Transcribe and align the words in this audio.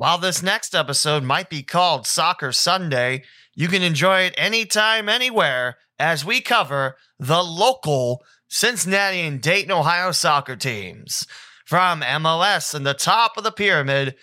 While 0.00 0.16
this 0.16 0.42
next 0.42 0.74
episode 0.74 1.24
might 1.24 1.50
be 1.50 1.62
called 1.62 2.06
Soccer 2.06 2.52
Sunday, 2.52 3.22
you 3.54 3.68
can 3.68 3.82
enjoy 3.82 4.22
it 4.22 4.34
anytime, 4.38 5.10
anywhere, 5.10 5.76
as 5.98 6.24
we 6.24 6.40
cover 6.40 6.96
the 7.18 7.42
local 7.42 8.24
Cincinnati 8.48 9.20
and 9.20 9.42
Dayton, 9.42 9.70
Ohio 9.70 10.12
soccer 10.12 10.56
teams. 10.56 11.26
From 11.66 12.00
MLS 12.00 12.72
and 12.72 12.86
the 12.86 12.94
top 12.94 13.36
of 13.36 13.44
the 13.44 13.52
pyramid 13.52 14.14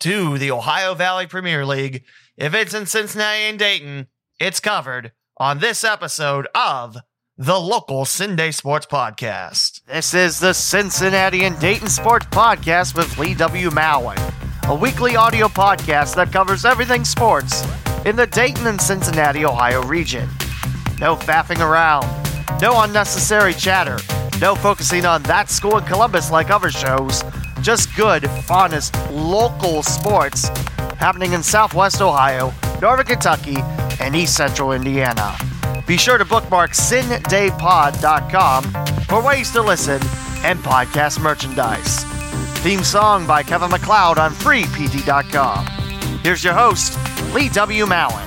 to 0.00 0.38
the 0.38 0.50
Ohio 0.50 0.92
Valley 0.94 1.28
Premier 1.28 1.64
League, 1.64 2.02
if 2.36 2.52
it's 2.52 2.74
in 2.74 2.86
Cincinnati 2.86 3.42
and 3.42 3.60
Dayton, 3.60 4.08
it's 4.40 4.58
covered 4.58 5.12
on 5.36 5.60
this 5.60 5.84
episode 5.84 6.48
of 6.52 6.96
the 7.38 7.60
local 7.60 8.04
CinDay 8.04 8.52
Sports 8.52 8.86
Podcast. 8.86 9.82
This 9.86 10.14
is 10.14 10.40
the 10.40 10.52
Cincinnati 10.52 11.44
and 11.44 11.56
Dayton 11.60 11.86
Sports 11.86 12.26
Podcast 12.26 12.96
with 12.96 13.16
Lee 13.18 13.34
W. 13.34 13.70
Mowen, 13.70 14.18
a 14.72 14.74
weekly 14.74 15.16
audio 15.16 15.48
podcast 15.48 16.14
that 16.14 16.32
covers 16.32 16.64
everything 16.64 17.04
sports 17.04 17.62
in 18.06 18.16
the 18.16 18.26
Dayton 18.26 18.66
and 18.66 18.80
Cincinnati, 18.80 19.44
Ohio 19.44 19.82
region. 19.82 20.26
No 20.98 21.14
faffing 21.14 21.60
around, 21.60 22.06
no 22.62 22.80
unnecessary 22.80 23.52
chatter, 23.52 23.98
no 24.40 24.54
focusing 24.54 25.04
on 25.04 25.22
that 25.24 25.50
school 25.50 25.76
in 25.76 25.84
Columbus 25.84 26.30
like 26.30 26.48
other 26.48 26.70
shows, 26.70 27.22
just 27.60 27.94
good, 27.96 28.26
honest, 28.48 28.96
local 29.10 29.82
sports 29.82 30.48
happening 30.96 31.34
in 31.34 31.42
Southwest 31.42 32.00
Ohio, 32.00 32.50
Northern 32.80 33.04
Kentucky, 33.04 33.58
and 34.00 34.16
East 34.16 34.34
Central 34.34 34.72
Indiana. 34.72 35.36
Be 35.86 35.98
sure 35.98 36.16
to 36.16 36.24
bookmark 36.24 36.70
cindaypod.com 36.70 38.64
for 39.04 39.22
ways 39.22 39.50
to 39.50 39.60
listen 39.60 40.00
and 40.44 40.58
podcast 40.60 41.20
merchandise. 41.22 42.21
Theme 42.62 42.84
song 42.84 43.26
by 43.26 43.42
Kevin 43.42 43.72
MacLeod 43.72 44.18
on 44.18 44.30
freepd.com. 44.30 45.66
Here's 46.22 46.44
your 46.44 46.52
host, 46.52 46.96
Lee 47.34 47.48
W. 47.48 47.86
Mowen. 47.86 48.22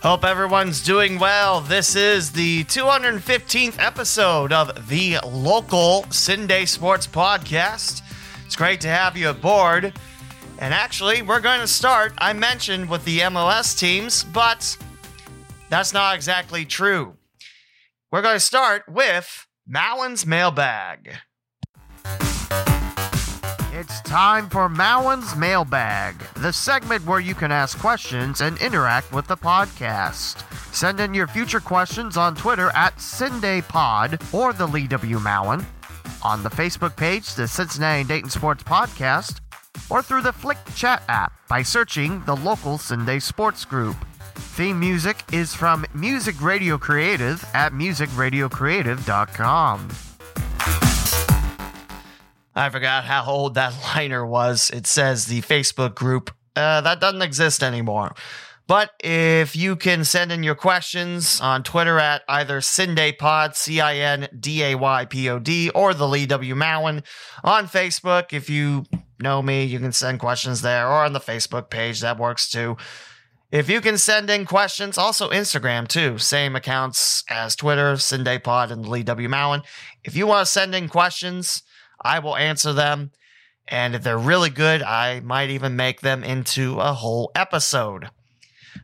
Hope 0.00 0.24
everyone's 0.24 0.80
doing 0.84 1.18
well. 1.18 1.62
This 1.62 1.96
is 1.96 2.30
the 2.30 2.62
215th 2.62 3.74
episode 3.80 4.52
of 4.52 4.88
the 4.88 5.18
local 5.26 6.04
CinDay 6.10 6.68
Sports 6.68 7.08
Podcast. 7.08 8.02
It's 8.46 8.54
great 8.54 8.80
to 8.82 8.88
have 8.88 9.16
you 9.16 9.30
aboard. 9.30 9.92
And 10.60 10.72
actually, 10.72 11.22
we're 11.22 11.40
going 11.40 11.60
to 11.60 11.66
start, 11.66 12.12
I 12.18 12.34
mentioned, 12.34 12.88
with 12.88 13.04
the 13.04 13.18
MLS 13.18 13.76
teams, 13.76 14.22
but 14.22 14.76
that's 15.70 15.92
not 15.92 16.14
exactly 16.14 16.64
true. 16.64 17.16
We're 18.12 18.22
going 18.22 18.36
to 18.36 18.40
start 18.40 18.84
with 18.88 19.48
Mowen's 19.72 20.26
Mailbag. 20.26 21.14
It's 23.72 24.00
time 24.00 24.50
for 24.50 24.68
Mowen's 24.68 25.36
Mailbag, 25.36 26.16
the 26.38 26.52
segment 26.52 27.06
where 27.06 27.20
you 27.20 27.36
can 27.36 27.52
ask 27.52 27.78
questions 27.78 28.40
and 28.40 28.60
interact 28.60 29.12
with 29.12 29.28
the 29.28 29.36
podcast. 29.36 30.42
Send 30.74 30.98
in 30.98 31.14
your 31.14 31.28
future 31.28 31.60
questions 31.60 32.16
on 32.16 32.34
Twitter 32.34 32.72
at 32.74 32.96
CindayPod 32.96 34.34
or 34.34 34.52
the 34.52 34.66
Lee 34.66 34.88
W. 34.88 35.18
Mowen, 35.18 35.64
on 36.24 36.42
the 36.42 36.50
Facebook 36.50 36.96
page, 36.96 37.32
the 37.34 37.46
Cincinnati 37.46 38.02
Dayton 38.02 38.30
Sports 38.30 38.64
Podcast, 38.64 39.38
or 39.88 40.02
through 40.02 40.22
the 40.22 40.32
Flick 40.32 40.58
Chat 40.74 41.04
app 41.08 41.32
by 41.48 41.62
searching 41.62 42.24
the 42.24 42.34
local 42.34 42.76
CinDay 42.76 43.22
Sports 43.22 43.64
Group. 43.64 43.94
Theme 44.34 44.78
music 44.78 45.24
is 45.32 45.54
from 45.54 45.86
Music 45.94 46.40
Radio 46.40 46.78
Creative 46.78 47.44
at 47.54 47.72
musicradiocreative.com. 47.72 49.88
I 52.54 52.68
forgot 52.68 53.04
how 53.04 53.24
old 53.26 53.54
that 53.54 53.74
liner 53.96 54.26
was. 54.26 54.70
It 54.70 54.86
says 54.86 55.26
the 55.26 55.40
Facebook 55.42 55.94
group. 55.94 56.34
Uh, 56.56 56.80
that 56.80 57.00
doesn't 57.00 57.22
exist 57.22 57.62
anymore. 57.62 58.14
But 58.66 58.90
if 59.02 59.56
you 59.56 59.74
can 59.74 60.04
send 60.04 60.30
in 60.30 60.44
your 60.44 60.54
questions 60.54 61.40
on 61.40 61.64
Twitter 61.64 61.98
at 61.98 62.22
either 62.28 62.60
CindayPod, 62.60 63.56
C 63.56 63.80
I 63.80 63.96
N 63.96 64.28
D 64.38 64.62
A 64.62 64.76
Y 64.76 65.06
P 65.06 65.28
O 65.28 65.40
D, 65.40 65.70
or 65.70 65.92
the 65.92 66.06
Lee 66.06 66.26
W. 66.26 66.54
Mowen. 66.54 67.02
On 67.42 67.66
Facebook, 67.66 68.32
if 68.32 68.48
you 68.48 68.84
know 69.18 69.42
me, 69.42 69.64
you 69.64 69.80
can 69.80 69.90
send 69.90 70.20
questions 70.20 70.62
there, 70.62 70.86
or 70.86 71.04
on 71.04 71.14
the 71.14 71.18
Facebook 71.18 71.68
page, 71.68 72.00
that 72.00 72.16
works 72.16 72.48
too. 72.48 72.76
If 73.50 73.68
you 73.68 73.80
can 73.80 73.98
send 73.98 74.30
in 74.30 74.44
questions, 74.44 74.96
also 74.96 75.30
Instagram 75.30 75.88
too, 75.88 76.18
same 76.18 76.54
accounts 76.54 77.24
as 77.28 77.56
Twitter, 77.56 77.94
CindayPod 77.94 78.70
and 78.70 78.88
Lee 78.88 79.02
W. 79.02 79.28
Mowen. 79.28 79.64
If 80.04 80.14
you 80.14 80.28
want 80.28 80.46
to 80.46 80.52
send 80.52 80.72
in 80.72 80.88
questions, 80.88 81.64
I 82.00 82.20
will 82.20 82.36
answer 82.36 82.72
them. 82.72 83.10
And 83.66 83.96
if 83.96 84.04
they're 84.04 84.16
really 84.16 84.50
good, 84.50 84.82
I 84.82 85.18
might 85.20 85.50
even 85.50 85.74
make 85.74 86.00
them 86.00 86.22
into 86.22 86.78
a 86.78 86.92
whole 86.92 87.32
episode. 87.34 88.10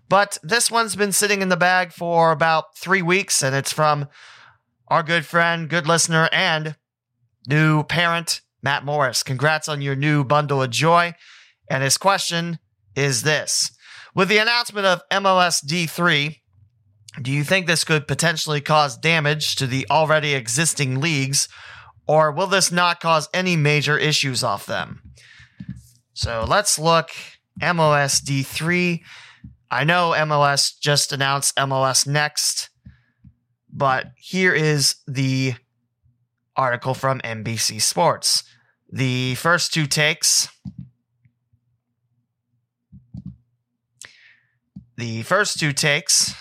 But 0.09 0.37
this 0.43 0.69
one's 0.69 0.97
been 0.97 1.13
sitting 1.13 1.43
in 1.43 1.49
the 1.49 1.57
bag 1.57 1.93
for 1.93 2.33
about 2.33 2.77
three 2.77 3.03
weeks, 3.03 3.43
and 3.43 3.55
it's 3.55 3.73
from 3.73 4.09
our 4.89 5.05
good 5.05 5.27
friend, 5.27 5.69
good 5.69 5.87
listener, 5.87 6.29
and 6.33 6.77
new 7.49 7.85
parent, 7.85 8.41
Matt 8.63 8.85
Morris. 8.85 9.23
Congrats 9.23 9.69
on 9.69 9.81
your 9.81 9.97
new 9.97 10.25
bundle 10.25 10.63
of 10.63 10.71
joy. 10.71 11.15
And 11.71 11.85
his 11.85 11.99
question 11.99 12.59
is 12.97 13.23
this 13.23 13.76
With 14.17 14.31
the 14.31 14.39
announcement 14.39 14.87
of 14.87 15.03
MLS 15.13 15.63
D3, 15.63 16.39
do 17.21 17.31
you 17.31 17.45
think 17.45 17.67
this 17.67 17.85
could 17.85 18.09
potentially 18.09 18.63
cause 18.63 18.97
damage 18.97 19.57
to 19.57 19.67
the 19.67 19.87
already 19.91 20.33
existing 20.33 21.03
leagues, 21.03 21.51
or 22.09 22.33
will 22.33 22.47
this 22.47 22.73
not 22.73 22.99
cause 22.99 23.29
any 23.35 23.57
major 23.57 23.99
issues 23.99 24.43
off 24.43 24.65
them? 24.65 25.03
So 26.15 26.47
let's 26.49 26.79
look 26.79 27.11
MLS 27.61 28.25
D3. 28.25 29.03
I 29.71 29.85
know 29.85 30.15
MLS 30.17 30.73
just 30.81 31.13
announced 31.13 31.55
MLS 31.57 32.07
Next, 32.07 32.71
but 33.71 34.07
here 34.17 34.55
is 34.55 34.95
the 35.07 35.57
article 36.57 36.95
from 36.95 37.21
NBC 37.21 37.83
Sports. 37.83 38.45
The 38.91 39.35
first 39.35 39.75
two 39.75 39.87
takes. 39.87 40.49
The 44.97 45.23
first 45.23 45.59
two 45.61 45.73
takes. 45.73 46.35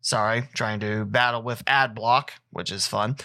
Sorry, 0.00 0.48
trying 0.54 0.80
to 0.80 1.04
battle 1.04 1.42
with 1.42 1.62
ad 1.66 1.94
block, 1.94 2.32
which 2.50 2.70
is 2.70 2.86
fun. 2.86 3.16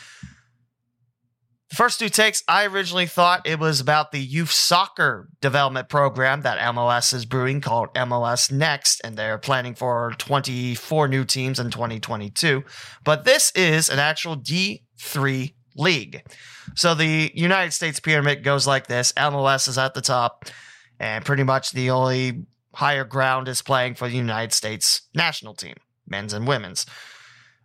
The 1.70 1.78
first 1.78 2.00
two 2.00 2.10
takes, 2.10 2.44
I 2.48 2.66
originally 2.66 3.08
thought 3.08 3.48
it 3.48 3.60
was 3.60 3.80
about 3.80 4.12
the 4.12 4.20
youth 4.20 4.52
soccer 4.52 5.30
development 5.42 5.90
program 5.90 6.42
that 6.42 6.60
MLS 6.76 7.14
is 7.14 7.26
brewing 7.26 7.62
called 7.62 7.92
MLS 7.96 8.52
Next, 8.52 9.02
and 9.04 9.18
they're 9.18 9.40
planning 9.40 9.74
for 9.74 10.14
24 10.20 11.08
new 11.08 11.26
teams 11.26 11.60
in 11.60 11.72
2022. 11.72 12.64
But 13.04 13.24
this 13.24 13.52
is 13.56 13.90
an 13.90 13.98
actual 13.98 14.38
D3 14.38 15.56
league. 15.76 16.22
So 16.76 16.94
the 16.94 17.32
United 17.34 17.72
States 17.72 18.00
pyramid 18.00 18.44
goes 18.44 18.68
like 18.68 18.86
this 18.86 19.12
MLS 19.14 19.68
is 19.68 19.78
at 19.80 19.96
the 19.96 20.02
top, 20.02 20.46
and 21.00 21.26
pretty 21.26 21.44
much 21.44 21.72
the 21.72 21.90
only 21.90 22.46
higher 22.74 23.06
ground 23.06 23.48
is 23.48 23.62
playing 23.62 23.96
for 23.96 24.08
the 24.08 24.16
United 24.16 24.54
States 24.54 25.04
national 25.14 25.54
team, 25.54 25.76
men's 26.08 26.34
and 26.34 26.48
women's. 26.48 26.86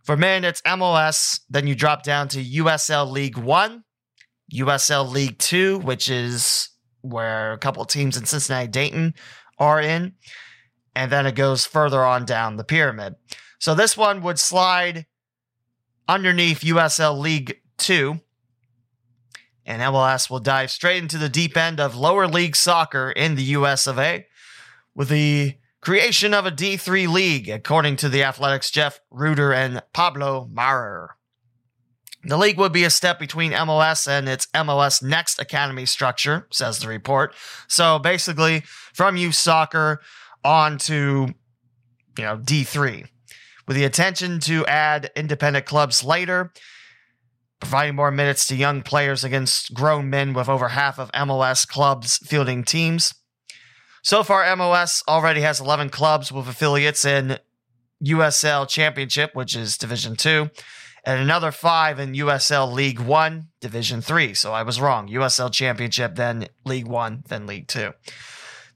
For 0.03 0.15
men, 0.15 0.43
it's 0.43 0.61
MLS. 0.61 1.41
Then 1.49 1.67
you 1.67 1.75
drop 1.75 2.03
down 2.03 2.27
to 2.29 2.43
USL 2.43 3.11
League 3.11 3.37
One, 3.37 3.83
USL 4.53 5.09
League 5.09 5.37
Two, 5.37 5.79
which 5.79 6.09
is 6.09 6.69
where 7.01 7.53
a 7.53 7.57
couple 7.57 7.83
teams 7.85 8.17
in 8.17 8.25
Cincinnati, 8.25 8.67
Dayton 8.67 9.13
are 9.57 9.79
in. 9.79 10.13
And 10.95 11.11
then 11.11 11.25
it 11.25 11.35
goes 11.35 11.65
further 11.65 12.03
on 12.03 12.25
down 12.25 12.57
the 12.57 12.63
pyramid. 12.63 13.15
So 13.59 13.75
this 13.75 13.95
one 13.95 14.21
would 14.21 14.39
slide 14.39 15.05
underneath 16.07 16.61
USL 16.61 17.17
League 17.17 17.61
2. 17.77 18.19
And 19.65 19.81
MLS 19.81 20.29
will 20.29 20.39
dive 20.39 20.71
straight 20.71 21.03
into 21.03 21.17
the 21.17 21.29
deep 21.29 21.55
end 21.55 21.79
of 21.79 21.95
lower 21.95 22.27
league 22.27 22.55
soccer 22.55 23.11
in 23.11 23.35
the 23.35 23.43
US 23.43 23.85
of 23.85 23.99
A 23.99 24.25
with 24.99 25.07
the 25.07 25.55
creation 25.79 26.33
of 26.33 26.45
a 26.45 26.51
D3 26.51 27.07
league, 27.07 27.47
according 27.47 27.95
to 27.95 28.09
the 28.09 28.21
Athletic's 28.21 28.69
Jeff 28.69 28.99
Rueter 29.09 29.53
and 29.53 29.81
Pablo 29.93 30.49
Maurer. 30.51 31.15
The 32.25 32.37
league 32.37 32.57
would 32.57 32.73
be 32.73 32.83
a 32.83 32.89
step 32.89 33.17
between 33.17 33.53
MLS 33.53 34.09
and 34.09 34.27
its 34.27 34.47
MLS 34.47 35.01
Next 35.01 35.39
Academy 35.39 35.85
structure, 35.85 36.47
says 36.51 36.79
the 36.79 36.89
report. 36.89 37.33
So 37.69 37.97
basically, 37.97 38.63
from 38.93 39.15
youth 39.15 39.35
soccer 39.35 40.01
on 40.43 40.77
to, 40.79 41.29
you 42.17 42.23
know, 42.25 42.37
D3, 42.37 43.07
with 43.69 43.77
the 43.77 43.85
intention 43.85 44.41
to 44.41 44.65
add 44.65 45.11
independent 45.15 45.65
clubs 45.65 46.03
later, 46.03 46.51
providing 47.61 47.95
more 47.95 48.11
minutes 48.11 48.45
to 48.47 48.55
young 48.57 48.81
players 48.81 49.23
against 49.23 49.73
grown 49.73 50.09
men 50.09 50.33
with 50.33 50.49
over 50.49 50.67
half 50.67 50.99
of 50.99 51.09
MLS 51.13 51.65
clubs 51.65 52.17
fielding 52.17 52.65
teams. 52.65 53.13
So 54.01 54.23
far, 54.23 54.43
MLS 54.45 55.03
already 55.07 55.41
has 55.41 55.59
11 55.59 55.89
clubs 55.89 56.31
with 56.31 56.47
affiliates 56.47 57.03
in 57.03 57.37
USL 58.03 58.67
Championship, 58.67 59.35
which 59.35 59.55
is 59.55 59.77
Division 59.77 60.15
2, 60.15 60.49
and 61.05 61.19
another 61.21 61.51
five 61.51 61.99
in 61.99 62.13
USL 62.13 62.71
League 62.71 62.99
One, 62.99 63.47
Division 63.61 64.01
Three. 64.01 64.33
So 64.33 64.53
I 64.53 64.63
was 64.63 64.79
wrong. 64.79 65.07
USL 65.07 65.51
Championship, 65.51 66.15
then 66.15 66.47
League 66.65 66.87
One, 66.87 67.23
then 67.27 67.45
League 67.45 67.67
Two. 67.67 67.93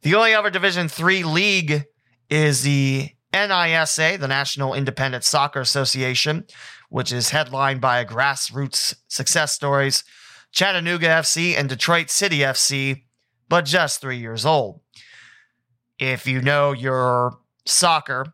The 0.01 0.15
only 0.15 0.33
other 0.33 0.49
Division 0.49 0.87
Three 0.89 1.23
league 1.23 1.83
is 2.29 2.63
the 2.63 3.09
NISA, 3.33 4.17
the 4.19 4.27
National 4.27 4.73
Independent 4.73 5.23
Soccer 5.23 5.61
Association, 5.61 6.45
which 6.89 7.11
is 7.11 7.29
headlined 7.29 7.81
by 7.81 8.05
grassroots 8.05 8.95
success 9.07 9.53
stories, 9.53 10.03
Chattanooga 10.51 11.07
FC 11.07 11.57
and 11.57 11.67
Detroit 11.67 12.09
City 12.09 12.39
FC, 12.39 13.03
but 13.49 13.65
just 13.65 13.99
three 13.99 14.17
years 14.17 14.45
old. 14.45 14.82
If 15.99 16.27
you 16.27 16.41
know 16.41 16.71
your 16.71 17.37
soccer, 17.65 18.33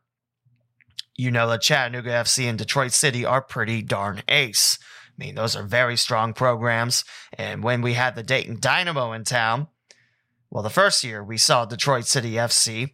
you 1.18 1.32
know 1.32 1.50
that 1.50 1.62
Chattanooga 1.62 2.12
FC 2.12 2.46
and 2.46 2.58
Detroit 2.58 2.94
City 2.94 3.26
are 3.26 3.42
pretty 3.42 3.82
darn 3.82 4.24
ace. 4.30 4.80
I 5.20 5.26
mean, 5.26 5.36
those 5.36 5.56
are 5.56 5.64
very 5.64 5.98
strong 5.98 6.34
programs. 6.34 7.04
And 7.38 7.62
when 7.62 7.82
we 7.82 7.94
had 7.94 8.16
the 8.16 8.24
Dayton 8.24 8.60
Dynamo 8.62 9.12
in 9.12 9.26
town, 9.26 9.68
well, 10.50 10.64
the 10.64 10.70
first 10.70 11.04
year 11.04 11.24
we 11.24 11.38
saw 11.38 11.66
Detroit 11.66 12.06
City 12.06 12.34
FC, 12.34 12.94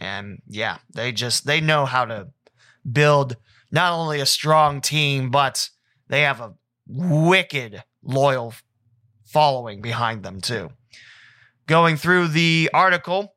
and 0.00 0.42
yeah, 0.48 0.78
they 0.92 1.12
just 1.12 1.46
they 1.46 1.60
know 1.60 1.86
how 1.86 2.04
to 2.04 2.28
build 2.90 3.36
not 3.70 3.92
only 3.92 4.20
a 4.20 4.26
strong 4.26 4.80
team, 4.80 5.30
but 5.30 5.70
they 6.08 6.22
have 6.22 6.40
a 6.40 6.54
wicked 6.88 7.84
loyal 8.02 8.54
following 9.24 9.80
behind 9.80 10.22
them 10.22 10.40
too. 10.40 10.70
Going 11.66 11.96
through 11.96 12.28
the 12.28 12.70
article, 12.74 13.35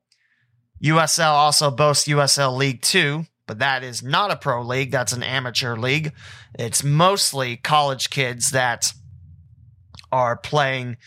USL 0.83 1.31
also 1.31 1.71
boasts 1.71 2.07
USL 2.07 2.55
League 2.55 2.81
2, 2.81 3.25
but 3.47 3.59
that 3.59 3.83
is 3.83 4.01
not 4.01 4.31
a 4.31 4.35
pro 4.35 4.61
league, 4.61 4.91
that's 4.91 5.13
an 5.13 5.23
amateur 5.23 5.75
league. 5.75 6.13
It's 6.57 6.83
mostly 6.83 7.57
college 7.57 8.09
kids 8.09 8.51
that 8.51 8.93
are 10.11 10.37
playing 10.37 10.97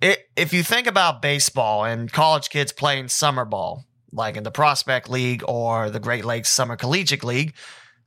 it, 0.00 0.28
if 0.36 0.52
you 0.52 0.62
think 0.62 0.86
about 0.86 1.22
baseball 1.22 1.84
and 1.84 2.12
college 2.12 2.50
kids 2.50 2.72
playing 2.72 3.08
summer 3.08 3.44
ball, 3.44 3.84
like 4.12 4.36
in 4.36 4.42
the 4.42 4.50
Prospect 4.50 5.08
League 5.08 5.42
or 5.46 5.90
the 5.90 6.00
Great 6.00 6.24
Lakes 6.24 6.50
Summer 6.50 6.76
Collegiate 6.76 7.24
League, 7.24 7.54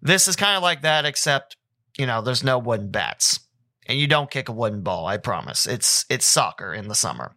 this 0.02 0.28
is 0.28 0.36
kind 0.36 0.56
of 0.56 0.64
like 0.64 0.82
that, 0.82 1.06
except, 1.06 1.58
you 1.98 2.06
know, 2.06 2.22
there's 2.22 2.44
no 2.44 2.60
wooden 2.60 2.92
bats. 2.92 3.40
And 3.88 4.00
you 4.00 4.08
don't 4.08 4.30
kick 4.30 4.50
a 4.50 4.54
wooden 4.54 4.82
ball, 4.82 5.08
I 5.08 5.18
promise. 5.18 5.66
It's 5.66 6.06
it's 6.10 6.28
soccer 6.28 6.74
in 6.74 6.88
the 6.88 6.96
summer. 6.96 7.36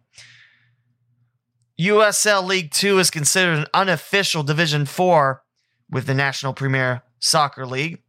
USL 1.83 2.47
League 2.47 2.71
2 2.71 2.99
is 2.99 3.11
considered 3.11 3.59
an 3.59 3.65
unofficial 3.73 4.41
Division 4.41 4.85
4 4.85 5.43
with 5.89 6.05
the 6.05 6.13
National 6.13 6.53
Premier 6.53 7.03
Soccer 7.19 7.65
League. 7.65 8.01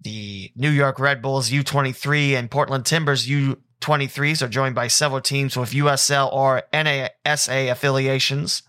The 0.00 0.50
New 0.56 0.70
York 0.70 0.98
Red 0.98 1.20
Bulls 1.20 1.50
U23 1.50 2.32
and 2.32 2.50
Portland 2.50 2.86
Timbers 2.86 3.26
U23s 3.26 4.40
are 4.40 4.48
joined 4.48 4.74
by 4.74 4.88
several 4.88 5.20
teams 5.20 5.58
with 5.58 5.72
USL 5.72 6.32
or 6.32 6.62
NISA 6.72 7.70
affiliations. 7.70 8.62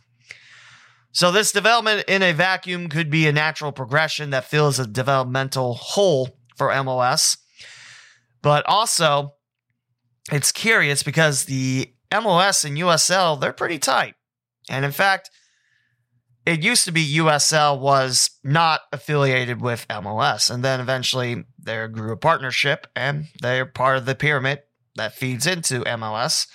So, 1.13 1.31
this 1.31 1.53
development 1.53 2.03
in 2.09 2.21
a 2.21 2.33
vacuum 2.33 2.89
could 2.89 3.09
be 3.09 3.27
a 3.27 3.33
natural 3.33 3.71
progression 3.71 4.31
that 4.31 4.45
fills 4.45 4.77
a 4.77 4.87
developmental 4.87 5.73
hole 5.75 6.29
for 6.57 6.67
MLS. 6.67 7.37
But 8.41 8.65
also, 8.65 9.35
it's 10.31 10.51
curious 10.51 11.01
because 11.01 11.45
the 11.45 11.93
MLS 12.11 12.65
and 12.65 12.77
USL, 12.77 13.39
they're 13.39 13.53
pretty 13.53 13.79
tight. 13.79 14.15
And 14.69 14.85
in 14.85 14.91
fact, 14.91 15.29
it 16.45 16.63
used 16.63 16.85
to 16.85 16.91
be 16.91 17.17
USL 17.17 17.79
was 17.79 18.31
not 18.43 18.81
affiliated 18.91 19.61
with 19.61 19.87
MLS. 19.87 20.49
And 20.49 20.63
then 20.63 20.79
eventually 20.79 21.45
there 21.59 21.87
grew 21.87 22.11
a 22.11 22.17
partnership 22.17 22.87
and 22.95 23.25
they're 23.41 23.65
part 23.65 23.97
of 23.97 24.05
the 24.05 24.15
pyramid 24.15 24.61
that 24.95 25.15
feeds 25.15 25.45
into 25.45 25.81
MLS. 25.81 26.47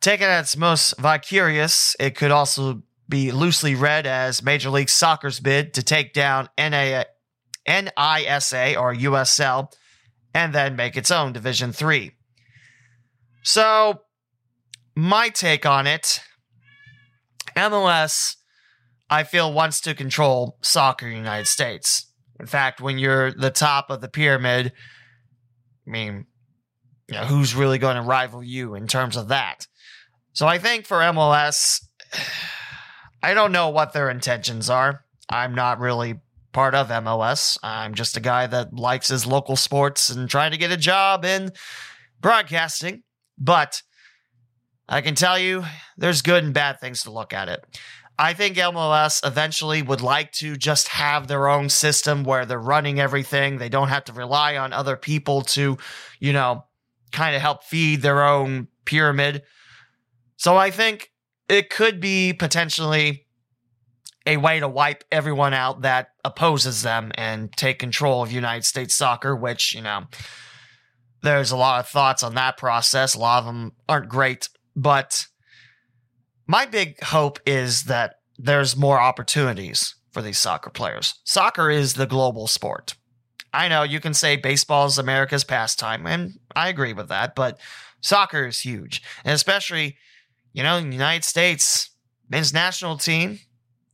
Taken 0.00 0.28
at 0.28 0.40
its 0.40 0.56
most 0.56 0.98
vicarious, 0.98 1.96
it 1.98 2.16
could 2.16 2.30
also 2.30 2.82
be 3.08 3.30
loosely 3.30 3.74
read 3.74 4.06
as 4.06 4.42
Major 4.42 4.70
League 4.70 4.88
Soccer's 4.88 5.40
bid 5.40 5.74
to 5.74 5.82
take 5.82 6.12
down 6.12 6.48
NA, 6.58 7.04
NISA 7.66 8.76
or 8.76 8.94
USL 8.94 9.72
and 10.34 10.54
then 10.54 10.76
make 10.76 10.96
its 10.96 11.10
own 11.10 11.32
Division 11.32 11.72
3. 11.72 12.12
So, 13.42 14.02
my 14.94 15.28
take 15.30 15.66
on 15.66 15.86
it 15.86 16.20
MLS, 17.56 18.36
I 19.10 19.24
feel, 19.24 19.52
wants 19.52 19.80
to 19.82 19.94
control 19.94 20.58
soccer 20.62 21.06
in 21.06 21.12
the 21.12 21.18
United 21.18 21.46
States. 21.46 22.06
In 22.40 22.46
fact, 22.46 22.80
when 22.80 22.98
you're 22.98 23.32
the 23.32 23.50
top 23.50 23.90
of 23.90 24.00
the 24.00 24.08
pyramid, 24.08 24.72
I 25.86 25.90
mean, 25.90 26.26
you 27.08 27.14
know, 27.16 27.24
who's 27.24 27.54
really 27.54 27.78
going 27.78 27.96
to 27.96 28.02
rival 28.02 28.42
you 28.42 28.74
in 28.74 28.86
terms 28.86 29.16
of 29.16 29.28
that? 29.28 29.66
So 30.32 30.46
I 30.46 30.58
think 30.58 30.86
for 30.86 30.98
MLS, 30.98 31.84
I 33.22 33.34
don't 33.34 33.52
know 33.52 33.68
what 33.68 33.92
their 33.92 34.10
intentions 34.10 34.68
are. 34.68 35.04
I'm 35.28 35.54
not 35.54 35.78
really 35.78 36.20
part 36.52 36.74
of 36.74 36.88
MLS. 36.88 37.56
I'm 37.62 37.94
just 37.94 38.16
a 38.16 38.20
guy 38.20 38.46
that 38.46 38.74
likes 38.74 39.08
his 39.08 39.26
local 39.26 39.56
sports 39.56 40.10
and 40.10 40.28
trying 40.28 40.50
to 40.50 40.58
get 40.58 40.72
a 40.72 40.76
job 40.76 41.24
in 41.24 41.52
broadcasting. 42.20 43.02
But 43.38 43.82
I 44.88 45.00
can 45.00 45.14
tell 45.14 45.38
you 45.38 45.64
there's 45.96 46.22
good 46.22 46.44
and 46.44 46.54
bad 46.54 46.80
things 46.80 47.02
to 47.02 47.10
look 47.10 47.32
at 47.32 47.48
it. 47.48 47.64
I 48.18 48.34
think 48.34 48.56
MLS 48.56 49.26
eventually 49.26 49.82
would 49.82 50.00
like 50.00 50.32
to 50.32 50.56
just 50.56 50.88
have 50.88 51.26
their 51.26 51.48
own 51.48 51.68
system 51.68 52.24
where 52.24 52.44
they're 52.44 52.58
running 52.58 53.00
everything. 53.00 53.58
They 53.58 53.68
don't 53.68 53.88
have 53.88 54.04
to 54.04 54.12
rely 54.12 54.56
on 54.56 54.72
other 54.72 54.96
people 54.96 55.42
to, 55.42 55.78
you 56.20 56.32
know, 56.32 56.64
kind 57.10 57.34
of 57.34 57.42
help 57.42 57.64
feed 57.64 58.02
their 58.02 58.22
own 58.22 58.68
pyramid. 58.84 59.42
So 60.36 60.56
I 60.56 60.70
think 60.70 61.10
it 61.48 61.70
could 61.70 62.00
be 62.00 62.32
potentially 62.32 63.26
a 64.26 64.36
way 64.36 64.60
to 64.60 64.68
wipe 64.68 65.04
everyone 65.10 65.54
out 65.54 65.82
that 65.82 66.08
opposes 66.24 66.82
them 66.82 67.12
and 67.16 67.52
take 67.52 67.78
control 67.78 68.22
of 68.22 68.30
United 68.30 68.64
States 68.64 68.94
soccer, 68.94 69.34
which, 69.34 69.74
you 69.74 69.82
know, 69.82 70.04
there's 71.22 71.50
a 71.50 71.56
lot 71.56 71.80
of 71.80 71.88
thoughts 71.88 72.22
on 72.22 72.34
that 72.34 72.56
process. 72.56 73.14
A 73.14 73.18
lot 73.18 73.40
of 73.40 73.46
them 73.46 73.72
aren't 73.88 74.08
great, 74.08 74.48
but 74.76 75.26
my 76.46 76.66
big 76.66 77.00
hope 77.02 77.38
is 77.46 77.84
that 77.84 78.16
there's 78.38 78.76
more 78.76 79.00
opportunities 79.00 79.94
for 80.10 80.20
these 80.20 80.38
soccer 80.38 80.70
players. 80.70 81.14
Soccer 81.24 81.70
is 81.70 81.94
the 81.94 82.06
global 82.06 82.46
sport. 82.46 82.94
I 83.54 83.68
know 83.68 83.82
you 83.82 84.00
can 84.00 84.14
say 84.14 84.36
baseball 84.36 84.86
is 84.86 84.98
America's 84.98 85.44
pastime, 85.44 86.06
and 86.06 86.38
I 86.56 86.68
agree 86.68 86.92
with 86.92 87.08
that, 87.08 87.34
but 87.34 87.60
soccer 88.00 88.46
is 88.46 88.60
huge. 88.60 89.02
And 89.24 89.34
especially, 89.34 89.96
you 90.52 90.62
know, 90.62 90.76
in 90.76 90.88
the 90.88 90.96
United 90.96 91.24
States, 91.24 91.90
men's 92.28 92.52
national 92.52 92.96
team, 92.96 93.38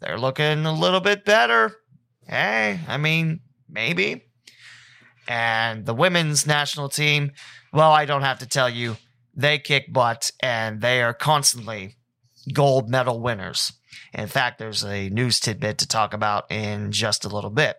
they're 0.00 0.18
looking 0.18 0.64
a 0.64 0.72
little 0.72 1.00
bit 1.00 1.24
better. 1.24 1.76
Hey, 2.26 2.80
I 2.86 2.98
mean, 2.98 3.40
maybe. 3.68 4.27
And 5.28 5.84
the 5.84 5.94
women's 5.94 6.46
national 6.46 6.88
team, 6.88 7.32
well, 7.72 7.92
I 7.92 8.06
don't 8.06 8.22
have 8.22 8.38
to 8.38 8.46
tell 8.46 8.68
you, 8.68 8.96
they 9.34 9.58
kick 9.58 9.92
butt 9.92 10.30
and 10.40 10.80
they 10.80 11.02
are 11.02 11.14
constantly 11.14 11.96
gold 12.52 12.88
medal 12.88 13.20
winners. 13.20 13.74
In 14.14 14.26
fact, 14.26 14.58
there's 14.58 14.82
a 14.84 15.10
news 15.10 15.38
tidbit 15.38 15.78
to 15.78 15.86
talk 15.86 16.14
about 16.14 16.50
in 16.50 16.90
just 16.92 17.26
a 17.26 17.28
little 17.28 17.50
bit. 17.50 17.76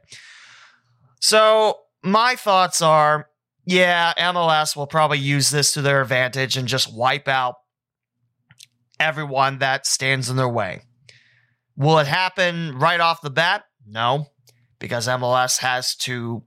So, 1.20 1.80
my 2.04 2.36
thoughts 2.36 2.82
are 2.82 3.30
yeah, 3.66 4.14
MLS 4.18 4.76
will 4.76 4.88
probably 4.88 5.20
use 5.20 5.52
this 5.52 5.74
to 5.74 5.84
their 5.84 6.02
advantage 6.02 6.58
and 6.58 6.68
just 6.68 6.92
wipe 6.92 7.28
out 7.28 7.56
everyone 9.00 9.60
that 9.60 9.86
stands 9.86 10.30
in 10.30 10.38
their 10.38 10.50
way. 10.50 10.82
Will 11.76 12.00
it 12.00 12.08
happen 12.08 12.78
right 12.78 13.00
off 13.00 13.22
the 13.22 13.30
bat? 13.30 13.66
No, 13.86 14.26
because 14.80 15.08
MLS 15.08 15.60
has 15.60 15.96
to 15.98 16.44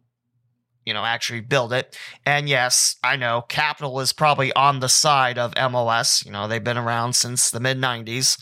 you 0.85 0.95
know, 0.95 1.05
actually 1.05 1.41
build 1.41 1.73
it. 1.73 1.97
And 2.27 2.49
yes, 2.49 2.97
I 3.03 3.17
know 3.17 3.43
capital 3.49 4.01
is 4.01 4.13
probably 4.13 4.53
on 4.55 4.81
the 4.81 4.89
side 4.89 5.39
of 5.39 5.55
MLS. 5.55 6.25
You 6.25 6.33
know, 6.33 6.49
they've 6.49 6.63
been 6.63 6.79
around 6.79 7.15
since 7.15 7.51
the 7.51 7.61
mid 7.61 7.79
90s. 7.79 8.41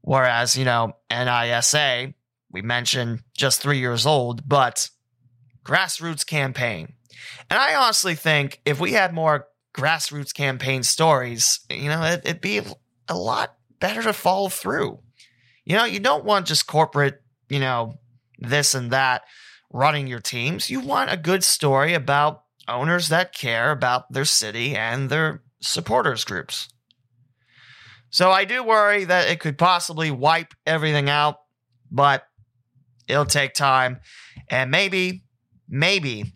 Whereas, 0.00 0.56
you 0.56 0.64
know, 0.64 0.92
NISA, 1.10 2.14
we 2.50 2.62
mentioned 2.62 3.22
just 3.36 3.60
three 3.60 3.78
years 3.78 4.06
old, 4.06 4.48
but 4.48 4.88
grassroots 5.64 6.26
campaign. 6.26 6.94
And 7.50 7.58
I 7.58 7.74
honestly 7.74 8.14
think 8.14 8.60
if 8.64 8.80
we 8.80 8.92
had 8.92 9.12
more 9.12 9.48
grassroots 9.76 10.32
campaign 10.32 10.82
stories, 10.82 11.60
you 11.70 11.88
know, 11.88 12.02
it, 12.02 12.22
it'd 12.24 12.40
be 12.40 12.60
a 13.08 13.14
lot 13.14 13.54
better 13.80 14.02
to 14.02 14.12
follow 14.12 14.48
through. 14.48 14.98
You 15.64 15.76
know, 15.76 15.84
you 15.84 16.00
don't 16.00 16.24
want 16.24 16.46
just 16.46 16.66
corporate, 16.66 17.22
you 17.48 17.60
know, 17.60 17.94
this 18.38 18.74
and 18.74 18.90
that 18.92 19.22
running 19.70 20.06
your 20.06 20.20
teams. 20.20 20.70
You 20.70 20.80
want 20.80 21.12
a 21.12 21.16
good 21.16 21.44
story 21.44 21.94
about 21.94 22.42
owners 22.66 23.08
that 23.08 23.34
care 23.34 23.70
about 23.70 24.12
their 24.12 24.24
city 24.24 24.74
and 24.76 25.10
their 25.10 25.42
supporters 25.60 26.24
groups. 26.24 26.68
So 28.10 28.30
I 28.30 28.44
do 28.44 28.62
worry 28.62 29.04
that 29.04 29.28
it 29.28 29.40
could 29.40 29.58
possibly 29.58 30.10
wipe 30.10 30.54
everything 30.66 31.10
out, 31.10 31.36
but 31.90 32.24
it'll 33.06 33.26
take 33.26 33.54
time. 33.54 34.00
And 34.48 34.70
maybe 34.70 35.24
maybe 35.68 36.32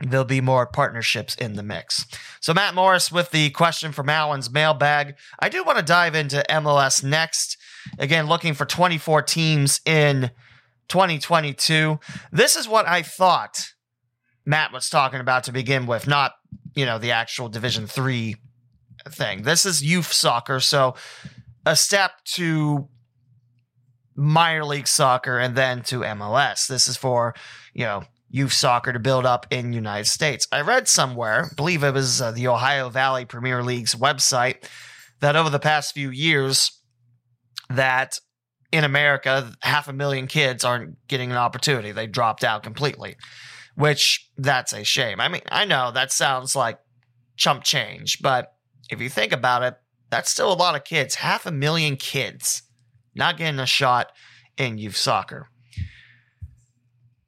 there'll 0.00 0.24
be 0.24 0.40
more 0.40 0.66
partnerships 0.66 1.34
in 1.36 1.56
the 1.56 1.62
mix. 1.62 2.06
So, 2.40 2.54
Matt 2.54 2.74
Morris 2.74 3.12
with 3.12 3.30
the 3.30 3.50
question 3.50 3.92
from 3.92 4.06
Mowen's 4.06 4.50
mailbag. 4.50 5.16
I 5.38 5.48
do 5.48 5.62
want 5.62 5.78
to 5.78 5.84
dive 5.84 6.14
into 6.14 6.44
MLS 6.48 7.04
next. 7.04 7.56
Again, 7.98 8.26
looking 8.26 8.54
for 8.54 8.64
24 8.64 9.22
teams 9.22 9.80
in 9.84 10.30
2022. 10.90 11.98
This 12.30 12.56
is 12.56 12.68
what 12.68 12.86
I 12.86 13.00
thought 13.00 13.72
Matt 14.44 14.72
was 14.72 14.90
talking 14.90 15.20
about 15.20 15.44
to 15.44 15.52
begin 15.52 15.86
with, 15.86 16.06
not, 16.06 16.32
you 16.74 16.84
know, 16.84 16.98
the 16.98 17.12
actual 17.12 17.48
Division 17.48 17.86
3 17.86 18.36
thing. 19.08 19.42
This 19.42 19.64
is 19.64 19.82
youth 19.82 20.12
soccer, 20.12 20.60
so 20.60 20.94
a 21.64 21.76
step 21.76 22.12
to 22.34 22.88
minor 24.14 24.64
league 24.64 24.88
soccer 24.88 25.38
and 25.38 25.56
then 25.56 25.82
to 25.84 26.00
MLS. 26.00 26.66
This 26.66 26.88
is 26.88 26.96
for, 26.96 27.34
you 27.72 27.84
know, 27.84 28.02
youth 28.28 28.52
soccer 28.52 28.92
to 28.92 28.98
build 28.98 29.26
up 29.26 29.46
in 29.50 29.72
United 29.72 30.06
States. 30.06 30.46
I 30.52 30.60
read 30.60 30.88
somewhere, 30.88 31.50
believe 31.56 31.82
it 31.82 31.94
was 31.94 32.20
uh, 32.20 32.30
the 32.32 32.48
Ohio 32.48 32.88
Valley 32.88 33.24
Premier 33.24 33.62
League's 33.62 33.94
website, 33.94 34.68
that 35.20 35.36
over 35.36 35.50
the 35.50 35.58
past 35.58 35.94
few 35.94 36.10
years 36.10 36.80
that 37.68 38.18
in 38.72 38.84
America 38.84 39.52
half 39.62 39.88
a 39.88 39.92
million 39.92 40.26
kids 40.26 40.64
aren't 40.64 40.96
getting 41.08 41.30
an 41.30 41.36
opportunity. 41.36 41.92
They 41.92 42.06
dropped 42.06 42.44
out 42.44 42.62
completely. 42.62 43.16
Which 43.74 44.28
that's 44.36 44.72
a 44.72 44.84
shame. 44.84 45.20
I 45.20 45.28
mean, 45.28 45.42
I 45.50 45.64
know 45.64 45.90
that 45.92 46.12
sounds 46.12 46.54
like 46.54 46.78
chump 47.36 47.62
change, 47.62 48.20
but 48.20 48.52
if 48.90 49.00
you 49.00 49.08
think 49.08 49.32
about 49.32 49.62
it, 49.62 49.76
that's 50.10 50.30
still 50.30 50.52
a 50.52 50.54
lot 50.54 50.74
of 50.74 50.84
kids. 50.84 51.14
Half 51.16 51.46
a 51.46 51.52
million 51.52 51.96
kids 51.96 52.62
not 53.14 53.36
getting 53.36 53.60
a 53.60 53.66
shot 53.66 54.12
in 54.56 54.78
youth 54.78 54.96
soccer. 54.96 55.48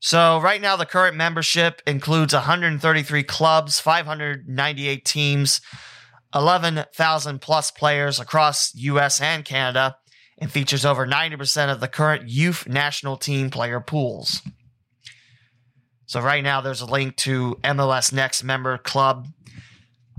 So, 0.01 0.41
right 0.41 0.61
now, 0.61 0.75
the 0.75 0.85
current 0.85 1.17
membership 1.17 1.81
includes 1.87 2.35
133 2.35 3.23
clubs, 3.23 3.79
598 3.79 5.05
teams, 5.05 5.61
11,000 6.35 7.41
plus 7.41 7.71
players 7.71 8.19
across 8.19 8.75
US 8.75 9.21
and 9.21 9.45
Canada, 9.45 9.97
and 10.43 10.51
features 10.51 10.85
over 10.85 11.07
90% 11.07 11.73
of 11.73 11.79
the 11.79 11.87
current 11.87 12.29
youth 12.29 12.67
national 12.67 13.17
team 13.17 13.49
player 13.49 13.79
pools. 13.79 14.43
So, 16.07 16.21
right 16.21 16.43
now, 16.43 16.61
there's 16.61 16.81
a 16.81 16.87
link 16.87 17.17
to 17.19 17.61
MLS 17.63 18.13
Next 18.13 18.43
Member 18.43 18.77
Club 18.77 19.29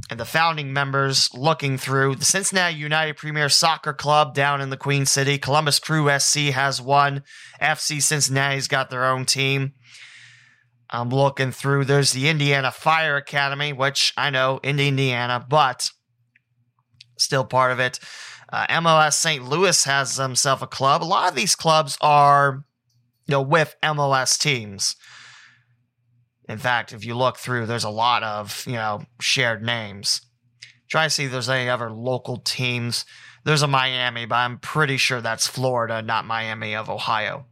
and 0.09 0.17
the 0.17 0.25
founding 0.25 0.71
members 0.71 1.29
looking 1.33 1.77
through 1.77 2.15
the 2.15 2.25
Cincinnati 2.25 2.75
United 2.75 3.17
Premier 3.17 3.49
Soccer 3.49 3.91
Club 3.91 4.33
down 4.33 4.61
in 4.61 4.69
the 4.69 4.77
Queen 4.77 5.05
City. 5.05 5.37
Columbus 5.37 5.77
Crew 5.77 6.09
SC 6.17 6.51
has 6.53 6.81
one. 6.81 7.23
FC 7.61 8.01
Cincinnati's 8.01 8.69
got 8.69 8.89
their 8.89 9.03
own 9.03 9.25
team. 9.25 9.73
I'm 10.89 11.09
looking 11.09 11.51
through. 11.51 11.83
There's 11.83 12.13
the 12.13 12.29
Indiana 12.29 12.71
Fire 12.71 13.17
Academy, 13.17 13.73
which 13.73 14.13
I 14.15 14.29
know 14.29 14.61
in 14.63 14.79
Indiana, 14.79 15.45
but 15.47 15.89
still 17.17 17.43
part 17.43 17.73
of 17.73 17.79
it. 17.79 17.99
Uh, 18.53 18.67
MLS 18.67 19.13
St. 19.13 19.43
Louis 19.43 19.83
has 19.85 20.17
himself 20.17 20.61
a 20.61 20.67
club. 20.67 21.01
A 21.01 21.05
lot 21.05 21.27
of 21.27 21.35
these 21.35 21.55
clubs 21.55 21.97
are, 22.01 22.63
you 23.25 23.31
know, 23.31 23.41
with 23.41 23.75
MLS 23.81 24.37
teams. 24.37 24.95
In 26.47 26.59
fact, 26.59 26.93
if 26.93 27.03
you 27.03 27.15
look 27.15 27.37
through, 27.37 27.65
there's 27.65 27.83
a 27.83 27.89
lot 27.89 28.21
of, 28.21 28.63
you 28.67 28.73
know, 28.73 29.05
shared 29.19 29.63
names. 29.63 30.21
Try 30.87 31.05
to 31.05 31.09
see 31.09 31.23
if 31.23 31.31
there's 31.31 31.49
any 31.49 31.67
other 31.67 31.89
local 31.89 32.37
teams. 32.37 33.05
There's 33.43 33.63
a 33.63 33.67
Miami, 33.67 34.27
but 34.27 34.35
I'm 34.35 34.59
pretty 34.59 34.97
sure 34.97 35.19
that's 35.19 35.47
Florida, 35.47 36.03
not 36.03 36.25
Miami 36.25 36.75
of 36.75 36.91
Ohio. 36.91 37.47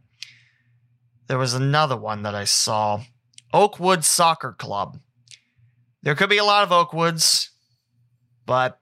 There 1.26 1.38
was 1.38 1.52
another 1.52 1.96
one 1.96 2.22
that 2.22 2.36
I 2.36 2.44
saw 2.44 3.02
Oakwood 3.52 4.04
Soccer 4.04 4.52
Club. 4.52 5.00
There 6.00 6.14
could 6.14 6.30
be 6.30 6.38
a 6.38 6.44
lot 6.44 6.62
of 6.62 6.70
Oakwoods, 6.70 7.48
but 8.46 8.78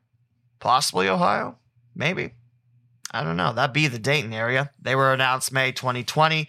possibly 0.58 1.08
Ohio? 1.08 1.59
Maybe. 2.00 2.32
I 3.12 3.22
don't 3.22 3.36
know. 3.36 3.52
That'd 3.52 3.74
be 3.74 3.86
the 3.86 3.98
Dayton 3.98 4.32
area. 4.32 4.70
They 4.80 4.94
were 4.94 5.12
announced 5.12 5.52
May 5.52 5.70
2020. 5.70 6.48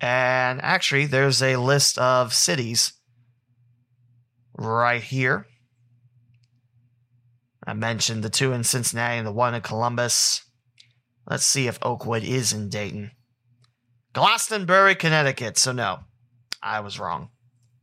And 0.00 0.60
actually, 0.60 1.06
there's 1.06 1.40
a 1.40 1.56
list 1.56 1.96
of 1.96 2.34
cities 2.34 2.92
right 4.58 5.00
here. 5.00 5.46
I 7.64 7.72
mentioned 7.74 8.24
the 8.24 8.30
two 8.30 8.52
in 8.52 8.64
Cincinnati 8.64 9.16
and 9.16 9.26
the 9.26 9.32
one 9.32 9.54
in 9.54 9.60
Columbus. 9.60 10.42
Let's 11.30 11.46
see 11.46 11.68
if 11.68 11.78
Oakwood 11.80 12.24
is 12.24 12.52
in 12.52 12.68
Dayton. 12.68 13.12
Glastonbury, 14.12 14.96
Connecticut. 14.96 15.56
So, 15.56 15.70
no, 15.70 16.00
I 16.60 16.80
was 16.80 16.98
wrong. 16.98 17.28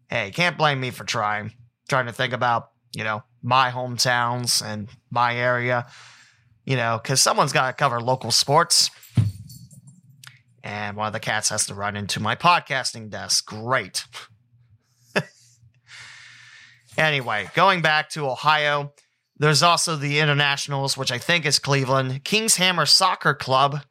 Hey, 0.10 0.32
can't 0.32 0.58
blame 0.58 0.82
me 0.82 0.92
for 0.92 1.06
trying. 1.06 1.54
Trying 1.88 2.08
to 2.08 2.14
think 2.14 2.34
about, 2.34 2.68
you 2.94 3.06
know, 3.06 3.24
my 3.42 3.72
hometowns 3.72 4.62
and 4.62 4.90
my 5.10 5.38
area, 5.38 5.88
you 6.66 6.76
know, 6.76 7.00
because 7.02 7.22
someone's 7.22 7.54
got 7.54 7.68
to 7.68 7.74
cover 7.74 8.00
local 8.00 8.32
sports. 8.32 8.90
And 10.64 10.96
one 10.96 11.08
of 11.08 11.14
the 11.14 11.20
cats 11.20 11.50
has 11.50 11.66
to 11.68 11.74
run 11.74 11.96
into 11.96 12.20
my 12.20 12.36
podcasting 12.36 13.10
desk. 13.10 13.46
Great. 13.48 14.06
anyway, 16.98 17.50
going 17.56 17.82
back 17.82 18.10
to 18.12 18.30
Ohio, 18.30 18.94
there's 19.38 19.64
also 19.64 19.96
the 19.96 20.20
Internationals, 20.20 20.96
which 20.96 21.12
I 21.12 21.18
think 21.18 21.46
is 21.46 21.58
Cleveland. 21.58 22.24
Kings 22.24 22.58
Hammer 22.58 22.86
Soccer 22.86 23.34
Club, 23.34 23.82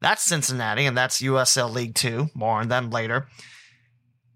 that's 0.00 0.22
Cincinnati, 0.22 0.84
and 0.84 0.96
that's 0.96 1.22
USL 1.22 1.72
League 1.72 1.94
Two. 1.94 2.28
More 2.34 2.60
on 2.60 2.68
them 2.68 2.90
later. 2.90 3.26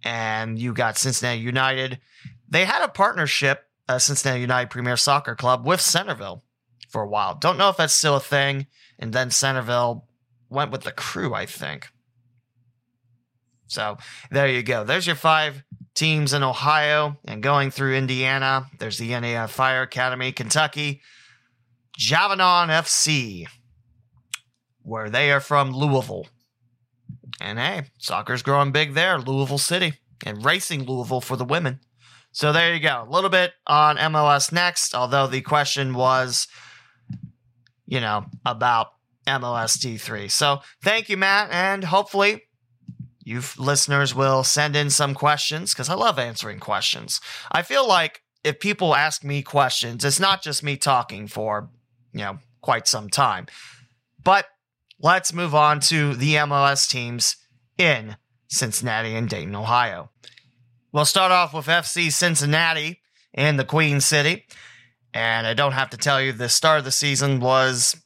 And 0.03 0.59
you 0.59 0.73
got 0.73 0.97
Cincinnati 0.97 1.41
United. 1.41 2.01
They 2.49 2.65
had 2.65 2.83
a 2.83 2.89
partnership, 2.89 3.67
uh, 3.87 3.99
Cincinnati 3.99 4.41
United 4.41 4.71
Premier 4.71 4.97
Soccer 4.97 5.35
Club, 5.35 5.67
with 5.67 5.83
Centerville 5.83 6.43
for 6.91 7.03
a 7.03 7.09
while. 7.09 7.35
Don't 7.35 7.59
know 7.59 7.71
if 7.71 7.77
that's 7.77 7.95
still 7.95 8.17
a 8.17 8.21
thing. 8.21 8.67
And 8.99 9.13
then 9.13 9.31
Centerville 9.31 10.07
went 10.49 10.71
with 10.71 10.83
the 10.83 10.93
crew, 10.93 11.33
I 11.33 11.47
think. 11.47 11.89
So 13.69 13.97
there 14.31 14.49
you 14.49 14.63
go. 14.63 14.85
There's 14.85 15.07
your 15.07 15.17
five 15.17 15.63
teams 15.95 16.33
in 16.33 16.43
Ohio 16.43 17.17
and 17.25 17.43
going 17.43 17.71
through 17.71 17.95
Indiana. 17.95 18.67
There's 18.79 18.99
the 18.99 19.15
Indiana 19.15 19.47
Fire 19.47 19.83
Academy, 19.83 20.33
Kentucky, 20.33 21.01
Javanon 21.99 22.69
FC, 22.69 23.47
where 24.83 25.09
they 25.09 25.31
are 25.31 25.41
from 25.41 25.73
Louisville. 25.73 26.27
And 27.41 27.59
hey, 27.59 27.85
soccer's 27.99 28.43
growing 28.43 28.73
big 28.73 28.95
there, 28.95 29.19
Louisville 29.19 29.59
City, 29.59 29.95
and 30.27 30.45
racing 30.45 30.85
Louisville 30.85 31.21
for 31.21 31.37
the 31.37 31.45
women. 31.45 31.81
So 32.33 32.53
there 32.53 32.75
you 32.75 32.81
go. 32.81 33.05
A 33.07 33.11
little 33.11 33.31
bit 33.31 33.53
on 33.67 33.97
MLS 33.97 34.53
next, 34.53 34.95
although 34.95 35.27
the 35.27 35.41
question 35.43 35.95
was, 35.95 36.49
you 37.91 38.01
know, 38.01 38.25
about 38.47 38.93
MLS 39.27 39.77
D3. 39.77 40.31
So 40.31 40.61
thank 40.83 41.11
you, 41.11 41.19
Matt, 41.19 41.51
and 41.51 41.85
hopefully 41.85 42.45
you 43.23 43.43
listeners 43.59 44.15
will 44.15 44.43
send 44.45 44.75
in 44.75 44.89
some 44.89 45.13
questions 45.13 45.75
because 45.75 45.91
I 45.91 45.95
love 45.95 46.19
answering 46.19 46.61
questions. 46.61 47.21
I 47.53 47.63
feel 47.63 47.87
like 47.87 48.23
if 48.43 48.61
people 48.61 48.95
ask 48.95 49.23
me 49.23 49.43
questions, 49.43 50.05
it's 50.05 50.21
not 50.21 50.43
just 50.43 50.63
me 50.63 50.77
talking 50.77 51.27
for, 51.27 51.69
you 52.13 52.21
know, 52.21 52.39
quite 52.63 52.89
some 52.89 53.11
time. 53.11 53.47
But 54.23 54.47
let's 54.99 55.35
move 55.35 55.55
on 55.55 55.81
to 55.81 56.15
the 56.15 56.37
MLS 56.37 56.89
teams 56.89 57.37
in 57.77 58.17
Cincinnati 58.49 59.15
and 59.15 59.29
Dayton, 59.29 59.55
Ohio. 59.55 60.11
We'll 60.93 61.05
start 61.05 61.33
off 61.33 61.53
with 61.53 61.67
FC 61.67 62.11
Cincinnati 62.11 63.01
in 63.35 63.57
the 63.57 63.65
Queen 63.65 64.01
City. 64.01 64.47
And 65.13 65.47
I 65.47 65.55
don't 65.55 65.73
have 65.73 65.91
to 65.91 65.97
tell 65.97 66.21
you, 66.21 66.33
the 66.33 66.49
start 66.49 66.79
of 66.79 66.85
the 66.85 66.91
season 66.91 67.41
was 67.41 67.97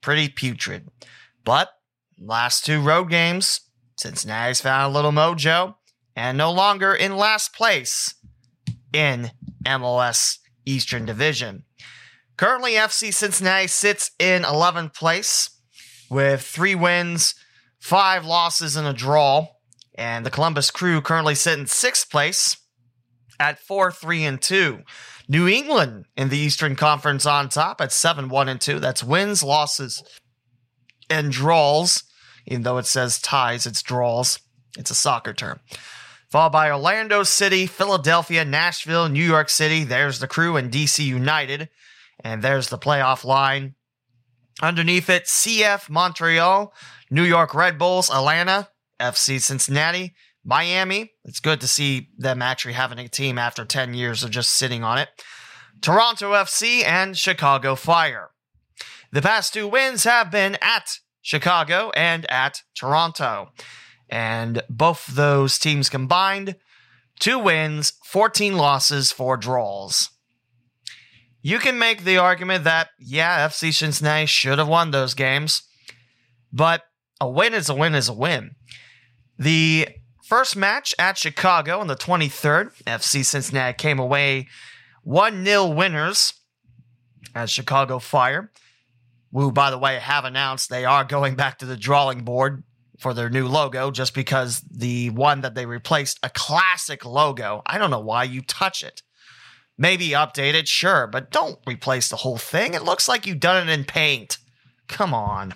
pretty 0.00 0.28
putrid. 0.28 0.88
But 1.44 1.70
last 2.18 2.64
two 2.64 2.80
road 2.80 3.10
games, 3.10 3.60
Cincinnati's 3.98 4.60
found 4.60 4.90
a 4.90 4.94
little 4.94 5.12
mojo 5.12 5.74
and 6.16 6.38
no 6.38 6.50
longer 6.50 6.94
in 6.94 7.16
last 7.16 7.54
place 7.54 8.14
in 8.92 9.30
MLS 9.64 10.38
Eastern 10.64 11.04
Division. 11.04 11.64
Currently, 12.36 12.72
FC 12.72 13.12
Cincinnati 13.12 13.66
sits 13.66 14.12
in 14.18 14.42
11th 14.42 14.94
place 14.94 15.50
with 16.08 16.42
three 16.42 16.74
wins, 16.74 17.34
five 17.78 18.24
losses, 18.24 18.76
and 18.76 18.88
a 18.88 18.94
draw. 18.94 19.48
And 19.94 20.24
the 20.24 20.30
Columbus 20.30 20.70
Crew 20.70 21.02
currently 21.02 21.34
sit 21.34 21.58
in 21.58 21.66
sixth 21.66 22.10
place 22.10 22.56
at 23.38 23.58
4 23.58 23.92
3 23.92 24.24
and 24.24 24.40
2. 24.40 24.80
New 25.30 25.46
England 25.46 26.06
in 26.16 26.28
the 26.28 26.36
Eastern 26.36 26.74
Conference 26.74 27.24
on 27.24 27.48
top 27.48 27.80
at 27.80 27.92
7 27.92 28.28
1 28.28 28.48
and 28.48 28.60
2. 28.60 28.80
That's 28.80 29.04
wins, 29.04 29.44
losses, 29.44 30.02
and 31.08 31.30
draws. 31.30 32.02
Even 32.48 32.64
though 32.64 32.78
it 32.78 32.86
says 32.86 33.20
ties, 33.20 33.64
it's 33.64 33.80
draws. 33.80 34.40
It's 34.76 34.90
a 34.90 34.94
soccer 34.94 35.32
term. 35.32 35.60
Followed 36.30 36.50
by 36.50 36.68
Orlando 36.68 37.22
City, 37.22 37.66
Philadelphia, 37.66 38.44
Nashville, 38.44 39.08
New 39.08 39.22
York 39.22 39.50
City. 39.50 39.84
There's 39.84 40.18
the 40.18 40.26
crew 40.26 40.56
and 40.56 40.70
DC 40.70 41.04
United. 41.04 41.68
And 42.24 42.42
there's 42.42 42.68
the 42.68 42.78
playoff 42.78 43.24
line. 43.24 43.76
Underneath 44.60 45.08
it, 45.08 45.26
CF 45.26 45.88
Montreal, 45.88 46.74
New 47.08 47.22
York 47.22 47.54
Red 47.54 47.78
Bulls, 47.78 48.10
Atlanta, 48.10 48.68
FC 49.00 49.40
Cincinnati, 49.40 50.12
Miami, 50.50 51.12
it's 51.24 51.38
good 51.38 51.60
to 51.60 51.68
see 51.68 52.08
them 52.18 52.42
actually 52.42 52.74
having 52.74 52.98
a 52.98 53.06
team 53.06 53.38
after 53.38 53.64
10 53.64 53.94
years 53.94 54.24
of 54.24 54.30
just 54.30 54.50
sitting 54.50 54.82
on 54.82 54.98
it. 54.98 55.08
Toronto 55.80 56.32
FC 56.32 56.84
and 56.84 57.16
Chicago 57.16 57.76
Fire. 57.76 58.30
The 59.12 59.22
past 59.22 59.54
two 59.54 59.68
wins 59.68 60.02
have 60.02 60.28
been 60.28 60.58
at 60.60 60.98
Chicago 61.22 61.92
and 61.94 62.28
at 62.28 62.62
Toronto. 62.74 63.52
And 64.08 64.64
both 64.68 65.06
those 65.06 65.56
teams 65.56 65.88
combined, 65.88 66.56
two 67.20 67.38
wins, 67.38 67.92
14 68.04 68.56
losses, 68.56 69.12
four 69.12 69.36
draws. 69.36 70.10
You 71.42 71.60
can 71.60 71.78
make 71.78 72.02
the 72.02 72.18
argument 72.18 72.64
that, 72.64 72.88
yeah, 72.98 73.46
FC 73.46 73.72
Cincinnati 73.72 74.26
should 74.26 74.58
have 74.58 74.66
won 74.66 74.90
those 74.90 75.14
games, 75.14 75.62
but 76.52 76.82
a 77.20 77.30
win 77.30 77.54
is 77.54 77.68
a 77.68 77.74
win 77.74 77.94
is 77.94 78.08
a 78.08 78.12
win. 78.12 78.56
The 79.38 79.88
first 80.30 80.54
match 80.54 80.94
at 80.96 81.18
Chicago 81.18 81.80
on 81.80 81.88
the 81.88 81.96
23rd, 81.96 82.70
FC 82.84 83.24
Cincinnati 83.24 83.74
came 83.76 83.98
away 83.98 84.46
1 85.02 85.44
0 85.44 85.66
winners 85.66 86.34
at 87.34 87.50
Chicago 87.50 87.98
Fire, 87.98 88.52
who, 89.32 89.50
by 89.50 89.72
the 89.72 89.78
way, 89.78 89.98
have 89.98 90.24
announced 90.24 90.70
they 90.70 90.84
are 90.84 91.02
going 91.02 91.34
back 91.34 91.58
to 91.58 91.66
the 91.66 91.76
drawing 91.76 92.20
board 92.20 92.62
for 93.00 93.12
their 93.12 93.28
new 93.28 93.48
logo 93.48 93.90
just 93.90 94.14
because 94.14 94.60
the 94.60 95.10
one 95.10 95.40
that 95.40 95.56
they 95.56 95.66
replaced, 95.66 96.20
a 96.22 96.30
classic 96.30 97.04
logo, 97.04 97.62
I 97.66 97.76
don't 97.78 97.90
know 97.90 97.98
why 97.98 98.22
you 98.22 98.40
touch 98.40 98.84
it. 98.84 99.02
Maybe 99.76 100.10
update 100.10 100.54
it, 100.54 100.68
sure, 100.68 101.08
but 101.08 101.32
don't 101.32 101.58
replace 101.66 102.08
the 102.08 102.16
whole 102.16 102.38
thing. 102.38 102.74
It 102.74 102.84
looks 102.84 103.08
like 103.08 103.26
you've 103.26 103.40
done 103.40 103.68
it 103.68 103.72
in 103.72 103.84
paint. 103.84 104.38
Come 104.86 105.12
on. 105.12 105.54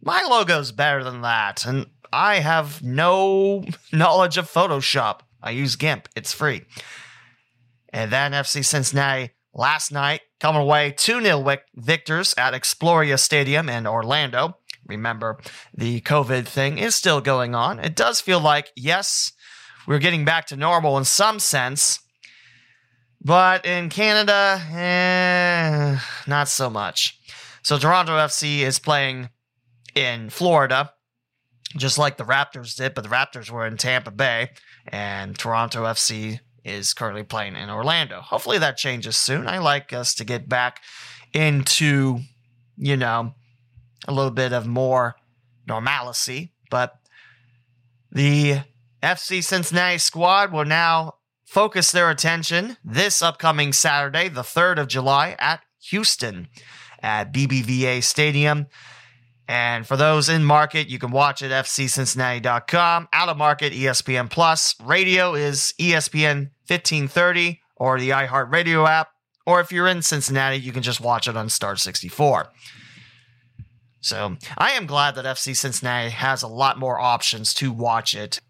My 0.00 0.22
logo's 0.22 0.72
better 0.72 1.04
than 1.04 1.20
that, 1.20 1.66
and 1.66 1.84
I 2.12 2.36
have 2.36 2.82
no 2.82 3.64
knowledge 3.92 4.36
of 4.36 4.50
Photoshop. 4.50 5.20
I 5.42 5.50
use 5.50 5.76
GIMP, 5.76 6.08
it's 6.16 6.32
free. 6.32 6.62
And 7.92 8.10
then 8.10 8.32
FC 8.32 8.64
Cincinnati 8.64 9.32
last 9.54 9.90
night 9.90 10.20
coming 10.38 10.62
away 10.62 10.94
2 10.96 11.22
0 11.22 11.56
victors 11.74 12.34
at 12.36 12.54
Exploria 12.54 13.18
Stadium 13.18 13.68
in 13.68 13.86
Orlando. 13.86 14.56
Remember, 14.86 15.38
the 15.74 16.00
COVID 16.00 16.46
thing 16.46 16.78
is 16.78 16.94
still 16.94 17.20
going 17.20 17.54
on. 17.54 17.78
It 17.78 17.94
does 17.94 18.20
feel 18.20 18.40
like, 18.40 18.70
yes, 18.74 19.32
we're 19.86 19.98
getting 19.98 20.24
back 20.24 20.46
to 20.46 20.56
normal 20.56 20.98
in 20.98 21.04
some 21.04 21.38
sense, 21.38 22.00
but 23.20 23.64
in 23.64 23.88
Canada, 23.88 24.60
eh, 24.72 25.98
not 26.26 26.48
so 26.48 26.70
much. 26.70 27.18
So 27.62 27.78
Toronto 27.78 28.12
FC 28.12 28.60
is 28.60 28.78
playing 28.78 29.28
in 29.94 30.30
Florida, 30.30 30.92
just 31.76 31.98
like 31.98 32.16
the 32.16 32.24
Raptors 32.24 32.76
did, 32.76 32.94
but 32.94 33.02
the 33.02 33.10
Raptors 33.10 33.50
were 33.50 33.66
in 33.66 33.76
Tampa 33.76 34.10
Bay, 34.10 34.50
and 34.88 35.38
Toronto 35.38 35.84
FC 35.84 36.40
is 36.64 36.92
currently 36.92 37.22
playing 37.22 37.56
in 37.56 37.70
Orlando. 37.70 38.20
Hopefully 38.20 38.58
that 38.58 38.76
changes 38.76 39.16
soon. 39.16 39.46
I 39.46 39.58
like 39.58 39.92
us 39.92 40.14
to 40.16 40.24
get 40.24 40.48
back 40.48 40.80
into, 41.32 42.20
you 42.76 42.96
know, 42.96 43.34
a 44.06 44.12
little 44.12 44.30
bit 44.30 44.52
of 44.52 44.66
more 44.66 45.16
normalcy, 45.66 46.52
but 46.70 46.98
the 48.10 48.60
FC 49.02 49.42
Cincinnati 49.42 49.98
squad 49.98 50.52
will 50.52 50.64
now 50.64 51.14
focus 51.46 51.92
their 51.92 52.10
attention 52.10 52.76
this 52.84 53.22
upcoming 53.22 53.72
Saturday, 53.72 54.28
the 54.28 54.42
3rd 54.42 54.78
of 54.78 54.88
July, 54.88 55.36
at 55.38 55.60
Houston 55.90 56.48
at 57.02 57.32
BBVA 57.32 58.02
Stadium. 58.02 58.66
And 59.50 59.84
for 59.84 59.96
those 59.96 60.28
in 60.28 60.44
market, 60.44 60.88
you 60.88 61.00
can 61.00 61.10
watch 61.10 61.42
it 61.42 61.50
fccincinnati.com. 61.50 63.08
Out 63.12 63.28
of 63.28 63.36
market, 63.36 63.72
ESPN 63.72 64.30
Plus. 64.30 64.76
Radio 64.80 65.34
is 65.34 65.74
ESPN 65.76 66.52
1530 66.68 67.60
or 67.74 67.98
the 67.98 68.10
iHeartRadio 68.10 68.88
app. 68.88 69.08
Or 69.44 69.58
if 69.60 69.72
you're 69.72 69.88
in 69.88 70.02
Cincinnati, 70.02 70.56
you 70.58 70.70
can 70.70 70.84
just 70.84 71.00
watch 71.00 71.26
it 71.26 71.36
on 71.36 71.48
Star 71.48 71.74
64. 71.74 72.46
So 74.00 74.36
I 74.56 74.70
am 74.70 74.86
glad 74.86 75.16
that 75.16 75.24
FC 75.24 75.56
Cincinnati 75.56 76.10
has 76.10 76.44
a 76.44 76.48
lot 76.48 76.78
more 76.78 77.00
options 77.00 77.52
to 77.54 77.72
watch 77.72 78.14
it. 78.14 78.40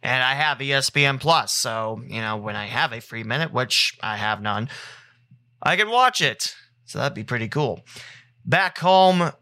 And 0.00 0.22
I 0.22 0.34
have 0.34 0.58
ESPN 0.58 1.18
Plus. 1.18 1.52
So, 1.52 2.00
you 2.06 2.20
know, 2.20 2.36
when 2.36 2.54
I 2.54 2.66
have 2.66 2.92
a 2.92 3.00
free 3.00 3.24
minute, 3.24 3.52
which 3.52 3.98
I 4.00 4.16
have 4.16 4.40
none, 4.40 4.68
I 5.60 5.74
can 5.74 5.90
watch 5.90 6.20
it. 6.20 6.54
So 6.84 7.00
that'd 7.00 7.16
be 7.16 7.24
pretty 7.24 7.48
cool. 7.48 7.84
Back 8.44 8.78
home, 8.78 9.32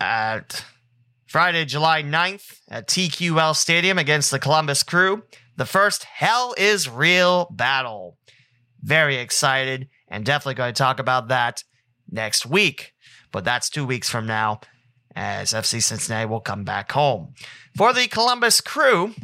at 0.00 0.64
Friday, 1.26 1.64
July 1.64 2.02
9th 2.02 2.60
at 2.68 2.88
TQL 2.88 3.54
Stadium 3.54 3.98
against 3.98 4.30
the 4.30 4.38
Columbus 4.38 4.82
Crew. 4.82 5.22
The 5.56 5.66
first 5.66 6.04
Hell 6.04 6.54
is 6.56 6.88
Real 6.88 7.48
battle. 7.50 8.16
Very 8.82 9.16
excited 9.16 9.88
and 10.08 10.24
definitely 10.24 10.54
going 10.54 10.74
to 10.74 10.78
talk 10.78 10.98
about 10.98 11.28
that 11.28 11.62
next 12.10 12.46
week. 12.46 12.92
But 13.30 13.44
that's 13.44 13.70
two 13.70 13.84
weeks 13.84 14.08
from 14.08 14.26
now 14.26 14.60
as 15.14 15.52
FC 15.52 15.82
Cincinnati 15.82 16.26
will 16.26 16.40
come 16.40 16.64
back 16.64 16.92
home. 16.92 17.34
For 17.76 17.92
the 17.92 18.08
Columbus 18.08 18.60
Crew, 18.60 19.14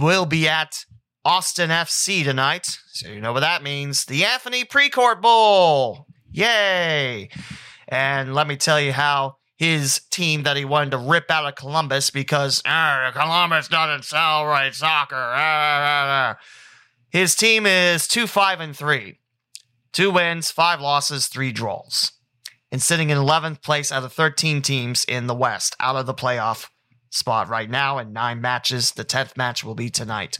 will 0.00 0.26
be 0.26 0.48
at 0.48 0.84
Austin 1.24 1.70
FC 1.70 2.24
tonight. 2.24 2.66
So 2.92 3.08
you 3.08 3.20
know 3.20 3.32
what 3.32 3.40
that 3.40 3.62
means. 3.62 4.04
The 4.04 4.24
Anthony 4.24 4.64
Precourt 4.64 5.20
Bowl. 5.20 6.06
Yay! 6.30 7.28
And 7.92 8.34
let 8.34 8.46
me 8.46 8.56
tell 8.56 8.80
you 8.80 8.90
how 8.90 9.36
his 9.58 10.00
team 10.10 10.44
that 10.44 10.56
he 10.56 10.64
wanted 10.64 10.92
to 10.92 10.96
rip 10.96 11.30
out 11.30 11.44
of 11.44 11.56
Columbus 11.56 12.08
because 12.08 12.62
ah, 12.64 13.10
Columbus 13.12 13.68
doesn't 13.68 14.06
celebrate 14.06 14.74
soccer. 14.74 15.14
Ah, 15.14 15.36
ah, 15.36 16.38
his 17.10 17.36
team 17.36 17.66
is 17.66 18.08
two 18.08 18.26
five 18.26 18.60
and 18.60 18.74
three, 18.74 19.18
two 19.92 20.10
wins, 20.10 20.50
five 20.50 20.80
losses, 20.80 21.26
three 21.26 21.52
draws, 21.52 22.12
and 22.70 22.80
sitting 22.80 23.10
in 23.10 23.18
11th 23.18 23.60
place 23.60 23.92
out 23.92 24.04
of 24.04 24.12
13 24.14 24.62
teams 24.62 25.04
in 25.04 25.26
the 25.26 25.34
West, 25.34 25.76
out 25.78 25.94
of 25.94 26.06
the 26.06 26.14
playoff 26.14 26.70
spot 27.10 27.50
right 27.50 27.68
now, 27.68 27.98
in 27.98 28.14
nine 28.14 28.40
matches. 28.40 28.92
The 28.92 29.04
10th 29.04 29.36
match 29.36 29.62
will 29.62 29.74
be 29.74 29.90
tonight. 29.90 30.38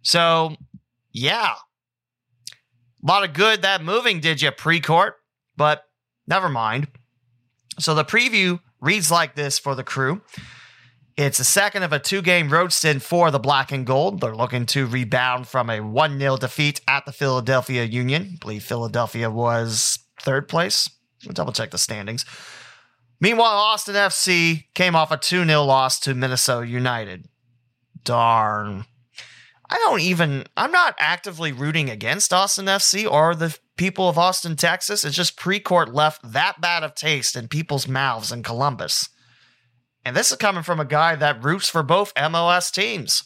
So, 0.00 0.56
yeah, 1.12 1.56
a 3.04 3.06
lot 3.06 3.22
of 3.22 3.34
good 3.34 3.60
that 3.60 3.84
moving 3.84 4.20
did 4.20 4.40
you 4.40 4.50
Precourt, 4.50 5.12
but 5.58 5.82
Never 6.26 6.48
mind. 6.48 6.88
So 7.78 7.94
the 7.94 8.04
preview 8.04 8.60
reads 8.80 9.10
like 9.10 9.34
this 9.34 9.58
for 9.58 9.74
the 9.74 9.84
crew. 9.84 10.22
It's 11.16 11.40
a 11.40 11.44
second 11.44 11.82
of 11.82 11.92
a 11.92 11.98
two 11.98 12.20
game 12.20 12.50
road 12.50 12.72
stint 12.72 13.02
for 13.02 13.30
the 13.30 13.38
Black 13.38 13.72
and 13.72 13.86
Gold. 13.86 14.20
They're 14.20 14.34
looking 14.34 14.66
to 14.66 14.86
rebound 14.86 15.48
from 15.48 15.70
a 15.70 15.80
1 15.80 16.18
0 16.18 16.36
defeat 16.36 16.80
at 16.86 17.06
the 17.06 17.12
Philadelphia 17.12 17.84
Union. 17.84 18.32
I 18.34 18.36
believe 18.40 18.62
Philadelphia 18.62 19.30
was 19.30 19.98
third 20.20 20.46
place. 20.46 20.90
We'll 21.24 21.32
double 21.32 21.54
check 21.54 21.70
the 21.70 21.78
standings. 21.78 22.26
Meanwhile, 23.18 23.46
Austin 23.46 23.94
FC 23.94 24.64
came 24.74 24.94
off 24.94 25.10
a 25.10 25.16
2 25.16 25.46
0 25.46 25.64
loss 25.64 25.98
to 26.00 26.14
Minnesota 26.14 26.66
United. 26.66 27.28
Darn. 28.04 28.84
I 29.68 29.76
don't 29.78 30.00
even, 30.00 30.44
I'm 30.56 30.70
not 30.70 30.94
actively 30.98 31.50
rooting 31.50 31.90
against 31.90 32.32
Austin 32.32 32.66
FC 32.66 33.10
or 33.10 33.34
the 33.34 33.58
people 33.76 34.08
of 34.08 34.18
Austin, 34.18 34.56
Texas. 34.56 35.04
It's 35.04 35.16
just 35.16 35.38
Precourt 35.38 35.92
left 35.92 36.32
that 36.32 36.60
bad 36.60 36.82
of 36.82 36.94
taste 36.94 37.36
in 37.36 37.48
people's 37.48 37.86
mouths 37.86 38.32
in 38.32 38.42
Columbus. 38.42 39.08
And 40.04 40.16
this 40.16 40.30
is 40.30 40.36
coming 40.38 40.62
from 40.62 40.80
a 40.80 40.84
guy 40.84 41.16
that 41.16 41.42
roots 41.44 41.68
for 41.68 41.82
both 41.82 42.14
MLS 42.14 42.72
teams. 42.72 43.24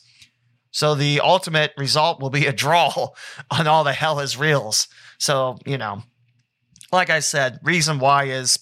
So 0.71 0.95
the 0.95 1.21
ultimate 1.21 1.73
result 1.77 2.21
will 2.21 2.31
be 2.31 2.47
a 2.47 2.53
draw 2.53 3.09
on 3.51 3.67
all 3.67 3.85
the 3.85 3.93
hell 3.93 4.21
is 4.21 4.37
reals. 4.37 4.89
So, 5.19 5.59
you 5.67 5.79
know, 5.79 6.03
like 6.93 7.11
I 7.11 7.21
said, 7.21 7.61
reason 7.63 7.99
why 7.99 8.25
is 8.25 8.59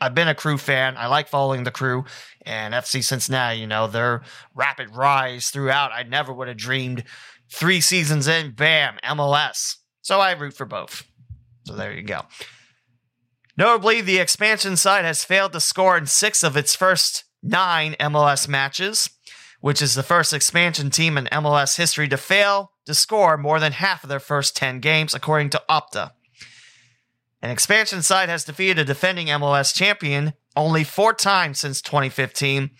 I've 0.00 0.14
been 0.14 0.28
a 0.28 0.34
crew 0.34 0.58
fan. 0.58 0.96
I 0.96 1.06
like 1.06 1.28
following 1.28 1.64
the 1.64 1.70
crew 1.70 2.04
and 2.42 2.74
FC 2.74 3.02
Cincinnati, 3.02 3.58
you 3.58 3.66
know, 3.66 3.86
their 3.86 4.22
rapid 4.54 4.94
rise 4.94 5.48
throughout. 5.48 5.92
I 5.92 6.02
never 6.02 6.32
would 6.32 6.48
have 6.48 6.56
dreamed 6.56 7.04
three 7.50 7.80
seasons 7.80 8.28
in, 8.28 8.52
bam, 8.52 8.98
MLS. 9.04 9.76
So 10.02 10.20
I 10.20 10.32
root 10.32 10.54
for 10.54 10.66
both. 10.66 11.04
So 11.66 11.74
there 11.74 11.92
you 11.92 12.02
go. 12.02 12.22
Notably, 13.56 14.00
the 14.00 14.18
expansion 14.18 14.76
side 14.76 15.04
has 15.04 15.24
failed 15.24 15.52
to 15.52 15.60
score 15.60 15.96
in 15.98 16.06
six 16.06 16.44
of 16.44 16.56
its 16.56 16.76
first 16.76 17.24
nine 17.42 17.96
MLS 17.98 18.46
matches, 18.46 19.10
which 19.60 19.82
is 19.82 19.94
the 19.94 20.04
first 20.04 20.32
expansion 20.32 20.90
team 20.90 21.18
in 21.18 21.24
MLS 21.26 21.76
history 21.76 22.06
to 22.08 22.16
fail 22.16 22.70
to 22.84 22.94
score 22.94 23.36
more 23.36 23.58
than 23.58 23.72
half 23.72 24.04
of 24.04 24.08
their 24.08 24.20
first 24.20 24.54
10 24.54 24.78
games, 24.78 25.12
according 25.12 25.50
to 25.50 25.62
Opta. 25.68 26.12
An 27.42 27.50
expansion 27.50 28.00
side 28.00 28.28
has 28.28 28.44
defeated 28.44 28.78
a 28.78 28.84
defending 28.84 29.26
MLS 29.26 29.74
champion 29.74 30.34
only 30.54 30.84
four 30.84 31.12
times 31.12 31.58
since 31.58 31.82
2015. 31.82 32.70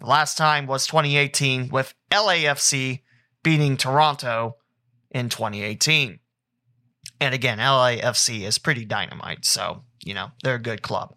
The 0.00 0.06
last 0.06 0.36
time 0.36 0.66
was 0.66 0.86
2018 0.88 1.68
with 1.68 1.94
LAFC 2.10 3.02
beating 3.44 3.76
Toronto 3.76 4.56
in 5.12 5.28
2018. 5.28 6.18
And 7.22 7.34
again, 7.34 7.58
LAFC 7.58 8.40
is 8.40 8.58
pretty 8.58 8.84
dynamite, 8.84 9.44
so, 9.44 9.84
you 10.02 10.12
know, 10.12 10.32
they're 10.42 10.56
a 10.56 10.60
good 10.60 10.82
club. 10.82 11.14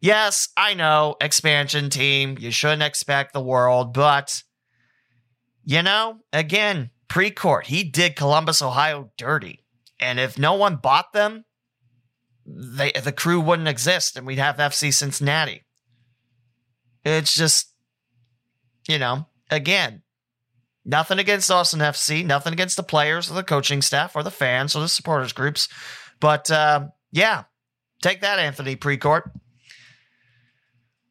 Yes, 0.00 0.48
I 0.56 0.74
know, 0.74 1.14
expansion 1.20 1.88
team, 1.88 2.36
you 2.40 2.50
shouldn't 2.50 2.82
expect 2.82 3.32
the 3.32 3.40
world, 3.40 3.94
but 3.94 4.42
you 5.62 5.82
know, 5.82 6.18
again, 6.32 6.90
Precourt, 7.08 7.66
he 7.66 7.84
did 7.84 8.16
Columbus, 8.16 8.60
Ohio 8.60 9.12
dirty. 9.16 9.64
And 10.00 10.18
if 10.18 10.36
no 10.36 10.54
one 10.54 10.76
bought 10.76 11.12
them, 11.12 11.44
they 12.44 12.90
the 12.90 13.12
crew 13.12 13.40
wouldn't 13.40 13.68
exist 13.68 14.16
and 14.16 14.26
we'd 14.26 14.38
have 14.38 14.56
FC 14.56 14.92
Cincinnati. 14.92 15.62
It's 17.04 17.34
just, 17.34 17.72
you 18.88 18.98
know, 18.98 19.28
again, 19.48 20.02
nothing 20.84 21.18
against 21.18 21.50
Austin 21.50 21.80
FC, 21.80 22.24
nothing 22.24 22.52
against 22.52 22.76
the 22.76 22.82
players 22.82 23.30
or 23.30 23.34
the 23.34 23.42
coaching 23.42 23.82
staff 23.82 24.16
or 24.16 24.22
the 24.22 24.30
fans 24.30 24.74
or 24.74 24.80
the 24.80 24.88
supporters 24.88 25.32
groups. 25.32 25.68
But 26.20 26.50
uh, 26.50 26.88
yeah, 27.12 27.44
take 28.02 28.20
that, 28.20 28.38
Anthony 28.38 28.76
Precourt. 28.76 29.30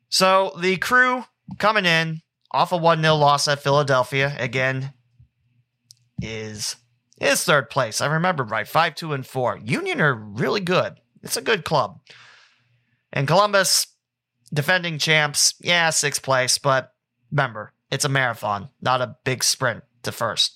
So 0.10 0.54
the 0.60 0.78
crew 0.78 1.26
coming 1.58 1.86
in 1.86 2.22
off 2.52 2.72
a 2.72 2.78
1 2.78 3.02
0 3.02 3.16
loss 3.16 3.48
at 3.48 3.62
Philadelphia 3.62 4.36
again 4.40 4.94
is 6.22 6.76
is 7.20 7.44
third 7.44 7.70
place. 7.70 8.02
I 8.02 8.08
remember 8.08 8.44
right, 8.44 8.68
5 8.68 8.96
2 8.96 9.14
and 9.14 9.26
4. 9.26 9.60
Union 9.64 10.02
are 10.02 10.14
really 10.14 10.62
good. 10.62 10.96
It's 11.22 11.38
a 11.38 11.42
good 11.42 11.66
club. 11.66 12.00
And 13.12 13.28
Columbus, 13.28 13.88
defending 14.54 15.00
champs, 15.00 15.54
yeah, 15.60 15.90
sixth 15.90 16.22
place, 16.22 16.58
but 16.58 16.94
remember, 17.32 17.74
it's 17.92 18.06
a 18.06 18.10
marathon, 18.10 18.70
not 18.82 19.02
a 19.02 19.18
big 19.24 19.44
sprint 19.44 19.84
to 20.04 20.12
first. 20.12 20.56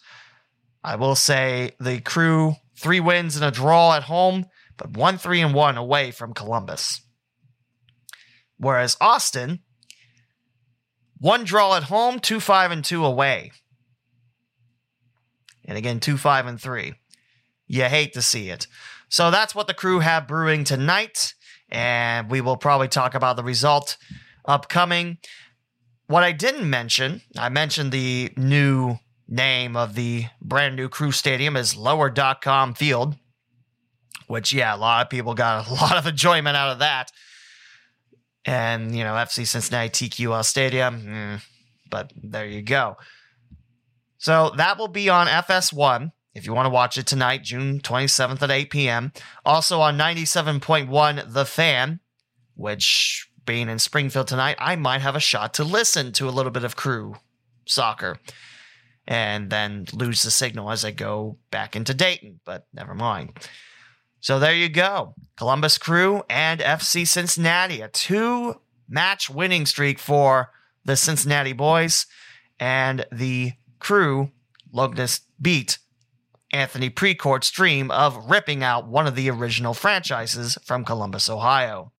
I 0.84 0.96
will 0.96 1.16
say 1.16 1.72
the 1.80 2.00
crew, 2.02 2.56
three 2.78 3.00
wins 3.00 3.36
and 3.36 3.46
a 3.46 3.52
draw 3.52 3.96
at 3.96 4.04
home, 4.04 4.46
but 4.78 4.98
one, 4.98 5.18
three, 5.18 5.42
and 5.42 5.54
one 5.54 5.78
away 5.78 6.12
from 6.12 6.34
Columbus. 6.34 7.02
Whereas 8.58 8.98
Austin, 9.00 9.60
one 11.18 11.44
draw 11.44 11.76
at 11.76 11.84
home, 11.84 12.20
two, 12.20 12.40
five, 12.40 12.72
and 12.72 12.84
two 12.84 13.06
away. 13.06 13.52
And 15.66 15.78
again, 15.78 16.00
two, 16.00 16.18
five, 16.18 16.46
and 16.46 16.60
three. 16.60 16.96
You 17.68 17.84
hate 17.84 18.14
to 18.14 18.22
see 18.22 18.50
it. 18.50 18.68
So 19.08 19.32
that's 19.32 19.56
what 19.56 19.68
the 19.68 19.74
crew 19.74 20.00
have 20.00 20.28
brewing 20.28 20.64
tonight. 20.64 21.34
And 21.70 22.30
we 22.30 22.42
will 22.42 22.58
probably 22.58 22.90
talk 22.90 23.16
about 23.16 23.38
the 23.38 23.44
result 23.44 23.98
upcoming. 24.46 25.18
What 26.08 26.24
I 26.24 26.32
didn't 26.32 26.70
mention, 26.70 27.22
I 27.38 27.50
mentioned 27.50 27.92
the 27.92 28.32
new 28.36 28.98
name 29.28 29.76
of 29.76 29.96
the 29.96 30.26
brand 30.42 30.76
new 30.76 30.90
crew 30.90 31.12
stadium 31.12 31.56
is 31.56 31.76
lower.com 31.76 32.74
field, 32.74 33.16
which, 34.28 34.54
yeah, 34.54 34.76
a 34.76 34.78
lot 34.78 35.06
of 35.06 35.10
people 35.10 35.34
got 35.34 35.68
a 35.68 35.74
lot 35.82 35.98
of 35.98 36.06
enjoyment 36.08 36.58
out 36.58 36.72
of 36.72 36.80
that. 36.80 37.12
And, 38.46 38.96
you 38.96 39.04
know, 39.04 39.14
FC 39.14 39.48
Cincinnati 39.48 40.10
TQL 40.10 40.44
Stadium, 40.44 41.02
mm, 41.02 41.42
but 41.90 42.12
there 42.22 42.46
you 42.46 42.62
go. 42.62 42.98
So 44.18 44.52
that 44.58 44.78
will 44.78 44.90
be 44.90 45.10
on 45.10 45.28
FS1 45.28 46.12
if 46.34 46.46
you 46.48 46.54
want 46.54 46.66
to 46.66 46.72
watch 46.72 46.98
it 46.98 47.06
tonight, 47.06 47.44
June 47.44 47.80
27th 47.80 48.42
at 48.42 48.52
8 48.52 48.70
p.m. 48.70 49.14
Also 49.46 49.80
on 49.82 49.98
97.1 49.98 51.32
The 51.32 51.46
Fan, 51.46 52.00
which 52.56 53.30
being 53.46 53.70
in 53.70 53.80
Springfield 53.80 54.28
tonight, 54.28 54.58
I 54.60 54.76
might 54.76 55.02
have 55.02 55.16
a 55.16 55.20
shot 55.20 55.54
to 55.56 55.64
listen 55.64 56.12
to 56.14 56.28
a 56.28 56.32
little 56.32 56.52
bit 56.52 56.64
of 56.64 56.76
crew 56.76 57.16
soccer 57.66 58.18
and 59.08 59.50
then 59.50 59.86
lose 59.94 60.24
the 60.24 60.32
signal 60.32 60.72
as 60.72 60.86
I 60.86 60.92
go 60.92 61.38
back 61.52 61.76
into 61.76 61.94
Dayton, 61.94 62.40
but 62.46 62.68
never 62.74 62.96
mind. 62.96 63.38
So 64.22 64.40
there 64.40 64.54
you 64.54 64.70
go. 64.70 65.16
Columbus 65.36 65.78
Crew 65.78 66.24
and 66.30 66.62
FC 66.62 67.06
Cincinnati, 67.06 67.82
a 67.82 67.90
two 67.90 68.56
match 68.88 69.30
winning 69.30 69.66
streak 69.66 70.00
for 70.00 70.52
the 70.86 70.96
Cincinnati 70.96 71.54
boys. 71.54 72.06
And 72.60 73.06
the 73.12 73.54
crew, 73.80 74.32
Logness 74.74 75.22
beat 75.42 75.80
Anthony 76.54 76.90
Precourt's 76.90 77.52
dream 77.52 77.92
of 77.92 78.30
ripping 78.30 78.64
out 78.64 78.88
one 78.88 79.08
of 79.08 79.16
the 79.16 79.30
original 79.30 79.74
franchises 79.74 80.58
from 80.64 80.86
Columbus, 80.86 81.30
Ohio. 81.30 81.92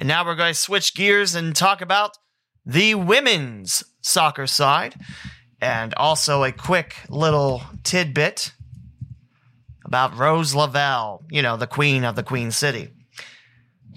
And 0.00 0.08
now 0.08 0.24
we're 0.24 0.34
going 0.34 0.52
to 0.52 0.58
switch 0.58 0.96
gears 0.96 1.36
and 1.36 1.54
talk 1.54 1.80
about 1.80 2.18
the 2.66 2.96
women's 2.96 3.84
soccer 4.00 4.48
side. 4.48 4.96
And 5.60 5.94
also 5.94 6.42
a 6.42 6.50
quick 6.50 6.96
little 7.08 7.62
tidbit 7.84 8.52
about 9.84 10.16
Rose 10.18 10.56
Lavelle, 10.56 11.22
you 11.30 11.42
know, 11.42 11.56
the 11.56 11.68
queen 11.68 12.02
of 12.02 12.16
the 12.16 12.24
Queen 12.24 12.50
City. 12.50 12.88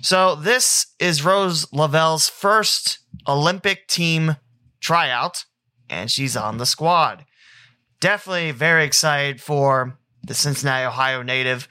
So, 0.01 0.35
this 0.35 0.87
is 0.99 1.23
Rose 1.23 1.71
Lavelle's 1.71 2.27
first 2.27 2.99
Olympic 3.25 3.87
team 3.87 4.35
tryout, 4.81 5.45
and 5.89 6.11
she's 6.11 6.35
on 6.35 6.57
the 6.57 6.65
squad 6.65 7.25
definitely 8.03 8.51
very 8.51 8.83
excited 8.83 9.39
for 9.39 9.97
the 10.23 10.33
Cincinnati, 10.33 10.85
Ohio 10.85 11.23
native. 11.23 11.69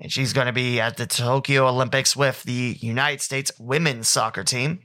And 0.00 0.10
she's 0.10 0.32
going 0.32 0.46
to 0.46 0.52
be 0.52 0.80
at 0.80 0.96
the 0.96 1.06
Tokyo 1.06 1.68
Olympics 1.68 2.16
with 2.16 2.42
the 2.44 2.78
United 2.80 3.20
States 3.20 3.52
women's 3.58 4.08
soccer 4.08 4.42
team. 4.42 4.80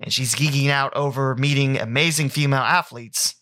And 0.00 0.12
she's 0.12 0.34
geeking 0.34 0.70
out 0.70 0.96
over 0.96 1.34
meeting 1.34 1.78
amazing 1.78 2.30
female 2.30 2.60
athletes 2.60 3.34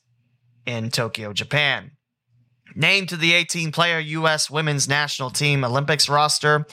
in 0.67 0.91
Tokyo, 0.91 1.33
Japan. 1.33 1.93
Named 2.75 3.09
to 3.11 3.17
the 3.17 3.35
18 3.35 3.71
player 3.71 4.01
U.S. 4.01 4.51
women's 4.51 4.89
national 4.89 5.31
team 5.31 5.65
Olympics 5.65 6.09
roster, 6.09 6.67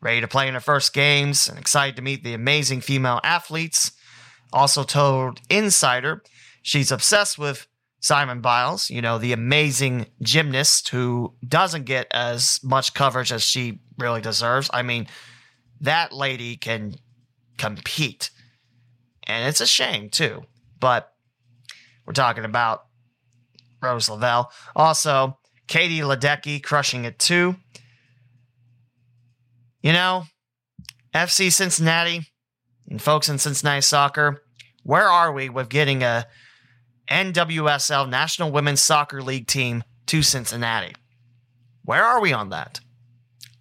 ready 0.00 0.20
to 0.20 0.28
play 0.28 0.46
in 0.46 0.54
her 0.54 0.60
first 0.60 0.92
games 0.92 1.48
and 1.48 1.58
excited 1.58 1.96
to 1.96 2.02
meet 2.02 2.22
the 2.22 2.34
amazing 2.34 2.80
female 2.80 3.20
athletes. 3.24 3.90
Also 4.52 4.84
told 4.84 5.40
Insider, 5.50 6.22
she's 6.62 6.92
obsessed 6.92 7.38
with 7.38 7.66
Simone 8.00 8.40
Biles, 8.40 8.90
you 8.90 9.02
know, 9.02 9.18
the 9.18 9.32
amazing 9.32 10.06
gymnast 10.22 10.90
who 10.90 11.34
doesn't 11.46 11.84
get 11.84 12.06
as 12.12 12.60
much 12.62 12.94
coverage 12.94 13.32
as 13.32 13.42
she 13.42 13.80
really 13.98 14.20
deserves. 14.20 14.70
I 14.72 14.82
mean, 14.82 15.08
that 15.80 16.12
lady 16.12 16.56
can 16.56 16.94
compete. 17.56 18.30
And 19.26 19.48
it's 19.48 19.60
a 19.60 19.66
shame, 19.66 20.10
too. 20.10 20.44
But 20.78 21.12
we're 22.06 22.12
talking 22.12 22.44
about 22.44 22.84
Rose 23.82 24.08
Lavelle. 24.08 24.52
Also, 24.76 25.38
Katie 25.66 26.00
Ledecky 26.00 26.62
crushing 26.62 27.04
it, 27.04 27.18
too. 27.18 27.56
You 29.82 29.92
know, 29.92 30.24
FC 31.14 31.52
Cincinnati 31.52 32.22
and 32.88 33.02
folks 33.02 33.28
in 33.28 33.38
Cincinnati 33.38 33.80
soccer, 33.80 34.42
where 34.84 35.08
are 35.08 35.32
we 35.32 35.48
with 35.48 35.68
getting 35.68 36.02
a 36.02 36.26
NWSL 37.10 38.08
National 38.08 38.50
Women's 38.50 38.80
Soccer 38.82 39.22
League 39.22 39.46
team 39.46 39.84
to 40.06 40.22
Cincinnati. 40.22 40.94
Where 41.84 42.04
are 42.04 42.20
we 42.20 42.32
on 42.32 42.50
that? 42.50 42.80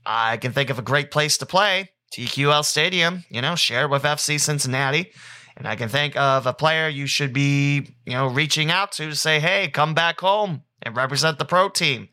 I 0.05 0.37
can 0.37 0.51
think 0.51 0.69
of 0.69 0.79
a 0.79 0.83
great 0.83 1.11
place 1.11 1.37
to 1.39 1.45
play 1.45 1.91
TQL 2.13 2.63
Stadium, 2.63 3.23
you 3.29 3.41
know, 3.41 3.55
shared 3.55 3.91
with 3.91 4.03
FC 4.03 4.39
Cincinnati. 4.39 5.11
And 5.55 5.67
I 5.67 5.75
can 5.75 5.89
think 5.89 6.15
of 6.15 6.45
a 6.45 6.53
player 6.53 6.87
you 6.87 7.07
should 7.07 7.33
be, 7.33 7.95
you 8.05 8.13
know, 8.13 8.27
reaching 8.27 8.69
out 8.69 8.91
to 8.93 9.09
to 9.09 9.15
say, 9.15 9.39
hey, 9.39 9.69
come 9.69 9.93
back 9.93 10.19
home 10.19 10.63
and 10.83 10.95
represent 10.95 11.39
the 11.39 11.45
pro 11.45 11.69
team. 11.69 12.09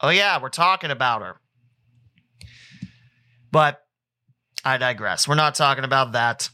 Oh, 0.00 0.10
yeah, 0.10 0.40
we're 0.40 0.50
talking 0.50 0.90
about 0.90 1.22
her. 1.22 1.36
But 3.50 3.82
I 4.64 4.76
digress. 4.78 5.26
We're 5.26 5.34
not 5.36 5.54
talking 5.54 5.84
about 5.84 6.12
that. 6.12 6.50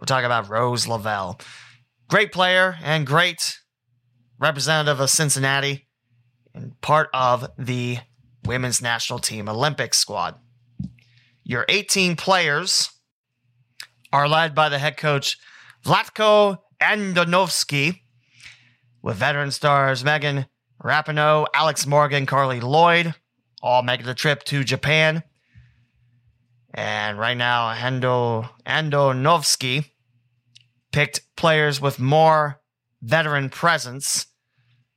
We're 0.00 0.06
talking 0.06 0.26
about 0.26 0.48
Rose 0.48 0.86
Lavelle. 0.86 1.40
Great 2.12 2.30
player 2.30 2.76
and 2.82 3.06
great 3.06 3.58
representative 4.38 5.00
of 5.00 5.08
Cincinnati 5.08 5.88
and 6.54 6.78
part 6.82 7.08
of 7.14 7.48
the 7.56 8.00
women's 8.44 8.82
national 8.82 9.18
team 9.18 9.48
Olympic 9.48 9.94
squad. 9.94 10.34
Your 11.42 11.64
18 11.70 12.16
players 12.16 12.90
are 14.12 14.28
led 14.28 14.54
by 14.54 14.68
the 14.68 14.78
head 14.78 14.98
coach 14.98 15.38
Vlatko 15.86 16.58
Andonovski, 16.82 18.00
with 19.00 19.16
veteran 19.16 19.50
stars 19.50 20.04
Megan 20.04 20.44
Rapinoe, 20.84 21.46
Alex 21.54 21.86
Morgan, 21.86 22.26
Carli 22.26 22.60
Lloyd, 22.60 23.14
all 23.62 23.82
making 23.82 24.04
the 24.04 24.12
trip 24.12 24.42
to 24.44 24.64
Japan. 24.64 25.22
And 26.74 27.18
right 27.18 27.38
now, 27.38 27.72
Ando 27.72 28.50
Andonovski 28.66 29.91
picked 30.92 31.22
players 31.36 31.80
with 31.80 31.98
more 31.98 32.60
veteran 33.02 33.50
presence 33.50 34.26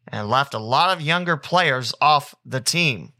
and 0.07 0.29
left 0.29 0.53
a 0.53 0.59
lot 0.59 0.95
of 0.95 1.01
younger 1.01 1.37
players 1.37 1.93
off 1.99 2.35
the 2.45 2.61
team. 2.61 3.13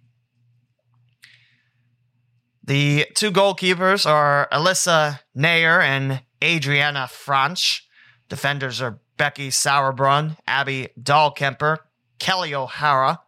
The 2.63 3.07
two 3.15 3.31
goalkeepers 3.31 4.05
are 4.09 4.47
Alyssa 4.51 5.19
Naeher 5.37 5.81
and 5.81 6.21
Adrianna 6.41 7.07
Franch. 7.07 7.81
Defenders 8.27 8.81
are 8.81 8.99
Becky 9.17 9.49
Sauerbrunn, 9.49 10.37
Abby 10.47 10.89
Dahlkemper, 10.99 11.77
Kelley 12.19 12.53
O'Hara, 12.55 13.21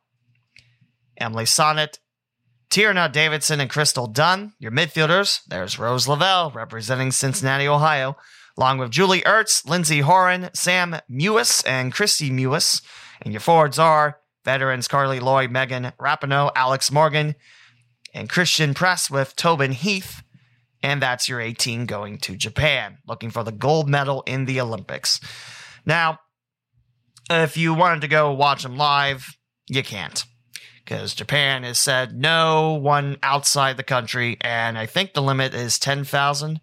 Emily 1.18 1.46
Sonnett, 1.46 2.00
Tierna 2.70 3.12
Davidson 3.12 3.60
and 3.60 3.70
Crystal 3.70 4.08
Dunn. 4.08 4.54
Your 4.60 4.72
midfielders, 4.72 5.42
there's 5.48 5.80
Rose 5.80 6.08
Lavelle 6.08 6.52
representing 6.52 7.12
Cincinnati, 7.12 7.68
Ohio, 7.68 8.18
along 8.58 8.80
with 8.80 8.92
Julie 8.92 9.22
Ertz, 9.22 9.68
Lindsey 9.68 10.00
Horan, 10.00 10.50
Sam 10.54 10.98
Mewis, 11.10 11.64
and 11.68 11.94
Kristie 11.94 12.32
Mewis. 12.32 12.82
And 13.22 13.34
your 13.34 13.40
forwards 13.40 13.78
are 13.78 14.20
veterans 14.44 14.88
Carli 14.88 15.20
Lloyd, 15.22 15.52
Megan 15.52 15.92
Rapinoe, 16.00 16.52
Alex 16.56 16.92
Morgan, 16.92 17.36
and 18.14 18.30
Christen 18.30 18.74
Press 18.74 19.10
with 19.12 19.36
Tobin 19.36 19.74
Heath. 19.74 20.24
And 20.82 21.02
that's 21.02 21.28
your 21.28 21.42
18 21.42 21.86
going 21.86 22.18
to 22.20 22.36
Japan, 22.36 23.00
looking 23.08 23.30
for 23.30 23.44
the 23.44 23.52
gold 23.52 23.90
medal 23.90 24.24
in 24.26 24.46
the 24.46 24.62
Olympics. 24.62 25.20
Now, 25.86 26.20
if 27.30 27.58
you 27.58 27.74
wanted 27.74 28.02
to 28.02 28.08
go 28.08 28.32
watch 28.32 28.64
them 28.64 28.78
live, 28.78 29.36
you 29.68 29.84
can't. 29.84 30.24
Because 30.84 31.14
Japan 31.14 31.64
has 31.64 31.80
said 31.80 32.16
no 32.16 32.74
one 32.76 33.18
outside 33.22 33.76
the 33.76 33.84
country, 33.84 34.38
and 34.40 34.78
I 34.78 34.86
think 34.86 35.14
the 35.14 35.22
limit 35.22 35.54
is 35.54 35.78
10,000. 35.78 36.62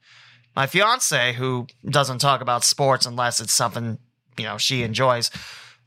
My 0.54 0.66
fiance, 0.66 1.32
who 1.34 1.66
doesn't 1.84 2.18
talk 2.18 2.40
about 2.40 2.64
sports 2.64 3.06
unless 3.06 3.40
it's 3.40 3.52
something, 3.52 3.98
you 4.38 4.44
know, 4.44 4.58
she 4.58 4.82
enjoys, 4.82 5.30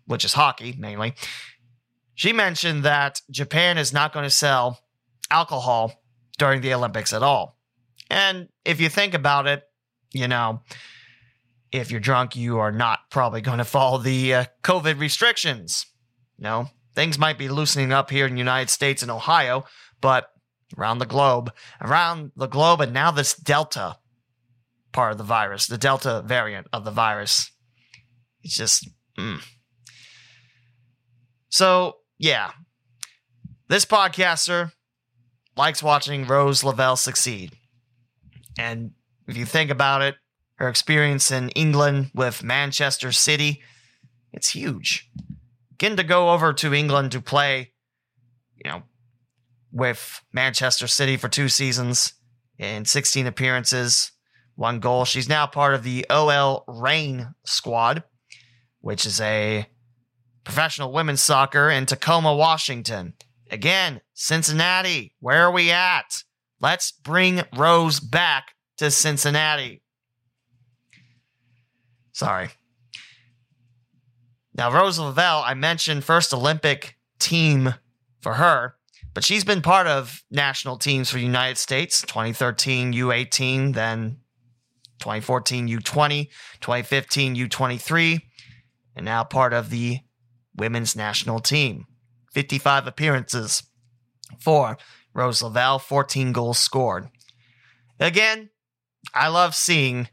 which 0.05 0.25
is 0.25 0.33
hockey 0.33 0.75
mainly, 0.77 1.15
she 2.15 2.33
mentioned 2.33 2.83
that 2.83 3.21
Japan 3.29 3.77
is 3.77 3.93
not 3.93 4.11
going 4.11 4.23
to 4.23 4.29
sell 4.29 4.79
alcohol 5.29 5.93
during 6.37 6.61
the 6.61 6.73
Olympics 6.73 7.13
at 7.13 7.23
all. 7.23 7.57
And 8.09 8.49
if 8.65 8.81
you 8.81 8.89
think 8.89 9.13
about 9.13 9.47
it, 9.47 9.63
you 10.13 10.27
know, 10.27 10.61
if 11.71 11.91
you're 11.91 11.99
drunk, 11.99 12.35
you 12.35 12.59
are 12.59 12.71
not 12.71 12.99
probably 13.09 13.41
going 13.41 13.57
to 13.59 13.65
follow 13.65 13.99
the 13.99 14.33
uh, 14.33 14.45
COVID 14.63 14.99
restrictions. 14.99 15.85
No, 16.39 16.69
things 16.95 17.17
might 17.17 17.37
be 17.37 17.49
loosening 17.49 17.91
up 17.91 18.09
here 18.09 18.25
in 18.25 18.33
the 18.33 18.39
United 18.39 18.69
States 18.69 19.01
and 19.01 19.11
Ohio, 19.11 19.65
but 20.01 20.31
around 20.77 20.99
the 20.99 21.05
globe, 21.05 21.53
around 21.81 22.31
the 22.35 22.47
globe, 22.47 22.81
and 22.81 22.93
now 22.93 23.11
this 23.11 23.35
Delta 23.35 23.97
part 24.97 25.11
of 25.11 25.19
the 25.19 25.23
virus, 25.23 25.67
the 25.67 25.77
Delta 25.77 26.23
variant 26.25 26.65
of 26.73 26.83
the 26.83 26.89
virus, 26.89 27.51
it's 28.41 28.57
just. 28.57 28.89
Mm. 29.15 29.43
So, 31.49 31.97
yeah, 32.17 32.49
this 33.67 33.85
podcaster 33.85 34.71
likes 35.55 35.83
watching 35.83 36.25
Rose 36.25 36.63
Lavelle 36.63 36.95
succeed. 36.95 37.53
And 38.57 38.93
if 39.27 39.37
you 39.37 39.45
think 39.45 39.69
about 39.69 40.01
it, 40.01 40.15
her 40.55 40.67
experience 40.67 41.29
in 41.29 41.49
England 41.49 42.09
with 42.15 42.43
Manchester 42.43 43.11
City, 43.11 43.61
it's 44.33 44.49
huge. 44.49 45.11
Getting 45.77 45.97
to 45.97 46.03
go 46.03 46.31
over 46.31 46.53
to 46.53 46.73
England 46.73 47.11
to 47.11 47.21
play, 47.21 47.71
you 48.55 48.71
know, 48.71 48.81
with 49.71 50.23
Manchester 50.33 50.87
City 50.87 51.17
for 51.17 51.29
two 51.29 51.49
seasons 51.49 52.13
in 52.57 52.85
16 52.85 53.27
appearances, 53.27 54.11
one 54.57 54.79
goal. 54.79 55.05
She's 55.05 55.29
now 55.29 55.47
part 55.47 55.73
of 55.75 55.83
the 55.83 56.05
OL 56.09 56.65
Reign 56.67 57.35
squad, 57.45 58.03
which 58.81 59.05
is 59.05 59.21
a 59.21 59.67
professional 60.43 60.91
women's 60.91 61.21
soccer 61.21 61.69
in 61.69 61.85
Tacoma, 61.85 62.35
Washington. 62.35 63.13
Again, 63.49 64.01
Cincinnati, 64.13 65.13
where 65.19 65.43
are 65.43 65.51
we 65.51 65.71
at? 65.71 66.23
Let's 66.59 66.91
bring 66.91 67.43
Rose 67.55 67.99
back 67.99 68.55
to 68.77 68.89
Cincinnati. 68.91 69.83
Sorry. 72.11 72.49
Now, 74.55 74.71
Rose 74.71 74.97
Lavelle, 74.97 75.43
I 75.45 75.53
mentioned 75.53 76.03
first 76.03 76.33
Olympic 76.33 76.97
team 77.19 77.75
for 78.21 78.33
her, 78.33 78.75
but 79.13 79.23
she's 79.23 79.43
been 79.43 79.61
part 79.61 79.85
of 79.85 80.23
national 80.31 80.77
teams 80.77 81.11
for 81.11 81.17
the 81.17 81.23
United 81.23 81.59
States 81.59 82.01
2013 82.01 82.93
U18, 82.93 83.75
then 83.75 84.17
2014 84.99 85.67
U20, 85.67 86.27
2015 86.61 87.35
U23, 87.35 88.21
and 88.95 89.05
now 89.05 89.23
part 89.23 89.53
of 89.53 89.69
the 89.69 89.99
women's 90.55 90.95
national 90.95 91.39
team. 91.39 91.85
55 92.33 92.87
appearances 92.87 93.63
for 94.39 94.77
Rose 95.13 95.41
Lavelle, 95.41 95.79
14 95.79 96.31
goals 96.31 96.59
scored. 96.59 97.09
Again, 97.99 98.49
I 99.13 99.29
love 99.29 99.55
seeing 99.55 100.09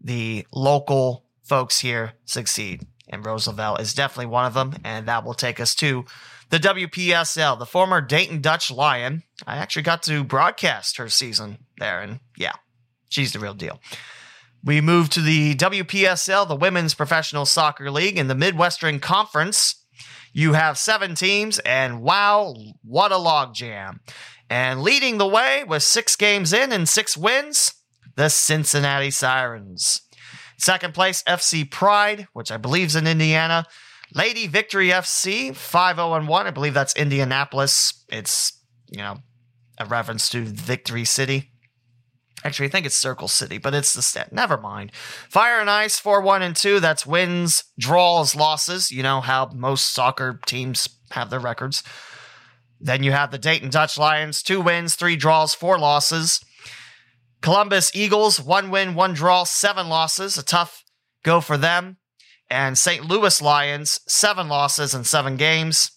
the 0.00 0.46
local 0.52 1.26
folks 1.42 1.80
here 1.80 2.12
succeed. 2.24 2.86
And 3.08 3.24
Rose 3.26 3.46
Lavelle 3.46 3.76
is 3.76 3.94
definitely 3.94 4.26
one 4.26 4.46
of 4.46 4.54
them. 4.54 4.74
And 4.84 5.08
that 5.08 5.24
will 5.24 5.34
take 5.34 5.58
us 5.60 5.74
to 5.76 6.04
the 6.50 6.58
WPSL, 6.58 7.58
the 7.58 7.66
former 7.66 8.00
Dayton 8.00 8.40
Dutch 8.40 8.70
Lion. 8.70 9.22
I 9.46 9.56
actually 9.56 9.82
got 9.82 10.02
to 10.04 10.24
broadcast 10.24 10.96
her 10.98 11.08
season 11.08 11.58
there. 11.78 12.00
And 12.00 12.20
yeah, 12.36 12.52
she's 13.10 13.34
the 13.34 13.38
real 13.38 13.52
deal. 13.52 13.78
We 14.64 14.80
move 14.80 15.10
to 15.10 15.20
the 15.20 15.54
WPSL, 15.54 16.48
the 16.48 16.56
Women's 16.56 16.94
Professional 16.94 17.44
Soccer 17.44 17.90
League 17.90 18.18
in 18.18 18.28
the 18.28 18.34
Midwestern 18.34 19.00
Conference. 19.00 19.84
You 20.32 20.52
have 20.52 20.78
seven 20.78 21.14
teams, 21.14 21.58
and 21.60 22.02
wow, 22.02 22.54
what 22.82 23.12
a 23.12 23.16
logjam. 23.16 23.98
And 24.48 24.82
leading 24.82 25.18
the 25.18 25.26
way 25.26 25.64
with 25.64 25.82
six 25.82 26.16
games 26.16 26.52
in 26.52 26.72
and 26.72 26.88
six 26.88 27.16
wins, 27.16 27.74
the 28.16 28.28
Cincinnati 28.28 29.10
Sirens. 29.10 30.02
Second 30.58 30.92
place, 30.92 31.22
FC 31.22 31.68
Pride, 31.68 32.28
which 32.32 32.52
I 32.52 32.58
believe 32.58 32.88
is 32.88 32.96
in 32.96 33.06
Indiana. 33.06 33.66
Lady 34.14 34.46
Victory 34.46 34.88
FC, 34.88 35.54
5 35.56 35.96
0 35.96 36.26
1. 36.26 36.46
I 36.46 36.50
believe 36.50 36.74
that's 36.74 36.94
Indianapolis. 36.96 38.04
It's, 38.08 38.60
you 38.90 38.98
know, 38.98 39.18
a 39.78 39.86
reference 39.86 40.28
to 40.30 40.42
Victory 40.44 41.04
City. 41.04 41.49
Actually, 42.44 42.66
I 42.66 42.70
think 42.70 42.86
it's 42.86 42.96
Circle 42.96 43.28
City, 43.28 43.58
but 43.58 43.74
it's 43.74 43.92
the 43.92 44.02
stat. 44.02 44.32
Never 44.32 44.56
mind. 44.56 44.92
Fire 45.28 45.60
and 45.60 45.68
Ice, 45.68 45.98
4 45.98 46.22
1 46.22 46.42
and 46.42 46.56
2. 46.56 46.80
That's 46.80 47.04
wins, 47.04 47.64
draws, 47.78 48.34
losses. 48.34 48.90
You 48.90 49.02
know 49.02 49.20
how 49.20 49.50
most 49.54 49.92
soccer 49.92 50.40
teams 50.46 50.88
have 51.10 51.30
their 51.30 51.40
records. 51.40 51.82
Then 52.80 53.02
you 53.02 53.12
have 53.12 53.30
the 53.30 53.38
Dayton 53.38 53.68
Dutch 53.68 53.98
Lions, 53.98 54.42
two 54.42 54.60
wins, 54.60 54.94
three 54.94 55.16
draws, 55.16 55.54
four 55.54 55.78
losses. 55.78 56.40
Columbus 57.42 57.94
Eagles, 57.94 58.40
one 58.40 58.70
win, 58.70 58.94
one 58.94 59.12
draw, 59.12 59.44
seven 59.44 59.88
losses. 59.88 60.38
A 60.38 60.42
tough 60.42 60.84
go 61.22 61.40
for 61.40 61.58
them. 61.58 61.98
And 62.48 62.76
St. 62.76 63.04
Louis 63.04 63.40
Lions, 63.42 64.00
seven 64.08 64.48
losses 64.48 64.94
in 64.94 65.04
seven 65.04 65.36
games. 65.36 65.90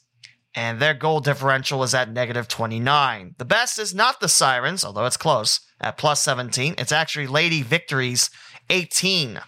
And 0.55 0.79
their 0.79 0.93
goal 0.93 1.19
differential 1.19 1.81
is 1.83 1.95
at 1.95 2.11
negative 2.11 2.47
29. 2.47 3.35
The 3.37 3.45
best 3.45 3.79
is 3.79 3.95
not 3.95 4.19
the 4.19 4.29
Sirens, 4.29 4.85
although 4.85 5.05
it's 5.05 5.17
close, 5.17 5.59
at 5.81 5.97
plus 5.97 6.21
17. 6.21 6.75
It's 6.77 6.91
actually 6.91 7.27
Lady 7.27 7.63
Victories, 7.63 8.29
18. 8.69 9.39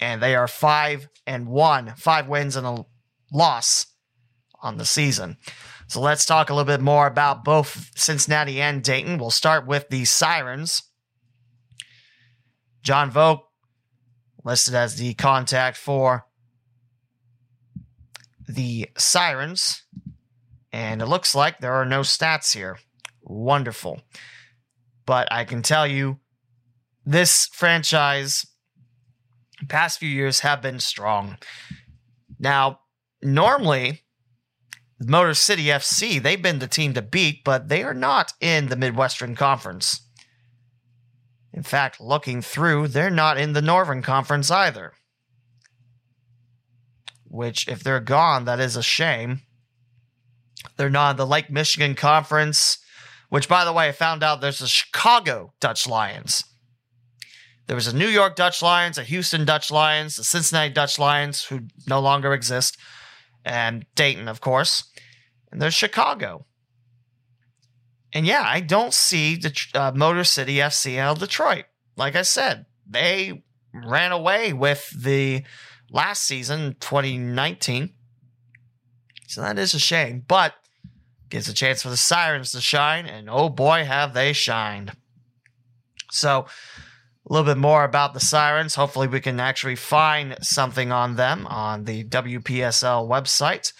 And 0.00 0.20
they 0.20 0.34
are 0.34 0.48
five 0.48 1.08
and 1.26 1.46
one, 1.46 1.94
five 1.96 2.26
wins 2.28 2.56
and 2.56 2.66
a 2.66 2.84
loss 3.32 3.86
on 4.60 4.78
the 4.78 4.84
season. 4.84 5.36
So 5.88 6.00
let's 6.00 6.26
talk 6.26 6.50
a 6.50 6.54
little 6.54 6.66
bit 6.66 6.82
more 6.82 7.06
about 7.06 7.44
both 7.44 7.90
Cincinnati 7.94 8.60
and 8.60 8.82
Dayton. 8.82 9.18
We'll 9.18 9.30
start 9.30 9.66
with 9.66 9.88
the 9.88 10.04
Sirens. 10.04 10.82
John 12.82 13.10
Vogt 13.10 13.44
listed 14.44 14.74
as 14.74 14.96
the 14.96 15.14
contact 15.14 15.76
for 15.76 16.26
the 18.48 18.88
Sirens. 18.96 19.82
And 20.76 21.00
it 21.00 21.06
looks 21.06 21.34
like 21.34 21.58
there 21.58 21.72
are 21.72 21.86
no 21.86 22.00
stats 22.00 22.52
here. 22.52 22.78
Wonderful. 23.22 24.02
But 25.06 25.26
I 25.32 25.46
can 25.46 25.62
tell 25.62 25.86
you, 25.86 26.18
this 27.02 27.48
franchise, 27.50 28.44
past 29.70 29.98
few 29.98 30.10
years, 30.10 30.40
have 30.40 30.60
been 30.60 30.78
strong. 30.78 31.38
Now, 32.38 32.80
normally, 33.22 34.02
Motor 35.00 35.32
City 35.32 35.64
FC, 35.68 36.22
they've 36.22 36.42
been 36.42 36.58
the 36.58 36.66
team 36.66 36.92
to 36.92 37.00
beat, 37.00 37.42
but 37.42 37.68
they 37.68 37.82
are 37.82 37.94
not 37.94 38.34
in 38.42 38.66
the 38.66 38.76
Midwestern 38.76 39.34
Conference. 39.34 40.02
In 41.54 41.62
fact, 41.62 42.02
looking 42.02 42.42
through, 42.42 42.88
they're 42.88 43.08
not 43.08 43.38
in 43.38 43.54
the 43.54 43.62
Northern 43.62 44.02
Conference 44.02 44.50
either. 44.50 44.92
Which, 47.24 47.66
if 47.66 47.82
they're 47.82 47.98
gone, 47.98 48.44
that 48.44 48.60
is 48.60 48.76
a 48.76 48.82
shame. 48.82 49.40
They're 50.76 50.90
not 50.90 51.12
in 51.12 51.16
the 51.16 51.26
Lake 51.26 51.50
Michigan 51.50 51.94
Conference, 51.94 52.78
which, 53.28 53.48
by 53.48 53.64
the 53.64 53.72
way, 53.72 53.88
I 53.88 53.92
found 53.92 54.22
out 54.22 54.40
there's 54.40 54.60
a 54.60 54.68
Chicago 54.68 55.52
Dutch 55.60 55.86
Lions. 55.88 56.44
There 57.66 57.76
was 57.76 57.88
a 57.88 57.96
New 57.96 58.06
York 58.06 58.36
Dutch 58.36 58.62
Lions, 58.62 58.96
a 58.96 59.02
Houston 59.02 59.44
Dutch 59.44 59.70
Lions, 59.70 60.16
the 60.16 60.24
Cincinnati 60.24 60.72
Dutch 60.72 60.98
Lions, 60.98 61.44
who 61.44 61.62
no 61.88 62.00
longer 62.00 62.32
exist, 62.32 62.78
and 63.44 63.84
Dayton, 63.94 64.28
of 64.28 64.40
course. 64.40 64.90
And 65.50 65.60
there's 65.60 65.74
Chicago. 65.74 66.46
And 68.12 68.24
yeah, 68.24 68.44
I 68.46 68.60
don't 68.60 68.94
see 68.94 69.36
the 69.36 69.54
uh, 69.74 69.92
Motor 69.94 70.24
City 70.24 70.56
FC 70.56 70.98
out 70.98 71.16
of 71.16 71.18
Detroit. 71.18 71.64
Like 71.96 72.14
I 72.14 72.22
said, 72.22 72.66
they 72.88 73.42
ran 73.74 74.12
away 74.12 74.52
with 74.52 74.90
the 74.96 75.42
last 75.90 76.22
season, 76.22 76.76
2019. 76.80 77.90
So 79.26 79.40
that 79.40 79.58
is 79.58 79.74
a 79.74 79.78
shame. 79.78 80.24
But 80.26 80.54
gives 81.28 81.48
a 81.48 81.54
chance 81.54 81.82
for 81.82 81.88
the 81.88 81.96
Sirens 81.96 82.52
to 82.52 82.60
shine, 82.60 83.06
and 83.06 83.28
oh 83.30 83.48
boy, 83.48 83.84
have 83.84 84.14
they 84.14 84.32
shined. 84.32 84.92
So, 86.10 86.46
a 87.28 87.32
little 87.32 87.46
bit 87.46 87.58
more 87.58 87.84
about 87.84 88.14
the 88.14 88.20
Sirens. 88.20 88.76
Hopefully, 88.76 89.08
we 89.08 89.20
can 89.20 89.40
actually 89.40 89.76
find 89.76 90.36
something 90.42 90.92
on 90.92 91.16
them 91.16 91.46
on 91.48 91.84
the 91.84 92.04
WPSL 92.04 93.08
website. 93.08 93.72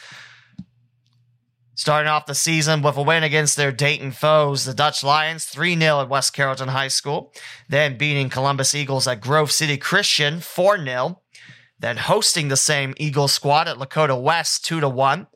Starting 1.77 2.09
off 2.09 2.27
the 2.27 2.35
season 2.35 2.81
with 2.81 2.97
a 2.97 3.03
win 3.03 3.23
against 3.23 3.57
their 3.57 3.71
Dayton 3.71 4.11
foes, 4.11 4.65
the 4.65 4.75
Dutch 4.75 5.05
Lions, 5.05 5.45
3 5.45 5.79
0 5.79 6.01
at 6.01 6.09
West 6.09 6.33
Carrollton 6.33 6.69
High 6.69 6.89
School. 6.89 7.33
Then 7.69 7.99
beating 7.99 8.31
Columbus 8.31 8.75
Eagles 8.75 9.07
at 9.07 9.21
Grove 9.21 9.53
City 9.53 9.77
Christian, 9.77 10.41
4 10.41 10.83
0. 10.83 11.21
Then 11.79 11.99
hosting 11.99 12.49
the 12.49 12.57
same 12.57 12.95
Eagle 12.97 13.29
squad 13.29 13.69
at 13.69 13.77
Lakota 13.77 14.21
West, 14.21 14.65
2 14.65 14.89
1. 14.89 15.27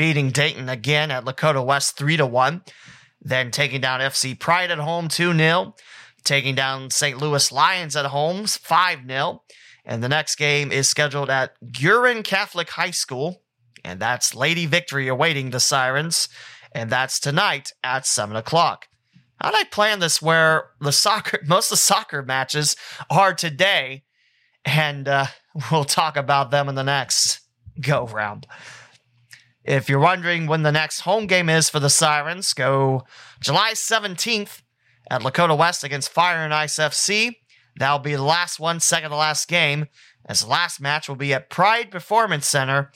Beating 0.00 0.30
Dayton 0.30 0.68
again 0.68 1.10
at 1.10 1.24
Lakota 1.24 1.64
West, 1.64 1.96
3 1.96 2.16
to 2.16 2.26
1. 2.26 2.62
Then 3.20 3.50
taking 3.50 3.80
down 3.80 4.00
FC 4.00 4.38
Pride 4.38 4.70
at 4.70 4.78
home, 4.78 5.08
2 5.08 5.36
0. 5.36 5.74
Taking 6.24 6.54
down 6.54 6.90
St. 6.90 7.18
Louis 7.18 7.52
Lions 7.52 7.94
at 7.96 8.06
home, 8.06 8.46
5 8.46 8.98
0. 9.06 9.42
And 9.84 10.02
the 10.02 10.08
next 10.08 10.36
game 10.36 10.72
is 10.72 10.88
scheduled 10.88 11.28
at 11.28 11.52
Guerin 11.70 12.22
Catholic 12.22 12.70
High 12.70 12.92
School 12.92 13.42
and 13.84 14.00
that's 14.00 14.34
Lady 14.34 14.66
Victory 14.66 15.08
awaiting 15.08 15.50
the 15.50 15.60
Sirens, 15.60 16.28
and 16.72 16.90
that's 16.90 17.18
tonight 17.18 17.72
at 17.82 18.06
7 18.06 18.36
o'clock. 18.36 18.86
How'd 19.40 19.54
I 19.54 19.64
plan 19.64 20.00
this 20.00 20.20
where 20.20 20.70
the 20.80 20.92
soccer, 20.92 21.40
most 21.46 21.66
of 21.66 21.70
the 21.70 21.76
soccer 21.78 22.22
matches 22.22 22.76
are 23.08 23.34
today, 23.34 24.04
and 24.64 25.08
uh, 25.08 25.26
we'll 25.70 25.84
talk 25.84 26.16
about 26.16 26.50
them 26.50 26.68
in 26.68 26.74
the 26.74 26.84
next 26.84 27.40
go 27.80 28.06
round. 28.06 28.46
If 29.70 29.88
you're 29.88 30.00
wondering 30.00 30.48
when 30.48 30.64
the 30.64 30.72
next 30.72 31.02
home 31.02 31.28
game 31.28 31.48
is 31.48 31.70
for 31.70 31.78
the 31.78 31.88
Sirens, 31.88 32.54
go 32.54 33.04
July 33.38 33.70
17th 33.74 34.62
at 35.08 35.20
Lakota 35.20 35.56
West 35.56 35.84
against 35.84 36.10
Fire 36.10 36.38
and 36.38 36.52
Ice 36.52 36.74
FC. 36.74 37.36
That'll 37.76 38.00
be 38.00 38.16
the 38.16 38.24
last 38.24 38.58
one, 38.58 38.80
second 38.80 39.10
to 39.10 39.16
last 39.16 39.46
game, 39.46 39.86
as 40.26 40.40
the 40.40 40.48
last 40.48 40.80
match 40.80 41.08
will 41.08 41.14
be 41.14 41.32
at 41.32 41.50
Pride 41.50 41.92
Performance 41.92 42.48
Center 42.48 42.90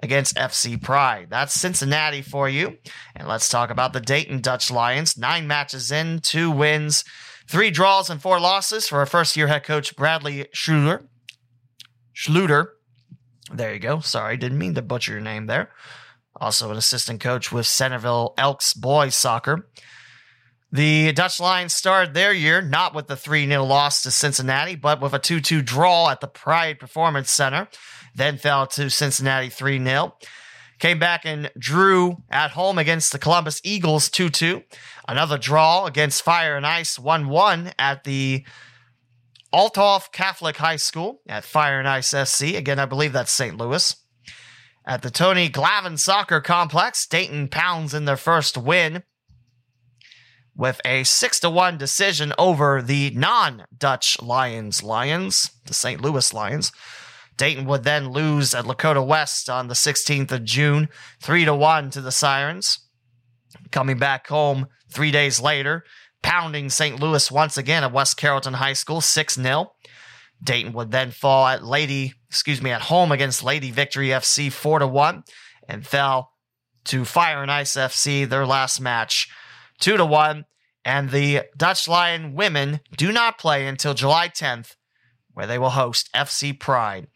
against 0.00 0.36
FC 0.36 0.80
Pride. 0.80 1.26
That's 1.28 1.54
Cincinnati 1.54 2.22
for 2.22 2.48
you. 2.48 2.78
And 3.16 3.26
let's 3.26 3.48
talk 3.48 3.70
about 3.70 3.92
the 3.92 4.00
Dayton 4.00 4.42
Dutch 4.42 4.70
Lions. 4.70 5.18
Nine 5.18 5.48
matches 5.48 5.90
in, 5.90 6.20
two 6.20 6.52
wins, 6.52 7.02
three 7.48 7.72
draws, 7.72 8.08
and 8.08 8.22
four 8.22 8.38
losses 8.38 8.86
for 8.86 9.00
our 9.00 9.06
first 9.06 9.36
year 9.36 9.48
head 9.48 9.64
coach, 9.64 9.96
Bradley 9.96 10.46
Schluter. 10.54 11.08
Schluter. 12.14 12.66
There 13.52 13.74
you 13.74 13.80
go. 13.80 13.98
Sorry, 13.98 14.36
didn't 14.36 14.58
mean 14.58 14.76
to 14.76 14.82
butcher 14.82 15.10
your 15.10 15.20
name 15.20 15.46
there. 15.48 15.70
Also, 16.42 16.70
an 16.70 16.76
assistant 16.76 17.20
coach 17.20 17.50
with 17.50 17.66
Centerville 17.66 18.34
Elks 18.36 18.74
boys 18.74 19.14
soccer. 19.14 19.68
The 20.72 21.12
Dutch 21.12 21.38
Lions 21.38 21.72
started 21.72 22.14
their 22.14 22.32
year 22.32 22.60
not 22.60 22.94
with 22.94 23.06
the 23.06 23.16
3 23.16 23.46
0 23.46 23.64
loss 23.64 24.02
to 24.02 24.10
Cincinnati, 24.10 24.74
but 24.74 25.00
with 25.00 25.14
a 25.14 25.18
2 25.18 25.40
2 25.40 25.62
draw 25.62 26.10
at 26.10 26.20
the 26.20 26.26
Pride 26.26 26.78
Performance 26.78 27.30
Center 27.30 27.68
then 28.14 28.36
fell 28.38 28.66
to 28.66 28.90
Cincinnati 28.90 29.48
3 29.48 29.82
0. 29.82 30.16
Came 30.78 30.98
back 30.98 31.24
and 31.24 31.50
drew 31.56 32.16
at 32.28 32.50
home 32.50 32.76
against 32.78 33.12
the 33.12 33.18
Columbus 33.18 33.60
Eagles 33.62 34.08
2 34.08 34.28
2. 34.28 34.62
Another 35.08 35.38
draw 35.38 35.86
against 35.86 36.22
Fire 36.22 36.56
and 36.56 36.66
Ice 36.66 36.98
1 36.98 37.28
1 37.28 37.72
at 37.78 38.04
the 38.04 38.44
Althoff 39.54 40.10
Catholic 40.12 40.56
High 40.56 40.76
School 40.76 41.20
at 41.28 41.44
Fire 41.44 41.78
and 41.78 41.88
Ice 41.88 42.14
SC. 42.14 42.54
Again, 42.54 42.78
I 42.78 42.86
believe 42.86 43.12
that's 43.12 43.30
St. 43.30 43.56
Louis. 43.56 44.01
At 44.84 45.02
the 45.02 45.10
Tony 45.10 45.48
Glavin 45.48 45.98
Soccer 45.98 46.40
Complex, 46.40 47.06
Dayton 47.06 47.48
pounds 47.48 47.94
in 47.94 48.04
their 48.04 48.16
first 48.16 48.56
win 48.56 49.04
with 50.56 50.80
a 50.84 51.04
6 51.04 51.40
to 51.40 51.50
1 51.50 51.78
decision 51.78 52.32
over 52.36 52.82
the 52.82 53.10
non 53.10 53.64
Dutch 53.76 54.20
Lions 54.20 54.82
Lions, 54.82 55.52
the 55.66 55.74
St. 55.74 56.00
Louis 56.00 56.32
Lions. 56.34 56.72
Dayton 57.36 57.64
would 57.66 57.84
then 57.84 58.10
lose 58.10 58.54
at 58.54 58.64
Lakota 58.64 59.04
West 59.04 59.48
on 59.48 59.68
the 59.68 59.74
16th 59.74 60.32
of 60.32 60.44
June, 60.44 60.88
3 61.22 61.44
to 61.44 61.54
1 61.54 61.90
to 61.90 62.00
the 62.00 62.12
Sirens. 62.12 62.80
Coming 63.70 63.98
back 63.98 64.26
home 64.26 64.66
3 64.92 65.12
days 65.12 65.40
later, 65.40 65.84
pounding 66.22 66.68
St. 66.70 66.98
Louis 67.00 67.30
once 67.30 67.56
again 67.56 67.84
at 67.84 67.92
West 67.92 68.16
Carrollton 68.16 68.54
High 68.54 68.74
School 68.74 69.00
6 69.00 69.34
0. 69.34 69.72
Dayton 70.42 70.72
would 70.72 70.90
then 70.90 71.10
fall 71.10 71.46
at 71.46 71.64
Lady, 71.64 72.14
excuse 72.28 72.60
me, 72.60 72.70
at 72.70 72.82
home 72.82 73.12
against 73.12 73.44
Lady 73.44 73.70
Victory 73.70 74.08
FC 74.08 74.50
4 74.50 74.80
to 74.80 74.86
1 74.86 75.22
and 75.68 75.86
fell 75.86 76.32
to 76.84 77.04
Fire 77.04 77.42
and 77.42 77.50
Ice 77.50 77.72
FC 77.72 78.28
their 78.28 78.46
last 78.46 78.80
match 78.80 79.28
2 79.80 79.96
to 79.96 80.04
1 80.04 80.44
and 80.84 81.10
the 81.10 81.42
Dutch 81.56 81.86
Lion 81.86 82.34
women 82.34 82.80
do 82.96 83.12
not 83.12 83.38
play 83.38 83.66
until 83.66 83.94
July 83.94 84.28
10th 84.28 84.74
where 85.34 85.46
they 85.46 85.58
will 85.58 85.70
host 85.70 86.10
FC 86.14 86.58
Pride. 86.58 87.06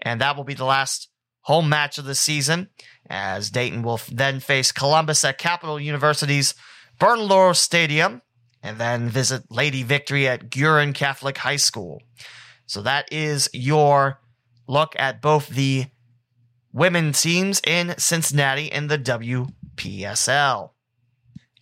And 0.00 0.20
that 0.20 0.36
will 0.36 0.44
be 0.44 0.54
the 0.54 0.64
last 0.64 1.08
home 1.42 1.68
match 1.68 1.98
of 1.98 2.04
the 2.04 2.14
season, 2.14 2.68
as 3.08 3.50
Dayton 3.50 3.82
will 3.82 4.00
then 4.10 4.40
face 4.40 4.72
Columbus 4.72 5.24
at 5.24 5.38
Capital 5.38 5.80
University's 5.80 6.54
Bernlohr 7.00 7.56
Stadium, 7.56 8.22
and 8.62 8.78
then 8.78 9.08
visit 9.08 9.50
Lady 9.50 9.82
Victory 9.82 10.28
at 10.28 10.50
Guerin 10.50 10.92
Catholic 10.92 11.38
High 11.38 11.56
School. 11.56 12.02
So 12.70 12.82
that 12.82 13.12
is 13.12 13.50
your 13.52 14.20
look 14.68 14.94
at 14.96 15.20
both 15.20 15.48
the 15.48 15.86
women 16.72 17.10
teams 17.10 17.60
in 17.66 17.96
Cincinnati 17.98 18.66
in 18.66 18.86
the 18.86 18.96
WPSL. 18.96 20.70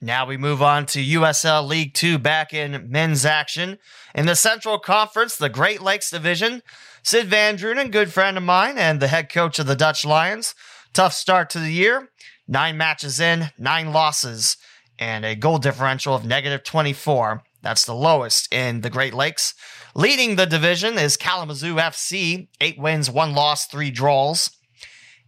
Now 0.03 0.27
we 0.27 0.37
move 0.37 0.61
on 0.61 0.85
to 0.85 1.03
USL 1.03 1.67
League 1.67 1.95
Two 1.95 2.19
back 2.19 2.53
in 2.53 2.91
men's 2.91 3.25
action. 3.25 3.79
In 4.15 4.27
the 4.27 4.37
Central 4.37 4.79
Conference, 4.79 5.35
the 5.35 5.49
Great 5.49 5.81
Lakes 5.81 6.11
Division, 6.11 6.63
Sid 7.03 7.29
Van 7.29 7.57
Druenen, 7.57 7.91
good 7.91 8.13
friend 8.13 8.37
of 8.37 8.43
mine 8.43 8.77
and 8.77 9.01
the 9.01 9.09
head 9.09 9.33
coach 9.33 9.59
of 9.59 9.67
the 9.67 9.75
Dutch 9.75 10.05
Lions. 10.05 10.55
Tough 10.93 11.15
start 11.15 11.49
to 11.51 11.59
the 11.59 11.73
year. 11.73 12.11
Nine 12.47 12.77
matches 12.77 13.19
in, 13.19 13.47
nine 13.57 13.95
losses, 13.95 14.59
and 14.99 15.25
a 15.25 15.35
goal 15.35 15.57
differential 15.57 16.15
of 16.15 16.27
negative 16.27 16.65
24. 16.65 17.45
That's 17.63 17.87
the 17.87 17.95
lowest 17.95 18.53
in 18.53 18.83
the 18.83 18.91
Great 18.91 19.15
Lakes. 19.15 19.55
Leading 19.99 20.37
the 20.37 20.47
division 20.47 20.97
is 20.97 21.17
Kalamazoo 21.17 21.75
FC, 21.75 22.47
eight 22.61 22.79
wins, 22.79 23.11
one 23.11 23.35
loss, 23.35 23.67
three 23.67 23.91
draws. 23.91 24.49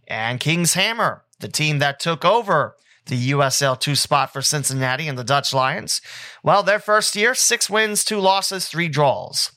And 0.07 0.39
Kings 0.39 0.75
Hammer, 0.75 1.25
the 1.41 1.49
team 1.49 1.79
that 1.79 1.99
took 1.99 2.23
over 2.23 2.77
the 3.07 3.31
USL 3.31 3.77
2 3.77 3.95
spot 3.95 4.31
for 4.31 4.41
Cincinnati 4.41 5.09
and 5.09 5.17
the 5.17 5.25
Dutch 5.25 5.53
Lions. 5.53 5.99
Well, 6.41 6.63
their 6.63 6.79
first 6.79 7.17
year, 7.17 7.35
six 7.35 7.69
wins, 7.69 8.05
two 8.05 8.21
losses, 8.21 8.69
three 8.69 8.87
draws. 8.87 9.51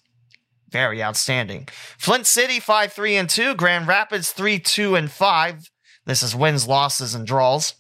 Very 0.69 1.01
outstanding. 1.01 1.69
Flint 1.97 2.27
City 2.27 2.59
5 2.59 2.93
3 2.93 3.15
and 3.15 3.31
2, 3.31 3.55
Grand 3.55 3.87
Rapids 3.87 4.33
3 4.33 4.59
2 4.59 4.97
and 4.97 5.13
5. 5.13 5.71
This 6.07 6.25
is 6.25 6.35
wins, 6.35 6.67
losses, 6.67 7.15
and 7.15 7.25
draws. 7.25 7.75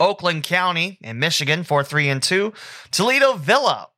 Oakland 0.00 0.44
County 0.44 0.96
in 1.02 1.18
Michigan 1.18 1.64
4 1.64 1.84
3 1.84 2.08
and 2.08 2.22
2. 2.22 2.54
Toledo 2.92 3.34
Villa, 3.34 3.88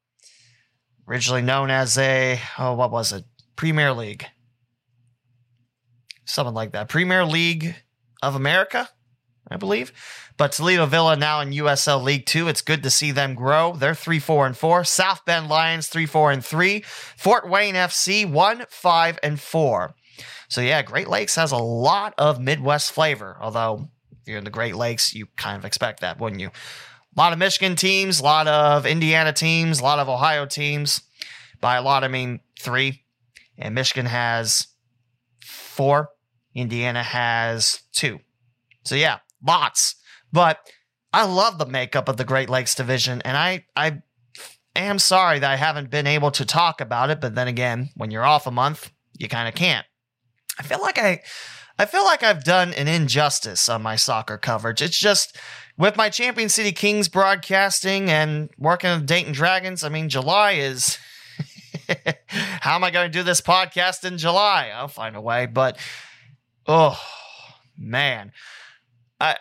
originally 1.09 1.43
known 1.43 1.71
as 1.71 1.97
a, 1.99 2.41
oh, 2.59 2.75
what 2.75 2.91
was 2.91 3.13
it? 3.13 3.25
Premier 3.57 3.93
League. 3.93 4.27
Something 6.25 6.55
like 6.55 6.73
that. 6.73 6.89
Premier 6.89 7.25
League 7.25 7.75
of 8.23 8.35
America, 8.35 8.89
I 9.51 9.57
believe. 9.57 9.93
But 10.37 10.53
Toledo 10.53 10.87
Villa 10.87 11.17
now 11.17 11.41
in 11.41 11.51
USL 11.51 12.03
League 12.03 12.27
Two. 12.27 12.49
It's 12.49 12.61
good 12.61 12.83
to 12.85 12.91
see 12.91 13.11
them 13.11 13.35
grow. 13.35 13.75
They're 13.75 13.95
three, 13.95 14.21
four, 14.21 14.47
and 14.47 14.57
four. 14.57 14.85
South 14.85 15.25
Bend 15.25 15.49
Lions 15.49 15.89
three, 15.89 16.07
four, 16.07 16.31
and 16.31 16.45
three. 16.45 16.83
Fort 17.17 17.49
Wayne 17.49 17.75
FC 17.75 18.31
one, 18.31 18.67
five, 18.69 19.19
and 19.23 19.41
four. 19.41 19.95
So 20.49 20.61
yeah, 20.61 20.83
Great 20.83 21.09
Lakes 21.09 21.35
has 21.35 21.51
a 21.51 21.57
lot 21.57 22.15
of 22.19 22.41
Midwest 22.41 22.93
flavor. 22.93 23.37
Although 23.41 23.89
if 24.13 24.29
you're 24.29 24.39
in 24.39 24.45
the 24.45 24.51
Great 24.51 24.77
Lakes, 24.77 25.15
you 25.15 25.27
kind 25.37 25.59
of 25.59 25.65
expect 25.65 26.01
that, 26.01 26.21
wouldn't 26.21 26.41
you? 26.41 26.51
A 27.19 27.21
lot 27.21 27.33
of 27.33 27.39
Michigan 27.39 27.75
teams, 27.75 28.21
a 28.21 28.23
lot 28.23 28.47
of 28.47 28.87
Indiana 28.87 29.33
teams, 29.33 29.81
a 29.81 29.83
lot 29.83 29.99
of 29.99 30.09
Ohio 30.09 30.47
teams. 30.47 31.03
By 31.61 31.77
a 31.77 31.83
lot, 31.83 32.05
I 32.05 32.09
mean 32.09 32.41
three. 32.59 33.03
And 33.59 33.75
Michigan 33.75 34.07
has 34.07 34.69
four. 35.45 36.11
Indiana 36.55 37.03
has 37.03 37.81
two. 37.93 38.21
So 38.85 38.95
yeah, 38.95 39.19
lots 39.45 39.97
but 40.33 40.59
I 41.13 41.25
love 41.25 41.59
the 41.59 41.67
makeup 41.67 42.09
of 42.09 42.17
the 42.17 42.25
Great 42.25 42.51
Lakes 42.51 42.75
division, 42.75 43.23
and 43.23 43.37
I 43.37 43.65
I 43.75 44.03
am 44.77 44.99
sorry 44.99 45.39
that 45.39 45.51
I 45.51 45.57
haven't 45.57 45.91
been 45.91 46.07
able 46.07 46.31
to 46.33 46.45
talk 46.45 46.81
about 46.81 47.11
it. 47.11 47.21
But 47.21 47.35
then 47.35 47.49
again, 47.49 47.91
when 47.97 48.11
you're 48.11 48.25
off 48.27 48.47
a 48.47 48.51
month, 48.51 48.91
you 49.17 49.29
kind 49.29 49.49
of 49.49 49.55
can't. 49.55 49.87
I 50.59 50.63
feel 50.63 50.81
like 50.81 50.99
I 50.99 51.23
I 51.79 51.87
feel 51.87 52.05
like 52.05 52.23
I've 52.23 52.45
done 52.45 52.73
an 52.75 52.89
injustice 52.89 53.69
on 53.69 53.83
my 53.83 53.97
soccer 53.97 54.37
coverage. 54.37 54.83
It's 54.83 54.99
just 54.99 55.37
with 55.79 55.97
my 55.97 56.11
Champion 56.11 56.49
City 56.49 56.73
Kings 56.73 57.09
broadcasting 57.09 58.11
and 58.11 58.51
working 58.59 58.91
with 58.91 59.07
Dayton 59.07 59.33
Dragons. 59.33 59.85
I 59.85 59.89
mean, 59.89 60.09
July 60.09 60.53
is. 60.53 60.99
How 62.27 62.75
am 62.75 62.85
I 62.85 62.91
going 62.91 63.11
to 63.11 63.19
do 63.19 63.23
this 63.23 63.41
podcast 63.41 64.05
in 64.05 64.19
July? 64.19 64.71
I'll 64.75 64.89
find 64.89 65.17
a 65.17 65.21
way. 65.21 65.47
But 65.47 65.79
oh 66.67 67.01
man, 67.79 68.33
I 69.21 69.37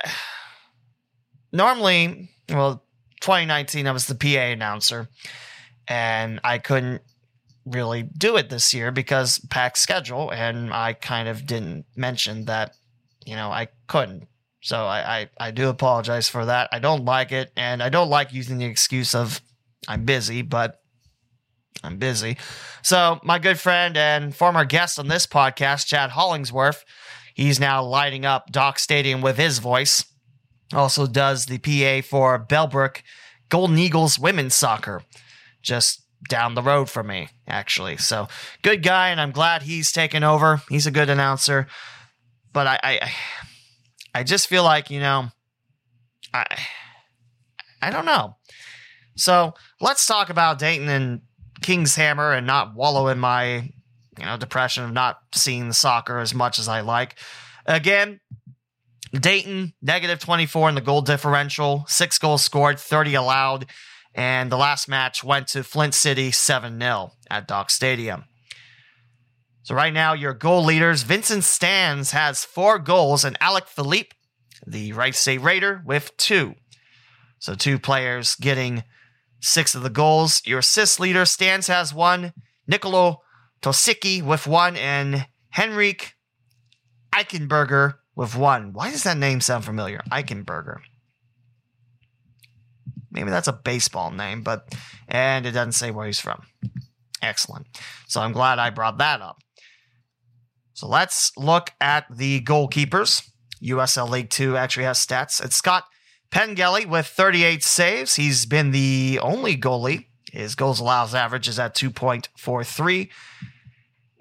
normally, 1.52 2.30
well, 2.50 2.84
2019, 3.22 3.88
I 3.88 3.92
was 3.92 4.06
the 4.06 4.16
PA 4.16 4.52
announcer, 4.52 5.10
and 5.88 6.40
I 6.44 6.58
couldn't 6.60 7.02
really 7.66 8.04
do 8.04 8.38
it 8.38 8.50
this 8.50 8.74
year 8.74 8.92
because 8.92 9.40
packed 9.50 9.78
schedule, 9.78 10.32
and 10.32 10.72
I 10.74 10.94
kind 10.94 11.28
of 11.28 11.46
didn't 11.46 11.86
mention 11.96 12.46
that, 12.46 12.76
you 13.26 13.36
know, 13.36 13.52
I 13.52 13.68
couldn't. 13.88 14.28
So 14.62 14.86
I, 14.86 15.20
I, 15.20 15.30
I 15.40 15.52
do 15.52 15.70
apologize 15.70 16.28
for 16.28 16.46
that. 16.46 16.70
I 16.72 16.80
don't 16.80 17.06
like 17.06 17.32
it, 17.32 17.52
and 17.56 17.82
I 17.82 17.90
don't 17.90 18.10
like 18.10 18.34
using 18.34 18.58
the 18.58 18.66
excuse 18.66 19.14
of 19.14 19.42
I'm 19.88 20.04
busy, 20.04 20.42
but 20.42 20.80
I'm 21.84 21.98
busy. 21.98 22.38
So 22.82 23.20
my 23.24 23.40
good 23.40 23.60
friend 23.60 23.96
and 23.96 24.36
former 24.36 24.66
guest 24.66 25.00
on 25.00 25.08
this 25.08 25.28
podcast, 25.28 25.86
Chad 25.86 26.12
Hollingsworth, 26.12 26.84
he's 27.36 27.60
now 27.60 27.84
lighting 27.84 28.26
up 28.26 28.52
Doc 28.52 28.80
Stadium 28.80 29.22
with 29.22 29.38
his 29.38 29.60
voice. 29.60 30.04
Also 30.74 31.08
does 31.08 31.46
the 31.46 31.60
PA 31.60 32.06
for 32.06 32.44
Bellbrook 32.44 33.02
Golden 33.50 33.78
Eagles 33.78 34.20
women's 34.20 34.56
soccer, 34.56 35.04
just 35.62 36.04
down 36.30 36.56
the 36.56 36.62
road 36.62 36.90
from 36.90 37.08
me, 37.08 37.30
actually. 37.48 37.98
So 37.98 38.28
good 38.62 38.84
guy, 38.84 39.10
and 39.10 39.22
I'm 39.22 39.32
glad 39.32 39.62
he's 39.62 39.92
taken 39.92 40.24
over. 40.24 40.62
He's 40.70 40.88
a 40.88 40.92
good 40.92 41.10
announcer, 41.10 41.68
but 42.52 42.68
I, 42.68 42.80
I, 42.84 43.12
I 44.18 44.24
just 44.24 44.48
feel 44.48 44.64
like 44.64 44.90
you 44.90 45.00
know, 45.00 45.28
I, 46.34 46.46
I 47.84 47.92
don't 47.92 48.06
know. 48.06 48.36
So 49.16 49.54
let's 49.80 50.08
talk 50.08 50.32
about 50.32 50.58
Dayton 50.58 50.90
and 50.90 51.22
King's 51.62 51.96
Hammer 51.96 52.34
and 52.34 52.48
not 52.48 52.74
wallow 52.74 53.10
in 53.10 53.20
my, 53.20 53.72
you 54.18 54.26
know, 54.26 54.36
depression 54.36 54.84
of 54.84 54.92
not 54.92 55.20
seeing 55.36 55.68
the 55.68 55.74
soccer 55.76 56.18
as 56.18 56.34
much 56.34 56.58
as 56.58 56.68
I 56.68 56.82
like. 56.82 57.16
Again, 57.68 58.20
Dayton, 59.14 59.74
negative 59.84 60.18
24 60.18 60.70
in 60.70 60.76
the 60.76 60.82
goal 60.82 61.02
differential, 61.04 61.86
six 61.88 62.18
goals 62.18 62.44
scored, 62.44 62.80
30 62.80 63.14
allowed. 63.14 63.68
And 64.16 64.52
the 64.52 64.58
last 64.58 64.88
match 64.88 65.24
went 65.24 65.48
to 65.50 65.64
Flint 65.64 65.94
City 65.94 66.32
7 66.32 66.80
0 66.80 67.12
at 67.30 67.48
Dock 67.48 67.70
Stadium. 67.70 68.24
So 69.68 69.76
right 69.76 69.92
now, 69.92 70.14
your 70.14 70.34
goal 70.34 70.64
leaders, 70.64 71.04
Vincent 71.04 71.44
Stans 71.44 72.12
has 72.12 72.46
four 72.46 72.80
goals, 72.80 73.26
and 73.26 73.36
Alec 73.42 73.68
Philippe, 73.68 74.16
the 74.66 74.94
Wright 74.94 75.14
State 75.14 75.42
Raider, 75.42 75.82
with 75.86 76.16
two. 76.16 76.56
So 77.40 77.54
two 77.54 77.78
players 77.78 78.36
getting 78.36 78.86
six 79.42 79.76
of 79.76 79.84
the 79.84 79.90
goals. 79.90 80.42
Your 80.46 80.60
assist 80.60 81.02
leader, 81.02 81.26
Stans, 81.26 81.68
has 81.68 81.94
one. 81.94 82.32
Nicolo 82.66 83.24
Tosicki 83.62 84.24
with 84.24 84.48
one, 84.48 84.78
and 84.78 85.28
Henrik 85.50 86.14
Eichenberger 87.14 87.96
with 88.16 88.38
one. 88.38 88.72
Why 88.72 88.90
does 88.90 89.04
that 89.04 89.18
name 89.18 89.42
sound 89.42 89.66
familiar? 89.66 90.00
Eichenberger. 90.10 90.78
Maybe 93.12 93.32
that's 93.32 93.50
a 93.50 93.54
baseball 93.54 94.12
name, 94.12 94.44
but 94.44 94.74
and 95.10 95.46
it 95.46 95.52
doesn't 95.52 95.74
say 95.74 95.92
where 95.92 96.06
he's 96.06 96.22
from. 96.22 96.44
Excellent. 97.22 97.68
So 98.08 98.22
I'm 98.22 98.32
glad 98.32 98.60
I 98.60 98.70
brought 98.70 99.00
that 99.00 99.22
up. 99.22 99.42
So 100.78 100.88
let's 100.88 101.36
look 101.36 101.72
at 101.82 102.06
the 102.08 102.40
goalkeepers. 102.42 103.28
USL 103.64 104.12
League 104.12 104.30
Two 104.30 104.56
actually 104.56 104.84
has 104.84 105.04
stats. 105.04 105.44
It's 105.44 105.56
Scott 105.56 105.86
Pengelly 106.30 106.86
with 106.86 107.08
38 107.08 107.64
saves. 107.64 108.14
He's 108.14 108.46
been 108.46 108.70
the 108.70 109.20
only 109.24 109.58
goalie. 109.58 110.06
His 110.32 110.54
goals 110.54 110.80
allows 110.80 111.16
average 111.16 111.48
is 111.48 111.58
at 111.58 111.74
2.43 111.74 113.10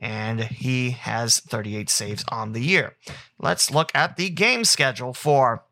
and 0.01 0.45
he 0.45 0.93
has 0.93 1.41
38 1.41 1.91
saves 1.91 2.25
on 2.29 2.55
the 2.55 2.63
year. 2.63 2.97
Let's 3.39 3.71
look 3.71 3.91
at 3.95 4.17
the 4.17 4.31
game 4.31 4.65
schedule 4.65 5.13
for 5.13 5.63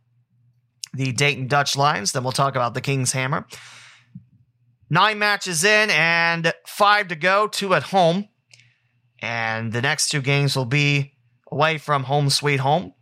the 0.93 1.13
Dayton 1.13 1.47
Dutch 1.47 1.79
Lions. 1.79 2.13
Then 2.13 2.25
we'll 2.25 2.33
talk 2.33 2.57
about 2.57 2.75
the 2.75 2.83
King's 2.83 3.13
Hammer. 3.13 3.47
Nine 4.91 5.19
matches 5.19 5.65
in 5.65 5.89
and 5.89 6.53
five 6.67 7.09
to 7.09 7.17
go, 7.17 7.49
two 7.49 7.73
at 7.73 7.85
home. 7.85 8.29
And 9.25 9.73
the 9.73 9.81
next 9.81 10.11
two 10.11 10.21
games 10.21 10.55
will 10.55 10.67
be 10.67 11.15
away 11.51 11.79
from 11.79 12.05
home 12.05 12.29
sweet 12.29 12.61
home. 12.61 12.93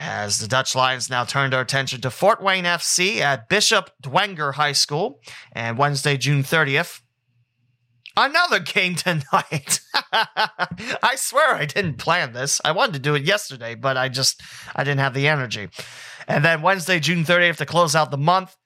As 0.00 0.40
the 0.40 0.48
Dutch 0.48 0.74
Lions 0.74 1.08
now 1.08 1.24
turn 1.24 1.50
their 1.50 1.60
attention 1.60 2.00
to 2.00 2.10
Fort 2.10 2.42
Wayne 2.42 2.64
FC 2.64 3.20
at 3.20 3.48
Bishop 3.48 3.90
Dwenger 4.02 4.54
High 4.54 4.72
School 4.72 5.20
and 5.52 5.78
Wednesday, 5.78 6.16
June 6.16 6.42
30th. 6.42 7.02
Another 8.16 8.58
game 8.58 8.94
tonight. 8.96 9.78
I 10.12 11.14
swear 11.14 11.54
I 11.54 11.66
didn't 11.66 11.98
plan 11.98 12.32
this. 12.32 12.60
I 12.64 12.72
wanted 12.72 12.94
to 12.94 12.98
do 12.98 13.14
it 13.14 13.22
yesterday, 13.22 13.76
but 13.76 13.96
I 13.96 14.08
just 14.08 14.42
I 14.74 14.82
didn't 14.82 15.00
have 15.00 15.14
the 15.14 15.28
energy. 15.28 15.68
And 16.26 16.44
then 16.44 16.62
Wednesday, 16.62 16.98
June 16.98 17.22
30th 17.22 17.58
to 17.58 17.66
close 17.66 17.94
out 17.94 18.10
the 18.10 18.18
month 18.18 18.56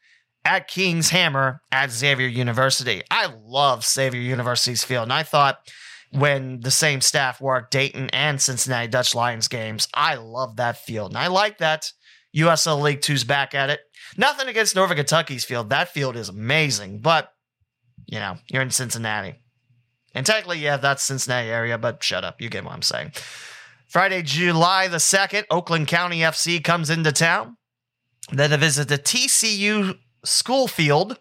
at 0.43 0.69
King's 0.69 1.11
Hammer 1.11 1.61
at 1.71 1.91
Xavier 1.91 2.29
University. 2.29 3.03
I 3.11 3.29
love 3.45 3.85
Xavier 3.85 4.23
University's 4.23 4.85
field, 4.85 5.03
and 5.03 5.13
I 5.13 5.23
thought 5.23 5.59
when 6.11 6.61
the 6.61 6.71
same 6.71 7.01
staff 7.01 7.41
worked 7.41 7.71
Dayton 7.71 8.11
and 8.11 8.41
Cincinnati 8.41 8.89
Dutch 8.89 9.15
Lions 9.15 9.49
games, 9.49 9.89
I 9.95 10.15
love 10.15 10.57
that 10.57 10.79
field. 10.79 11.11
And 11.11 11.19
I 11.19 11.27
like 11.27 11.59
that 11.59 11.93
USL 12.37 12.81
League 12.81 13.03
Two's 13.03 13.25
back 13.25 13.55
at 13.55 13.71
it. 13.71 13.81
Nothing 14.17 14.49
against 14.49 14.75
Northern 14.75 14.97
Kentucky's 14.97 15.45
field. 15.45 15.71
That 15.71 15.89
field 15.89 16.17
is 16.17 16.29
amazing, 16.29 17.01
but 17.01 17.33
you 18.07 18.19
know, 18.19 18.39
you're 18.51 18.63
in 18.63 18.71
Cincinnati. 18.71 19.35
And 20.15 20.25
technically, 20.25 20.59
yeah, 20.59 20.79
that's 20.79 21.03
Cincinnati 21.03 21.49
area, 21.49 21.77
but 21.77 22.03
shut 22.03 22.25
up. 22.25 22.41
You 22.41 22.49
get 22.49 22.65
what 22.65 22.73
I'm 22.73 22.83
saying. 22.83 23.13
Friday, 23.87 24.23
July 24.23 24.89
the 24.89 24.97
2nd, 24.97 25.45
Oakland 25.51 25.89
County 25.89 26.21
FC 26.21 26.63
comes 26.63 26.91
into 26.91 27.13
town. 27.13 27.57
Then 28.33 28.51
they 28.51 28.57
visit 28.57 28.89
the 28.89 28.99
TCU 28.99 29.99
school 30.25 30.69
field 30.69 31.19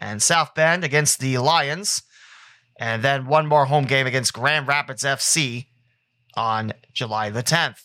and 0.00 0.22
South 0.22 0.54
Bend 0.54 0.84
against 0.84 1.20
the 1.20 1.38
Lions. 1.38 2.02
And 2.78 3.02
then 3.02 3.26
one 3.26 3.46
more 3.46 3.64
home 3.66 3.84
game 3.84 4.06
against 4.06 4.32
Grand 4.32 4.68
Rapids 4.68 5.02
FC 5.02 5.66
on 6.36 6.72
July 6.92 7.30
the 7.30 7.42
10th. 7.42 7.82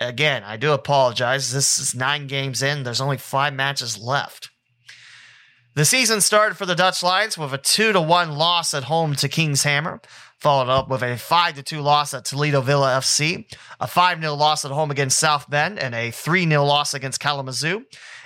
Again, 0.00 0.42
I 0.44 0.56
do 0.56 0.72
apologize. 0.72 1.52
This 1.52 1.76
is 1.76 1.94
nine 1.94 2.26
games 2.26 2.62
in. 2.62 2.82
There's 2.82 3.02
only 3.02 3.18
five 3.18 3.52
matches 3.52 3.98
left. 3.98 4.48
The 5.74 5.84
season 5.84 6.20
started 6.20 6.56
for 6.56 6.66
the 6.66 6.74
Dutch 6.74 7.02
Lions 7.02 7.38
with 7.38 7.52
a 7.52 7.58
2 7.58 7.92
to 7.92 8.00
1 8.00 8.32
loss 8.32 8.74
at 8.74 8.84
home 8.84 9.14
to 9.16 9.28
King's 9.28 9.62
Hammer, 9.62 10.00
followed 10.38 10.70
up 10.70 10.88
with 10.88 11.02
a 11.02 11.16
5 11.16 11.54
to 11.54 11.62
2 11.62 11.80
loss 11.80 12.12
at 12.12 12.24
Toledo 12.24 12.60
Villa 12.60 12.98
FC, 12.98 13.44
a 13.78 13.86
5 13.86 14.20
0 14.20 14.34
loss 14.34 14.64
at 14.64 14.72
home 14.72 14.90
against 14.90 15.18
South 15.18 15.48
Bend, 15.48 15.78
and 15.78 15.94
a 15.94 16.10
3 16.10 16.48
0 16.48 16.64
loss 16.64 16.92
against 16.92 17.20
Kalamazoo, 17.20 17.84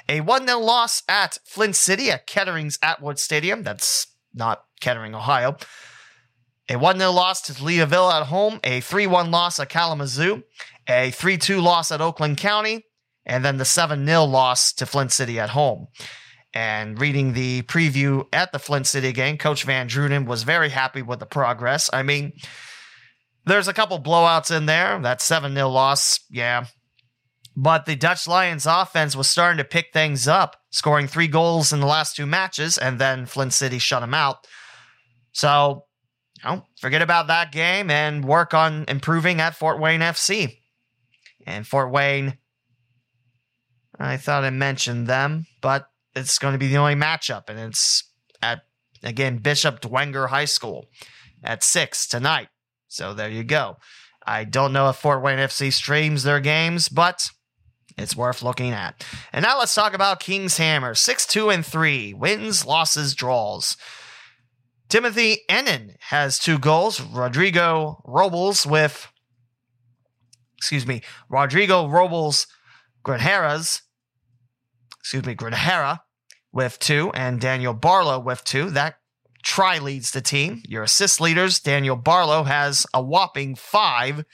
a 0.09 0.21
1 0.21 0.47
0 0.47 0.59
loss 0.61 1.03
at 1.09 1.39
Flint 1.45 1.77
City 1.77 2.11
at 2.11 2.27
Kettering's 2.27 2.79
Atwood 2.81 3.19
Stadium. 3.19 3.63
That's 3.63 4.07
not 4.33 4.65
Kettering, 4.85 5.15
Ohio. 5.15 5.57
A 6.69 6.77
1 6.77 6.99
0 6.99 7.11
loss 7.11 7.41
to 7.43 7.55
Toledo 7.55 7.87
Villa 7.87 8.21
at 8.21 8.27
home, 8.27 8.61
a 8.63 8.81
3 8.81 9.07
1 9.07 9.31
loss 9.31 9.59
at 9.59 9.71
Kalamazoo, 9.71 10.43
a 10.87 11.11
3 11.11 11.39
2 11.39 11.61
loss 11.61 11.91
at 11.91 12.03
Oakland 12.03 12.37
County, 12.37 12.85
and 13.25 13.45
then 13.45 13.57
the 13.57 13.65
7 13.65 14.07
0 14.07 14.25
loss 14.25 14.73
to 14.75 14.87
Flint 14.87 15.11
City 15.11 15.41
at 15.41 15.51
home. 15.51 15.89
And 16.53 17.01
reading 17.01 17.33
the 17.33 17.63
preview 17.63 18.27
at 18.33 18.53
the 18.53 18.59
Flint 18.59 18.87
City 18.87 19.13
game, 19.13 19.39
Coach 19.39 19.65
Van 19.65 19.89
Druenen 19.89 20.27
was 20.27 20.43
very 20.43 20.69
happy 20.69 21.03
with 21.03 21.19
the 21.19 21.27
progress. 21.27 21.91
I 21.93 22.03
mean, 22.03 22.33
there's 23.47 23.69
a 23.69 23.75
couple 23.75 23.99
blowouts 23.99 24.55
in 24.55 24.67
there. 24.67 24.99
That 25.01 25.21
7 25.21 25.55
0 25.55 25.69
loss, 25.69 26.21
yeah. 26.31 26.67
But 27.57 27.87
the 27.87 27.95
Dutch 27.95 28.27
Lions 28.27 28.67
offense 28.67 29.15
was 29.15 29.29
starting 29.29 29.59
to 29.59 29.65
pick 29.65 29.93
things 29.93 30.27
up, 30.27 30.57
scoring 30.71 31.07
three 31.07 31.29
goals 31.29 31.73
in 31.73 31.81
the 31.81 31.87
last 31.87 32.17
two 32.17 32.27
matches, 32.27 32.79
and 32.79 32.99
then 32.99 33.27
Flint 33.27 33.53
City 33.53 33.79
shut 33.79 34.01
them 34.01 34.15
out. 34.15 34.47
So, 35.35 35.85
forget 36.81 37.03
about 37.03 37.27
that 37.27 37.53
game 37.53 37.91
and 37.91 38.25
work 38.25 38.55
on 38.55 38.85
improving 38.89 39.41
at 39.41 39.55
Fort 39.55 39.81
Wayne 39.81 40.01
FC. 40.01 40.59
And 41.47 41.67
Fort 41.67 41.91
Wayne, 41.91 42.39
I 43.99 44.17
thought 44.17 44.45
I 44.45 44.51
mentioned 44.51 45.07
them, 45.07 45.47
but 45.61 45.89
it's 46.15 46.39
going 46.39 46.53
to 46.53 46.59
be 46.59 46.69
the 46.69 46.79
only 46.79 46.95
matchup, 46.95 47.49
and 47.49 47.59
it's 47.59 48.11
at 48.41 48.63
again 49.03 49.39
Bishop 49.39 49.81
Dwenger 49.81 50.29
High 50.29 50.47
School 50.47 50.87
at 51.43 51.63
six 51.63 52.07
tonight. 52.07 52.49
So 52.89 53.13
there 53.13 53.29
you 53.29 53.45
go. 53.45 53.77
I 54.27 54.45
don't 54.45 54.73
know 54.73 54.89
if 54.89 54.97
Fort 54.97 55.23
Wayne 55.23 55.39
FC 55.39 55.73
streams 55.73 56.23
their 56.23 56.41
games, 56.41 56.89
but 56.89 57.29
it's 57.99 58.17
worth 58.17 58.43
looking 58.43 58.71
at. 58.71 59.05
And 59.33 59.43
now 59.43 59.59
let's 59.59 59.75
talk 59.75 59.95
about 59.95 60.21
King's 60.21 60.57
Hammer. 60.57 60.95
6 60.95 61.27
2 61.27 61.51
and 61.51 61.65
3. 61.65 62.15
Wins, 62.15 62.65
losses, 62.65 63.15
draws. 63.15 63.77
Timothy 64.95 65.41
Ennin 65.51 65.97
has 65.99 66.39
two 66.39 66.57
goals. 66.57 67.01
Rodrigo 67.01 68.01
Robles 68.05 68.65
with, 68.65 69.11
excuse 70.57 70.87
me, 70.87 71.03
Rodrigo 71.29 71.89
Robles 71.89 72.47
Granjeras, 73.05 73.83
excuse 75.01 75.27
me, 75.27 75.35
Granjera 75.35 75.99
with 76.53 76.79
two, 76.79 77.11
and 77.13 77.41
Daniel 77.41 77.75
Barlow 77.75 78.21
with 78.21 78.45
two. 78.45 78.71
That 78.71 79.01
try 79.43 79.81
leads 79.81 80.13
the 80.13 80.21
team. 80.21 80.63
Your 80.65 80.85
assist 80.85 81.21
leaders, 81.21 81.59
Daniel 81.59 81.97
Barlow 81.97 82.45
has 82.45 82.87
a 82.95 83.03
whopping 83.03 83.57
five 83.57 84.25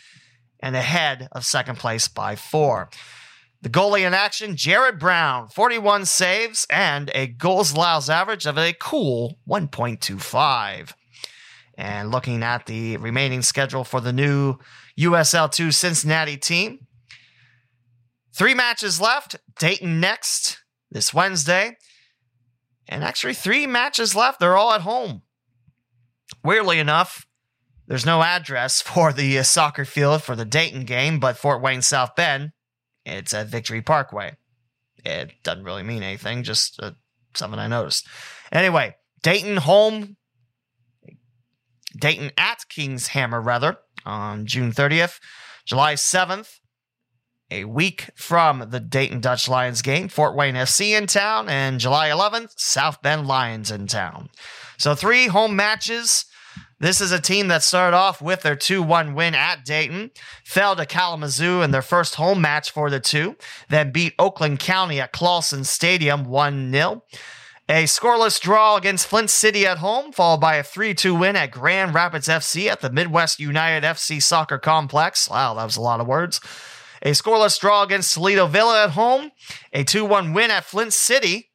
and 0.62 0.76
ahead 0.76 1.30
of 1.32 1.46
second 1.46 1.78
place 1.78 2.06
by 2.06 2.36
four. 2.36 2.90
The 3.62 3.68
goalie 3.68 4.06
in 4.06 4.14
action, 4.14 4.56
Jared 4.56 4.98
Brown, 4.98 5.48
41 5.48 6.06
saves 6.06 6.66
and 6.70 7.10
a 7.14 7.26
goals 7.26 7.72
allows 7.72 8.08
average 8.08 8.46
of 8.46 8.56
a 8.56 8.72
cool 8.72 9.38
1.25. 9.46 10.92
And 11.76 12.10
looking 12.10 12.42
at 12.42 12.66
the 12.66 12.96
remaining 12.96 13.42
schedule 13.42 13.84
for 13.84 14.00
the 14.00 14.12
new 14.14 14.56
USL2 14.98 15.74
Cincinnati 15.74 16.38
team, 16.38 16.86
three 18.34 18.54
matches 18.54 19.00
left. 19.00 19.36
Dayton 19.58 20.00
next 20.00 20.62
this 20.90 21.12
Wednesday. 21.12 21.76
And 22.88 23.04
actually, 23.04 23.34
three 23.34 23.66
matches 23.66 24.16
left. 24.16 24.40
They're 24.40 24.56
all 24.56 24.72
at 24.72 24.80
home. 24.80 25.22
Weirdly 26.42 26.78
enough, 26.78 27.26
there's 27.86 28.06
no 28.06 28.22
address 28.22 28.80
for 28.82 29.12
the 29.12 29.38
uh, 29.38 29.42
soccer 29.42 29.84
field 29.84 30.22
for 30.22 30.34
the 30.34 30.44
Dayton 30.44 30.84
game, 30.84 31.20
but 31.20 31.36
Fort 31.36 31.62
Wayne 31.62 31.82
South 31.82 32.16
Bend, 32.16 32.52
it's 33.04 33.34
at 33.34 33.48
Victory 33.48 33.82
Parkway. 33.82 34.36
It 35.04 35.32
doesn't 35.42 35.64
really 35.64 35.82
mean 35.82 36.02
anything, 36.02 36.42
just 36.42 36.80
uh, 36.82 36.92
something 37.34 37.58
I 37.58 37.66
noticed. 37.66 38.06
Anyway, 38.52 38.96
Dayton 39.22 39.58
home, 39.58 40.16
Dayton 41.98 42.32
at 42.36 42.68
Kings 42.68 43.08
Hammer, 43.08 43.40
rather, 43.40 43.78
on 44.04 44.46
June 44.46 44.72
30th. 44.72 45.18
July 45.66 45.94
7th, 45.94 46.58
a 47.50 47.64
week 47.64 48.10
from 48.16 48.70
the 48.70 48.80
Dayton 48.80 49.20
Dutch 49.20 49.48
Lions 49.48 49.82
game, 49.82 50.08
Fort 50.08 50.34
Wayne 50.34 50.54
FC 50.54 50.96
in 50.96 51.06
town, 51.06 51.48
and 51.48 51.80
July 51.80 52.08
11th, 52.08 52.52
South 52.56 53.02
Bend 53.02 53.26
Lions 53.26 53.70
in 53.70 53.86
town. 53.86 54.30
So, 54.78 54.94
three 54.94 55.26
home 55.26 55.54
matches. 55.54 56.24
This 56.80 57.00
is 57.02 57.12
a 57.12 57.20
team 57.20 57.48
that 57.48 57.62
started 57.62 57.94
off 57.94 58.22
with 58.22 58.40
their 58.40 58.56
2 58.56 58.82
1 58.82 59.14
win 59.14 59.34
at 59.34 59.64
Dayton, 59.64 60.10
fell 60.44 60.74
to 60.76 60.86
Kalamazoo 60.86 61.60
in 61.60 61.70
their 61.70 61.82
first 61.82 62.14
home 62.14 62.40
match 62.40 62.70
for 62.70 62.88
the 62.88 63.00
two, 63.00 63.36
then 63.68 63.92
beat 63.92 64.14
Oakland 64.18 64.60
County 64.60 64.98
at 65.00 65.12
Clausen 65.12 65.64
Stadium 65.64 66.24
1 66.24 66.72
0. 66.72 67.04
A 67.68 67.84
scoreless 67.84 68.40
draw 68.40 68.76
against 68.76 69.06
Flint 69.06 69.30
City 69.30 69.64
at 69.66 69.78
home, 69.78 70.10
followed 70.10 70.40
by 70.40 70.56
a 70.56 70.62
3 70.62 70.94
2 70.94 71.14
win 71.14 71.36
at 71.36 71.50
Grand 71.50 71.94
Rapids 71.94 72.28
FC 72.28 72.66
at 72.66 72.80
the 72.80 72.90
Midwest 72.90 73.38
United 73.38 73.86
FC 73.86 74.20
Soccer 74.20 74.58
Complex. 74.58 75.28
Wow, 75.28 75.54
that 75.54 75.64
was 75.64 75.76
a 75.76 75.82
lot 75.82 76.00
of 76.00 76.06
words 76.06 76.40
a 77.02 77.10
scoreless 77.10 77.58
draw 77.58 77.82
against 77.82 78.14
Toledo 78.14 78.46
Villa 78.46 78.84
at 78.84 78.90
home, 78.90 79.30
a 79.72 79.84
2 79.84 80.04
1 80.04 80.32
win 80.32 80.50
at 80.50 80.64
Flint 80.64 80.92
City, 80.92 81.50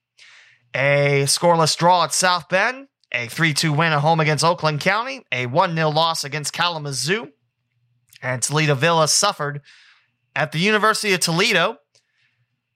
a 0.73 1.23
scoreless 1.25 1.77
draw 1.77 2.03
at 2.03 2.13
South 2.13 2.49
Bend, 2.49 2.87
a 3.11 3.27
3 3.27 3.53
2 3.53 3.73
win 3.73 3.93
at 3.93 3.99
home 3.99 4.19
against 4.19 4.43
Oakland 4.43 4.81
County, 4.81 5.25
a 5.31 5.45
1 5.45 5.75
0 5.75 5.89
loss 5.89 6.23
against 6.23 6.53
Kalamazoo, 6.53 7.29
and 8.21 8.41
Toledo 8.41 8.75
Villa 8.75 9.07
suffered 9.07 9.61
at 10.35 10.51
the 10.51 10.59
University 10.59 11.13
of 11.13 11.19
Toledo, 11.19 11.77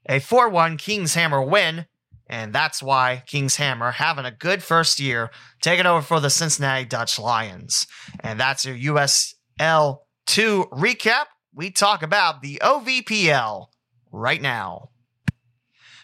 a 0.07 0.19
4 0.19 0.49
1 0.49 0.77
Kings 0.77 1.13
Hammer 1.13 1.41
win. 1.41 1.85
And 2.31 2.53
that's 2.53 2.83
why 2.83 3.23
Kings 3.25 3.55
Hammer 3.55 3.89
having 3.89 4.25
a 4.25 4.31
good 4.31 4.61
first 4.61 4.99
year, 4.99 5.31
taking 5.63 5.87
over 5.87 6.03
for 6.03 6.19
the 6.19 6.29
Cincinnati 6.29 6.85
Dutch 6.85 7.17
Lions. 7.17 7.87
And 8.19 8.39
that's 8.39 8.65
your 8.65 8.75
USL 8.75 10.01
2 10.27 10.65
recap 10.71 11.25
we 11.53 11.71
talk 11.71 12.03
about 12.03 12.41
the 12.41 12.59
OVPL 12.61 13.67
right 14.11 14.41
now. 14.41 14.89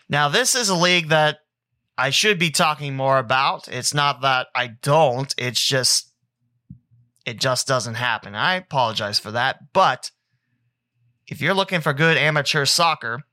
Now, 0.10 0.30
this 0.30 0.56
is 0.56 0.70
a 0.70 0.76
league 0.76 1.10
that 1.10 1.38
I 1.98 2.10
should 2.10 2.38
be 2.38 2.52
talking 2.52 2.96
more 2.96 3.18
about. 3.18 3.68
It's 3.68 3.93
not 3.93 4.22
that 4.22 4.48
I 4.54 4.68
don't, 4.68 5.34
it's 5.38 5.62
just, 5.66 6.12
it 7.26 7.39
just 7.39 7.68
doesn't 7.68 7.96
happen. 7.96 8.36
I 8.36 8.56
apologize 8.56 9.18
for 9.18 9.32
that. 9.32 9.74
But 9.74 10.12
if 11.28 11.41
you're 11.41 11.54
looking 11.54 11.82
for 11.82 11.93
good 11.93 12.18
amateur 12.18 12.66
soccer, 12.66 13.24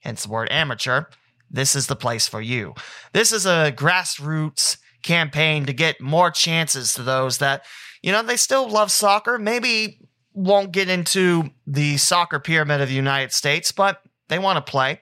hence 0.00 0.24
the 0.24 0.30
word 0.30 0.48
amateur, 0.50 1.04
this 1.50 1.74
is 1.74 1.86
the 1.86 1.96
place 1.96 2.28
for 2.28 2.40
you. 2.40 2.74
This 3.12 3.32
is 3.32 3.46
a 3.46 3.72
grassroots 3.74 4.78
campaign 5.02 5.64
to 5.66 5.72
get 5.72 6.00
more 6.00 6.30
chances 6.30 6.92
to 6.94 7.02
those 7.02 7.38
that, 7.38 7.64
you 8.02 8.12
know, 8.12 8.22
they 8.22 8.36
still 8.36 8.68
love 8.68 8.90
soccer, 8.90 9.38
maybe 9.38 10.00
won't 10.34 10.72
get 10.72 10.88
into 10.88 11.50
the 11.66 11.96
soccer 11.96 12.38
pyramid 12.38 12.80
of 12.80 12.88
the 12.88 12.94
United 12.94 13.32
States, 13.32 13.72
but 13.72 14.02
they 14.28 14.38
want 14.38 14.64
to 14.64 14.70
play. 14.70 15.00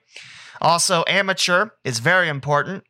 Also, 0.61 1.03
amateur 1.07 1.69
is 1.83 1.99
very 1.99 2.29
important, 2.29 2.83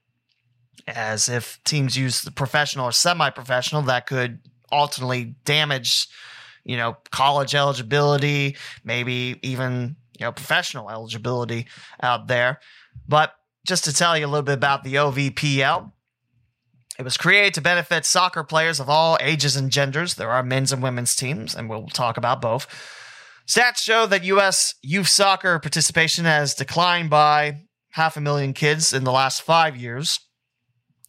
as 0.88 1.28
if 1.28 1.60
teams 1.66 1.98
use 1.98 2.22
the 2.22 2.32
professional 2.32 2.86
or 2.86 2.92
semi 2.92 3.30
professional, 3.30 3.82
that 3.84 4.08
could 4.08 4.40
ultimately 4.72 5.36
damage, 5.46 6.08
you 6.64 6.78
know, 6.78 6.98
college 7.12 7.56
eligibility, 7.56 8.56
maybe 8.84 9.40
even, 9.42 9.96
you 10.20 10.26
know, 10.26 10.32
professional 10.32 10.90
eligibility 10.90 11.68
out 12.02 12.28
there. 12.28 12.60
But 13.08 13.34
just 13.66 13.84
to 13.86 13.94
tell 13.94 14.18
you 14.18 14.26
a 14.26 14.28
little 14.28 14.44
bit 14.44 14.54
about 14.54 14.84
the 14.84 14.96
OVPL, 14.96 15.92
it 16.98 17.04
was 17.04 17.18
created 17.18 17.54
to 17.56 17.62
benefit 17.62 18.06
soccer 18.06 18.44
players 18.44 18.80
of 18.80 18.90
all 18.90 19.18
ages 19.22 19.56
and 19.56 19.70
genders. 19.70 20.16
There 20.16 20.32
are 20.32 20.42
men's 20.42 20.72
and 20.72 20.82
women's 20.82 21.16
teams, 21.16 21.54
and 21.54 21.70
we'll 21.70 21.88
talk 21.88 22.18
about 22.18 22.42
both. 22.42 22.66
Stats 23.48 23.78
show 23.78 24.06
that 24.06 24.26
U.S. 24.26 24.76
youth 24.82 25.08
soccer 25.08 25.58
participation 25.60 26.26
has 26.26 26.54
declined 26.54 27.10
by 27.10 27.62
half 27.92 28.18
a 28.18 28.22
million 28.22 28.52
kids 28.52 28.92
in 28.92 29.06
the 29.06 29.12
last 29.12 29.42
five 29.42 29.78
years. 29.78 30.20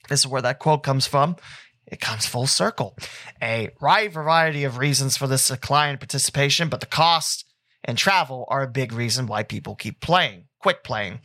This 0.09 0.20
is 0.20 0.28
where 0.28 0.43
that 0.43 0.61
quote 0.61 0.84
comes 0.84 1.09
from. 1.09 1.34
It 1.84 2.01
comes 2.01 2.26
full 2.26 2.47
circle. 2.47 2.97
A 3.43 3.70
wide 3.80 4.12
variety 4.12 4.62
of 4.62 4.78
reasons 4.78 5.16
for 5.16 5.26
this 5.26 5.49
decline 5.49 5.95
in 5.95 5.99
participation, 5.99 6.68
but 6.68 6.78
the 6.78 6.86
cost 6.86 7.45
and 7.82 7.99
travel 7.99 8.45
are 8.49 8.62
a 8.62 8.68
big 8.68 8.93
reason 8.93 9.26
why 9.26 9.43
people 9.43 9.74
keep 9.74 10.01
playing, 10.01 10.45
quit 10.61 10.84
playing. 10.84 11.18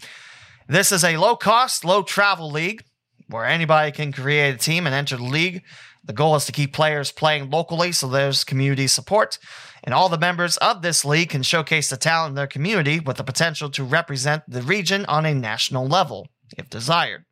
This 0.68 0.91
is 0.91 1.03
a 1.03 1.18
low 1.18 1.36
cost, 1.36 1.86
low 1.86 2.01
travel 2.01 2.49
league 2.49 2.84
where 3.30 3.45
anybody 3.45 3.91
can 3.91 4.11
create 4.11 4.55
a 4.55 4.57
team 4.57 4.86
and 4.86 4.95
enter 4.95 5.17
the 5.17 5.24
league. 5.24 5.63
The 6.03 6.13
goal 6.13 6.36
is 6.36 6.45
to 6.45 6.51
keep 6.51 6.74
players 6.74 7.11
playing 7.11 7.49
locally 7.49 7.91
so 7.91 8.07
there's 8.07 8.43
community 8.43 8.88
support. 8.88 9.39
And 9.84 9.93
all 9.93 10.09
the 10.09 10.17
members 10.17 10.57
of 10.57 10.82
this 10.82 11.05
league 11.05 11.30
can 11.30 11.43
showcase 11.43 11.89
the 11.89 11.97
talent 11.97 12.32
in 12.32 12.36
their 12.36 12.47
community 12.47 12.99
with 12.99 13.17
the 13.17 13.24
potential 13.24 13.69
to 13.71 13.84
represent 13.84 14.43
the 14.47 14.61
region 14.61 15.05
on 15.05 15.26
a 15.26 15.34
national 15.34 15.88
level, 15.88 16.28
if 16.57 16.69
desired. 16.69 17.26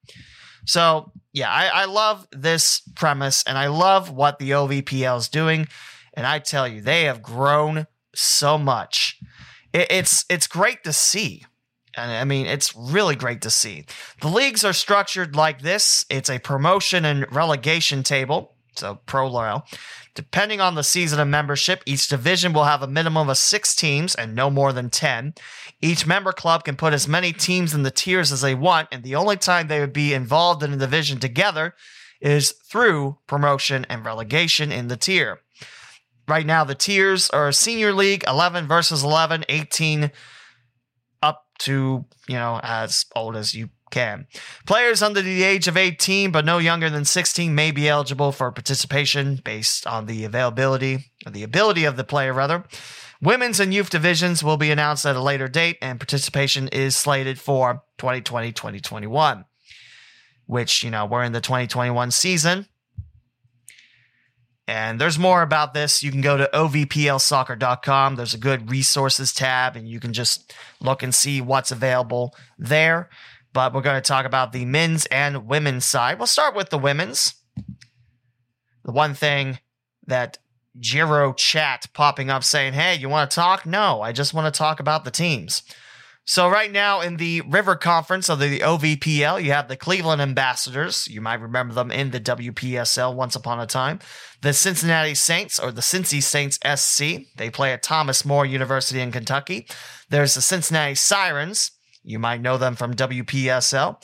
So, 0.66 1.12
yeah, 1.34 1.50
I, 1.50 1.68
I 1.68 1.86
love 1.86 2.28
this 2.32 2.82
premise 2.96 3.44
and 3.48 3.58
I 3.58 3.68
love 3.68 4.12
what 4.12 4.40
the 4.40 4.52
OVPL 4.52 5.18
is 5.18 5.30
doing. 5.30 5.68
And 6.14 6.28
I 6.28 6.40
tell 6.40 6.68
you, 6.68 6.82
they 6.82 7.04
have 7.04 7.22
grown 7.22 7.88
so 8.14 8.58
much. 8.58 9.18
It, 9.74 9.88
it's 9.90 10.26
it's 10.30 10.48
great 10.48 10.84
to 10.84 10.94
see. 10.94 11.46
And 11.96 12.12
I 12.12 12.24
mean, 12.24 12.46
it's 12.46 12.76
really 12.76 13.16
great 13.16 13.42
to 13.42 13.50
see. 13.50 13.86
The 14.22 14.28
leagues 14.28 14.64
are 14.64 14.74
structured 14.74 15.36
like 15.36 15.62
this 15.62 16.06
it's 16.10 16.30
a 16.30 16.40
promotion 16.40 17.06
and 17.06 17.32
relegation 17.34 18.04
table, 18.04 18.56
so 18.76 19.00
pro 19.06 19.28
loyal. 19.28 19.66
Depending 20.14 20.60
on 20.60 20.76
the 20.76 20.84
season 20.84 21.22
of 21.22 21.28
membership, 21.30 21.84
each 21.86 22.10
division 22.10 22.52
will 22.52 22.66
have 22.66 22.82
a 22.82 22.88
minimum 22.88 23.30
of 23.30 23.38
six 23.38 23.74
teams 23.74 24.14
and 24.14 24.36
no 24.36 24.50
more 24.50 24.74
than 24.74 24.90
10. 24.90 25.34
Each 25.82 26.06
member 26.06 26.34
club 26.34 26.66
can 26.66 26.76
put 26.76 26.94
as 26.94 27.08
many 27.08 27.32
teams 27.32 27.74
in 27.74 27.84
the 27.84 27.92
tiers 27.92 28.32
as 28.32 28.42
they 28.42 28.54
want, 28.54 28.90
and 28.92 29.04
the 29.04 29.16
only 29.16 29.38
time 29.38 29.68
they 29.68 29.80
would 29.80 29.94
be 29.94 30.14
involved 30.14 30.64
in 30.64 30.74
a 30.74 30.78
division 30.78 31.20
together 31.20 31.76
is 32.20 32.52
through 32.52 33.18
promotion 33.26 33.86
and 33.90 34.06
relegation 34.06 34.72
in 34.72 34.90
the 34.90 34.98
tier. 34.98 35.40
Right 36.28 36.46
now, 36.46 36.64
the 36.66 36.76
tiers 36.76 37.30
are 37.32 37.52
Senior 37.52 37.94
League 37.94 38.24
11 38.28 38.68
versus 38.68 39.04
11, 39.04 39.46
18 39.50 40.12
to, 41.62 42.06
you 42.28 42.36
know, 42.36 42.60
as 42.64 43.06
old 43.16 43.36
as 43.36 43.54
you 43.54 43.70
can. 43.92 44.26
Players 44.66 45.02
under 45.02 45.22
the 45.22 45.44
age 45.44 45.68
of 45.68 45.78
18 45.78 46.32
but 46.32 46.46
no 46.46 46.58
younger 46.58 46.90
than 46.90 47.06
16 47.06 47.54
may 47.54 47.72
be 47.72 47.90
eligible 47.90 48.32
for 48.32 48.52
participation 48.52 49.42
based 49.44 49.86
on 49.86 50.06
the 50.06 50.24
availability 50.24 51.12
or 51.26 51.32
the 51.32 51.44
ability 51.44 51.84
of 51.84 51.98
the 51.98 52.04
player 52.04 52.34
rather. 52.34 52.64
Women's 53.22 53.60
and 53.60 53.74
youth 53.74 53.90
divisions 53.90 54.44
will 54.44 54.58
be 54.58 54.72
announced 54.72 55.06
at 55.06 55.16
a 55.16 55.22
later 55.22 55.48
date 55.48 55.78
and 55.82 56.00
participation 56.00 56.68
is 56.70 56.96
slated 56.96 57.40
for 57.40 57.84
2020-2021. 58.00 59.46
Which, 60.48 60.84
you 60.84 60.90
know, 60.90 61.06
we're 61.06 61.24
in 61.24 61.34
the 61.34 61.40
2021 61.40 62.12
season. 62.12 62.66
And 64.72 65.02
there's 65.02 65.20
more 65.20 65.42
about 65.42 65.74
this. 65.74 66.02
You 66.02 66.12
can 66.12 66.22
go 66.22 66.38
to 66.38 66.50
ovplsoccer.com. 66.54 68.16
There's 68.16 68.34
a 68.34 68.38
good 68.38 68.72
resources 68.72 69.34
tab, 69.34 69.76
and 69.76 69.86
you 69.86 70.00
can 70.00 70.14
just 70.14 70.54
look 70.80 71.04
and 71.04 71.14
see 71.14 71.42
what's 71.42 71.72
available 71.72 72.34
there. 72.58 73.10
But 73.52 73.74
we're 73.74 73.82
going 73.82 74.02
to 74.02 74.08
talk 74.08 74.26
about 74.26 74.54
the 74.54 74.64
men's 74.64 75.08
and 75.08 75.46
women's 75.46 75.84
side. 75.84 76.20
We'll 76.20 76.28
start 76.28 76.56
with 76.56 76.70
the 76.70 76.78
women's. 76.78 77.34
The 78.86 78.94
one 78.94 79.14
thing 79.14 79.60
that 80.08 80.38
Giro 80.80 81.34
chat 81.34 81.88
popping 81.94 82.30
up 82.30 82.46
saying, 82.46 82.72
Hey, 82.72 82.96
you 82.96 83.10
want 83.10 83.30
to 83.30 83.36
talk? 83.36 83.66
No, 83.66 84.02
I 84.02 84.14
just 84.14 84.34
want 84.34 84.54
to 84.54 84.58
talk 84.58 84.80
about 84.80 85.04
the 85.04 85.12
teams. 85.12 85.64
So 86.26 86.48
right 86.48 86.72
now 86.72 87.02
in 87.02 87.18
the 87.18 87.42
River 87.42 87.76
Conference 87.76 88.30
of 88.30 88.40
the 88.40 88.60
OVPL, 88.60 89.44
you 89.44 89.52
have 89.52 89.68
the 89.68 89.76
Cleveland 89.76 90.22
Ambassadors. 90.22 91.08
You 91.08 91.20
might 91.20 91.42
remember 91.42 91.74
them 91.74 91.92
in 91.92 92.12
the 92.12 92.20
WPSL 92.20 93.16
once 93.16 93.36
upon 93.36 93.60
a 93.60 93.66
time. 93.66 94.00
The 94.42 94.54
Cincinnati 94.54 95.16
Saints 95.16 95.60
or 95.60 95.72
the 95.72 95.82
Cincy 95.82 96.22
Saints 96.22 96.60
SC. 96.64 97.28
They 97.38 97.50
play 97.50 97.74
at 97.74 97.84
Thomas 97.84 98.24
More 98.24 98.46
University 98.46 99.02
in 99.02 99.12
Kentucky. 99.12 99.68
There's 100.10 100.36
the 100.36 100.42
Cincinnati 100.42 100.96
Sirens. 100.96 101.72
You 102.04 102.20
might 102.20 102.42
know 102.42 102.58
them 102.58 102.76
from 102.76 102.94
WPSL. 102.94 104.02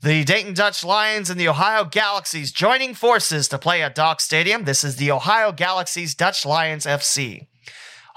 The 0.00 0.24
Dayton 0.24 0.54
Dutch 0.54 0.84
Lions 0.84 1.30
and 1.30 1.38
the 1.38 1.48
Ohio 1.48 1.84
Galaxies 1.84 2.52
joining 2.52 2.94
forces 2.94 3.48
to 3.48 3.58
play 3.58 3.82
at 3.82 3.94
Dock 3.94 4.20
Stadium. 4.20 4.64
This 4.64 4.82
is 4.82 4.96
the 4.96 5.10
Ohio 5.10 5.52
Galaxies 5.52 6.14
Dutch 6.14 6.44
Lions 6.44 6.84
FC. 6.84 7.46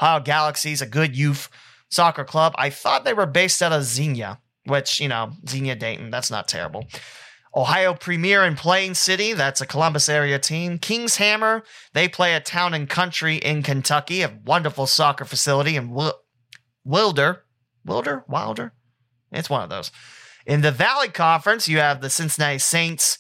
Ohio 0.02 0.20
Galaxies, 0.20 0.82
a 0.82 0.86
good 0.86 1.16
youth 1.16 1.50
soccer 1.90 2.24
club. 2.24 2.54
I 2.58 2.70
thought 2.70 3.06
they 3.06 3.14
were 3.14 3.26
based 3.26 3.62
out 3.62 3.72
of 3.72 3.84
Xenia, 3.84 4.40
which, 4.66 5.00
you 5.00 5.08
know, 5.08 5.32
Xenia 5.48 5.76
Dayton, 5.76 6.10
that's 6.10 6.32
not 6.32 6.48
terrible. 6.48 6.86
Ohio 7.56 7.94
Premier 7.94 8.44
in 8.44 8.56
Plain 8.56 8.94
City, 8.94 9.34
that's 9.34 9.62
a 9.62 9.66
Columbus 9.66 10.10
area 10.10 10.38
team. 10.38 10.78
Kings 10.78 11.16
Hammer, 11.16 11.64
they 11.94 12.08
play 12.08 12.34
at 12.34 12.46
Town 12.46 12.74
and 12.74 12.88
Country 12.88 13.38
in 13.38 13.64
Kentucky, 13.64 14.22
a 14.22 14.40
wonderful 14.46 14.86
soccer 14.86 15.26
facility 15.26 15.76
in 15.76 15.90
Wilder. 16.86 17.44
Wilder? 17.84 18.26
Wilder? 18.28 18.74
It's 19.32 19.50
one 19.50 19.64
of 19.64 19.70
those. 19.70 19.92
In 20.46 20.62
the 20.62 20.72
Valley 20.72 21.10
Conference, 21.10 21.68
you 21.68 21.80
have 21.80 22.02
the 22.02 22.10
Cincinnati 22.10 22.60
Saints 22.60 23.18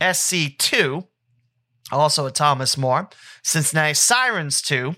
SC2, 0.00 1.06
also 1.90 2.26
a 2.26 2.30
Thomas 2.30 2.76
More. 2.76 3.08
Cincinnati 3.42 3.94
Sirens 3.94 4.62
2, 4.62 4.94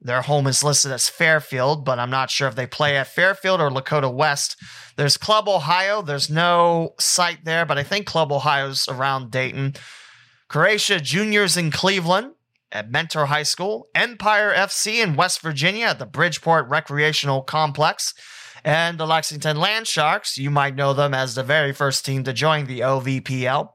their 0.00 0.22
home 0.22 0.46
is 0.46 0.62
listed 0.62 0.92
as 0.92 1.08
Fairfield, 1.08 1.84
but 1.84 1.98
I'm 1.98 2.10
not 2.10 2.30
sure 2.30 2.46
if 2.46 2.54
they 2.54 2.66
play 2.66 2.96
at 2.96 3.08
Fairfield 3.08 3.60
or 3.60 3.70
Lakota 3.70 4.12
West. 4.12 4.56
There's 4.96 5.16
Club 5.16 5.48
Ohio. 5.48 6.02
There's 6.02 6.30
no 6.30 6.94
site 7.00 7.44
there, 7.44 7.66
but 7.66 7.78
I 7.78 7.82
think 7.82 8.06
Club 8.06 8.30
Ohio's 8.30 8.88
around 8.88 9.30
Dayton. 9.30 9.74
Croatia 10.48 11.00
Juniors 11.00 11.56
in 11.56 11.70
Cleveland 11.72 12.34
at 12.70 12.90
Mentor 12.90 13.26
High 13.26 13.42
School. 13.42 13.88
Empire 13.94 14.52
FC 14.54 15.02
in 15.02 15.16
West 15.16 15.40
Virginia 15.40 15.86
at 15.86 15.98
the 15.98 16.06
Bridgeport 16.06 16.68
Recreational 16.68 17.42
Complex. 17.42 18.14
And 18.64 18.98
the 18.98 19.06
Lexington 19.06 19.58
Land 19.58 19.86
Sharks, 19.86 20.38
you 20.38 20.50
might 20.50 20.74
know 20.74 20.92
them 20.92 21.14
as 21.14 21.34
the 21.34 21.42
very 21.42 21.72
first 21.72 22.04
team 22.04 22.24
to 22.24 22.32
join 22.32 22.66
the 22.66 22.80
OVPL 22.80 23.70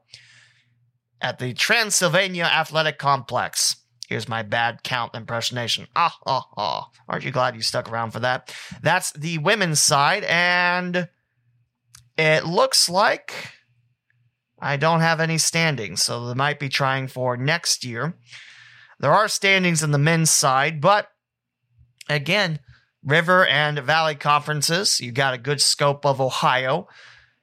at 1.20 1.38
the 1.38 1.54
Transylvania 1.54 2.44
Athletic 2.44 2.98
Complex. 2.98 3.76
Here's 4.14 4.28
my 4.28 4.44
bad 4.44 4.84
count 4.84 5.16
impersonation. 5.16 5.88
Ah, 5.96 6.16
ah, 6.24 6.46
ah. 6.56 6.90
Aren't 7.08 7.24
you 7.24 7.32
glad 7.32 7.56
you 7.56 7.62
stuck 7.62 7.90
around 7.90 8.12
for 8.12 8.20
that? 8.20 8.54
That's 8.80 9.10
the 9.10 9.38
women's 9.38 9.80
side, 9.80 10.22
and 10.22 11.08
it 12.16 12.46
looks 12.46 12.88
like 12.88 13.34
I 14.60 14.76
don't 14.76 15.00
have 15.00 15.18
any 15.18 15.36
standings, 15.36 16.04
so 16.04 16.28
they 16.28 16.34
might 16.34 16.60
be 16.60 16.68
trying 16.68 17.08
for 17.08 17.36
next 17.36 17.84
year. 17.84 18.14
There 19.00 19.10
are 19.10 19.26
standings 19.26 19.82
in 19.82 19.90
the 19.90 19.98
men's 19.98 20.30
side, 20.30 20.80
but 20.80 21.08
again, 22.08 22.60
River 23.02 23.44
and 23.44 23.80
Valley 23.80 24.14
conferences, 24.14 25.00
you 25.00 25.10
got 25.10 25.34
a 25.34 25.38
good 25.38 25.60
scope 25.60 26.06
of 26.06 26.20
Ohio 26.20 26.86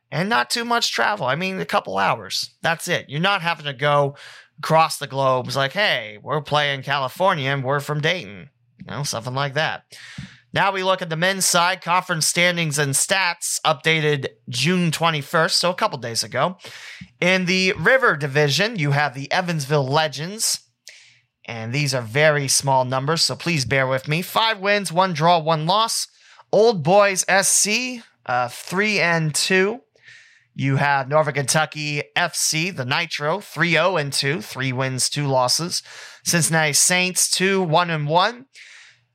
and 0.10 0.30
not 0.30 0.50
too 0.50 0.64
much 0.64 0.94
travel. 0.94 1.26
I 1.26 1.36
mean, 1.36 1.60
a 1.60 1.66
couple 1.66 1.98
hours. 1.98 2.52
That's 2.62 2.88
it. 2.88 3.10
You're 3.10 3.20
not 3.20 3.42
having 3.42 3.66
to 3.66 3.74
go 3.74 4.16
across 4.62 5.00
the 5.00 5.08
globe 5.08 5.48
is 5.48 5.56
like, 5.56 5.74
hey, 5.74 6.20
we're 6.22 6.40
playing 6.40 6.84
California 6.84 7.50
and 7.50 7.64
we're 7.64 7.80
from 7.80 8.00
Dayton. 8.00 8.48
You 8.78 8.86
know, 8.86 9.02
something 9.02 9.34
like 9.34 9.56
that. 9.56 9.86
Now 10.54 10.72
we 10.72 10.84
look 10.84 11.02
at 11.02 11.10
the 11.10 11.18
men's 11.18 11.48
side 11.48 11.82
conference 11.82 12.28
standings 12.28 12.78
and 12.78 12.94
stats 12.94 13.60
updated 13.66 14.28
June 14.50 14.92
21st, 14.92 15.52
so 15.54 15.72
a 15.72 15.76
couple 15.76 15.98
days 15.98 16.22
ago. 16.22 16.58
In 17.20 17.46
the 17.46 17.74
River 17.74 18.16
Division, 18.16 18.78
you 18.78 18.92
have 18.92 19.16
the 19.16 19.32
Evansville 19.32 19.88
Legends, 19.88 20.60
and 21.46 21.74
these 21.74 21.96
are 21.96 22.04
very 22.04 22.48
small 22.48 22.86
numbers, 22.86 23.24
so 23.24 23.36
please 23.36 23.66
bear 23.66 23.88
with 23.88 24.08
me. 24.08 24.22
Five 24.22 24.60
wins, 24.60 24.92
one 24.92 25.14
draw, 25.14 25.40
one 25.40 25.66
loss. 25.66 26.08
Old 26.52 26.84
Boys 26.84 27.26
SC, 27.28 28.04
uh, 28.28 28.48
three 28.50 29.00
and 29.00 29.34
two. 29.34 29.82
You 30.54 30.76
have 30.76 31.08
Northern 31.08 31.34
Kentucky 31.34 32.04
FC, 32.16 32.76
the 32.76 32.86
Nitro, 32.86 33.40
3 33.40 33.72
0 33.72 33.98
and 33.98 34.12
2, 34.12 34.42
three 34.42 34.74
wins, 34.74 35.10
two 35.10 35.26
losses. 35.26 35.82
Cincinnati 36.24 36.74
Saints, 36.74 37.32
2 37.32 37.62
1 37.64 37.90
and 37.90 38.08
1. 38.08 38.46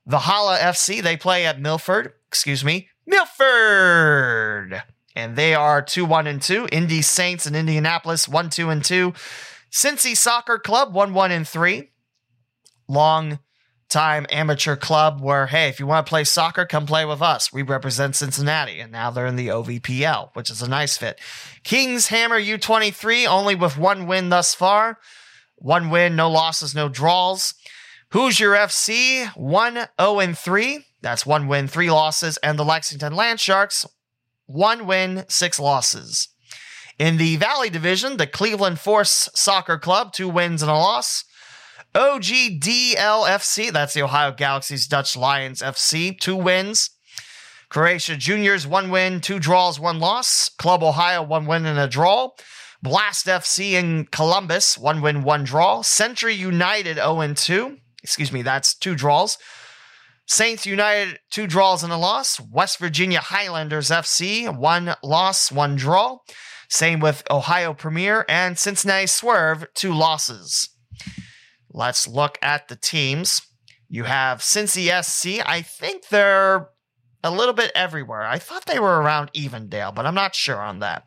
Valhalla 0.07 0.57
FC, 0.57 1.01
they 1.01 1.15
play 1.15 1.45
at 1.45 1.61
Milford, 1.61 2.13
excuse 2.27 2.63
me, 2.63 2.89
Milford. 3.05 4.83
And 5.15 5.35
they 5.35 5.53
are 5.53 5.81
2 5.81 6.05
1 6.05 6.27
and 6.27 6.41
2. 6.41 6.69
Indy 6.71 7.01
Saints 7.01 7.45
in 7.45 7.55
Indianapolis, 7.55 8.27
1 8.27 8.49
2 8.49 8.69
and 8.69 8.83
2. 8.83 9.13
Cincy 9.71 10.17
Soccer 10.17 10.57
Club, 10.57 10.93
1 10.93 11.13
1 11.13 11.31
and 11.31 11.47
3. 11.47 11.91
Long 12.87 13.39
time 13.89 14.25
amateur 14.29 14.75
club 14.75 15.21
where, 15.21 15.47
hey, 15.47 15.69
if 15.69 15.79
you 15.79 15.87
want 15.87 16.05
to 16.05 16.09
play 16.09 16.23
soccer, 16.23 16.65
come 16.65 16.85
play 16.85 17.05
with 17.05 17.21
us. 17.21 17.53
We 17.53 17.61
represent 17.61 18.15
Cincinnati, 18.15 18.79
and 18.79 18.91
now 18.91 19.11
they're 19.11 19.25
in 19.25 19.35
the 19.35 19.47
OVPL, 19.47 20.29
which 20.33 20.49
is 20.49 20.61
a 20.61 20.69
nice 20.69 20.97
fit. 20.97 21.19
Kings 21.63 22.07
Hammer 22.07 22.39
U23, 22.39 23.27
only 23.27 23.55
with 23.55 23.77
one 23.77 24.07
win 24.07 24.29
thus 24.29 24.53
far. 24.53 24.99
One 25.55 25.89
win, 25.89 26.15
no 26.15 26.29
losses, 26.29 26.75
no 26.75 26.89
draws. 26.89 27.53
Hoosier 28.11 28.51
FC, 28.51 29.27
1 29.35 29.73
0 29.99 30.19
and 30.19 30.37
3. 30.37 30.85
That's 31.01 31.25
one 31.25 31.47
win, 31.47 31.67
three 31.67 31.91
losses. 31.91 32.37
And 32.37 32.57
the 32.57 32.65
Lexington 32.65 33.13
Land 33.13 33.39
Sharks, 33.39 33.85
one 34.45 34.87
win, 34.87 35.25
six 35.27 35.59
losses. 35.59 36.29
In 36.97 37.17
the 37.17 37.35
Valley 37.35 37.69
Division, 37.69 38.17
the 38.17 38.25
Cleveland 38.25 38.79
Force 38.79 39.29
Soccer 39.35 39.77
Club, 39.77 40.13
two 40.13 40.29
wins 40.29 40.61
and 40.61 40.71
a 40.71 40.73
loss. 40.73 41.23
OGDLFC, 41.95 43.71
that's 43.71 43.93
the 43.93 44.03
Ohio 44.03 44.31
Galaxy's 44.31 44.87
Dutch 44.87 45.15
Lions 45.15 45.61
FC, 45.61 46.17
two 46.19 46.35
wins. 46.35 46.91
Croatia 47.69 48.15
Juniors, 48.15 48.65
one 48.65 48.89
win, 48.89 49.19
two 49.19 49.39
draws, 49.39 49.79
one 49.79 49.99
loss. 49.99 50.49
Club 50.49 50.83
Ohio, 50.83 51.21
one 51.21 51.45
win 51.45 51.65
and 51.65 51.79
a 51.79 51.87
draw. 51.87 52.29
Blast 52.81 53.25
FC 53.25 53.71
in 53.73 54.05
Columbus, 54.05 54.77
one 54.77 55.01
win, 55.01 55.23
one 55.23 55.43
draw. 55.43 55.81
Century 55.81 56.33
United, 56.33 56.95
0 56.95 57.33
2. 57.33 57.77
Excuse 58.03 58.31
me, 58.31 58.41
that's 58.41 58.73
two 58.73 58.95
draws. 58.95 59.37
Saints 60.27 60.65
United, 60.65 61.19
two 61.29 61.47
draws 61.47 61.83
and 61.83 61.91
a 61.91 61.97
loss. 61.97 62.39
West 62.39 62.79
Virginia 62.79 63.19
Highlanders 63.19 63.89
FC, 63.89 64.55
one 64.55 64.95
loss, 65.03 65.51
one 65.51 65.75
draw. 65.75 66.19
Same 66.69 66.99
with 66.99 67.23
Ohio 67.31 67.73
Premier 67.73 68.25
and 68.29 68.57
Cincinnati 68.57 69.07
Swerve, 69.07 69.67
two 69.73 69.93
losses. 69.93 70.69
Let's 71.77 72.07
look 72.07 72.39
at 72.41 72.69
the 72.69 72.75
teams. 72.75 73.43
You 73.87 74.05
have 74.05 74.39
Cincy 74.39 74.89
SC. 75.03 75.47
I 75.47 75.61
think 75.61 76.07
they're 76.07 76.69
a 77.23 77.29
little 77.29 77.53
bit 77.53 77.71
everywhere. 77.75 78.23
I 78.23 78.39
thought 78.39 78.65
they 78.65 78.79
were 78.79 78.99
around 78.99 79.31
Evendale, 79.33 79.93
but 79.93 80.07
I'm 80.07 80.15
not 80.15 80.33
sure 80.33 80.59
on 80.59 80.79
that. 80.79 81.03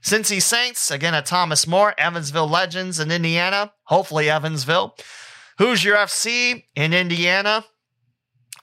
Cincy 0.00 0.40
Saints, 0.40 0.92
again 0.92 1.16
at 1.16 1.26
Thomas 1.26 1.66
More, 1.66 1.92
Evansville 1.98 2.46
Legends 2.46 3.00
in 3.00 3.10
Indiana, 3.10 3.72
hopefully 3.86 4.30
Evansville. 4.30 4.96
Hoosier 5.58 5.94
FC 5.94 6.66
in 6.76 6.94
Indiana. 6.94 7.64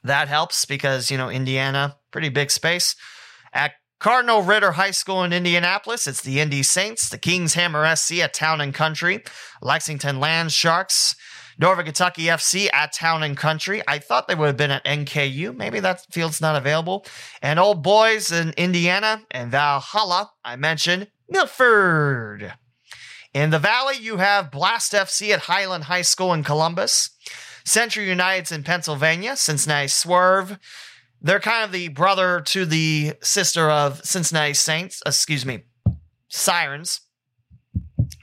That 0.01 0.29
helps 0.29 0.63
because, 0.63 1.11
you 1.11 1.17
know, 1.17 1.29
Indiana, 1.29 1.97
pretty 2.11 2.29
big 2.29 2.51
space. 2.51 2.95
At 3.53 3.73
Cardinal 3.99 4.43
Ritter 4.43 4.71
High 4.71 4.91
School 4.91 5.25
in 5.25 5.33
Indianapolis, 5.33 6.07
it's 6.07 6.21
the 6.21 6.39
Indy 6.39 6.63
Saints, 6.63 7.09
the 7.09 7.17
Kings 7.17 7.55
Hammer 7.55 7.93
SC 7.97 8.19
at 8.19 8.33
Town 8.33 8.61
and 8.61 8.73
Country, 8.73 9.25
Lexington 9.61 10.21
Land 10.21 10.53
Sharks, 10.53 11.15
Northern 11.59 11.85
Kentucky 11.85 12.23
FC 12.23 12.69
at 12.73 12.93
Town 12.93 13.21
and 13.21 13.35
Country. 13.35 13.83
I 13.85 13.99
thought 13.99 14.29
they 14.29 14.35
would 14.35 14.47
have 14.47 14.57
been 14.57 14.71
at 14.71 14.85
NKU. 14.85 15.53
Maybe 15.55 15.81
that 15.81 16.05
field's 16.09 16.39
not 16.39 16.55
available. 16.55 17.05
And 17.41 17.59
Old 17.59 17.83
Boys 17.83 18.31
in 18.31 18.53
Indiana 18.55 19.23
and 19.29 19.51
Valhalla, 19.51 20.31
I 20.43 20.55
mentioned 20.55 21.09
Milford. 21.27 22.53
In 23.33 23.49
the 23.49 23.59
Valley, 23.59 23.97
you 23.99 24.17
have 24.17 24.51
Blast 24.51 24.93
FC 24.93 25.31
at 25.31 25.41
Highland 25.41 25.83
High 25.83 26.01
School 26.01 26.33
in 26.33 26.43
Columbus. 26.43 27.09
Century 27.65 28.07
United's 28.07 28.53
in 28.53 28.63
Pennsylvania. 28.63 29.35
Cincinnati 29.35 29.89
Swerve. 29.89 30.57
They're 31.21 31.41
kind 31.41 31.65
of 31.65 31.73
the 31.73 31.89
brother 31.89 32.39
to 32.47 32.65
the 32.65 33.13
sister 33.21 33.69
of 33.69 34.03
Cincinnati 34.05 34.53
Saints. 34.53 35.03
Excuse 35.05 35.45
me, 35.45 35.63
Sirens. 36.29 37.01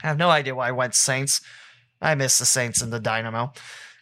I 0.02 0.08
have 0.08 0.16
no 0.16 0.30
idea 0.30 0.54
why 0.54 0.68
I 0.68 0.72
went 0.72 0.94
Saints. 0.94 1.42
I 2.06 2.14
miss 2.14 2.38
the 2.38 2.44
Saints 2.44 2.80
and 2.80 2.92
the 2.92 3.00
Dynamo. 3.00 3.52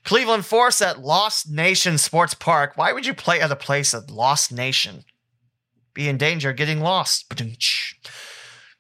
Cleveland 0.04 0.44
Force 0.44 0.82
at 0.82 1.00
Lost 1.00 1.50
Nation 1.50 1.96
Sports 1.96 2.34
Park. 2.34 2.72
Why 2.76 2.92
would 2.92 3.06
you 3.06 3.14
play 3.14 3.40
at 3.40 3.50
a 3.50 3.56
place 3.56 3.94
at 3.94 4.10
Lost 4.10 4.52
Nation? 4.52 5.04
Be 5.94 6.06
in 6.06 6.18
danger 6.18 6.50
of 6.50 6.56
getting 6.56 6.80
lost. 6.80 7.32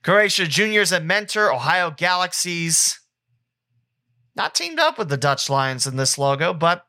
Croatia 0.02 0.46
Juniors 0.46 0.92
at 0.92 1.04
Mentor, 1.04 1.50
Ohio 1.50 1.90
Galaxies. 1.90 3.00
Not 4.36 4.54
teamed 4.54 4.78
up 4.78 4.98
with 4.98 5.08
the 5.08 5.16
Dutch 5.16 5.48
Lions 5.48 5.86
in 5.86 5.96
this 5.96 6.18
logo, 6.18 6.52
but 6.52 6.82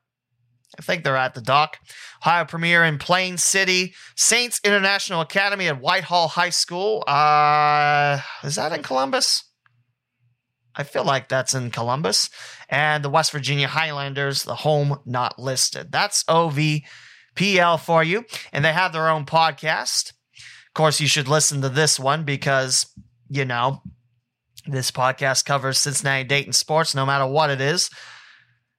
I 0.77 0.81
think 0.81 1.05
they're 1.05 1.15
at 1.15 1.36
the 1.36 1.41
dock. 1.41 1.77
Ohio 2.21 2.43
Premier 2.43 2.83
in 2.83 2.97
Plain 2.97 3.38
City. 3.38 3.93
Saints 4.17 4.59
International 4.65 5.21
Academy 5.21 5.69
at 5.69 5.79
Whitehall 5.79 6.27
High 6.27 6.49
School. 6.49 7.05
Uh, 7.07 8.19
is 8.43 8.55
that 8.55 8.73
in 8.73 8.83
Columbus? 8.83 9.45
I 10.76 10.84
feel 10.84 11.03
like 11.03 11.30
that's 11.30 11.53
in 11.53 11.71
Columbus. 11.71 12.30
And 12.69 13.03
the 13.03 13.09
West 13.09 13.32
Virginia 13.32 13.67
Highlanders, 13.67 14.43
the 14.43 14.55
home 14.55 14.99
not 15.05 15.39
listed. 15.39 15.91
That's 15.91 16.23
OVPL 16.26 17.80
for 17.80 18.03
you. 18.03 18.26
And 18.51 18.65
they 18.65 18.73
have 18.73 18.93
their 18.93 19.09
own 19.09 19.26
podcast. 19.26 20.11
Of 20.11 20.73
course, 20.73 20.99
you 20.99 21.07
should 21.07 21.28
listen 21.28 21.61
to 21.61 21.69
this 21.69 21.99
one 21.99 22.23
because, 22.23 22.88
you 23.30 23.45
know, 23.45 23.82
this 24.67 24.91
podcast 24.91 25.45
covers 25.45 25.78
Cincinnati 25.80 26.23
Dayton 26.23 26.53
sports 26.53 26.95
no 26.95 27.05
matter 27.05 27.26
what 27.26 27.49
it 27.49 27.61
is. 27.61 27.89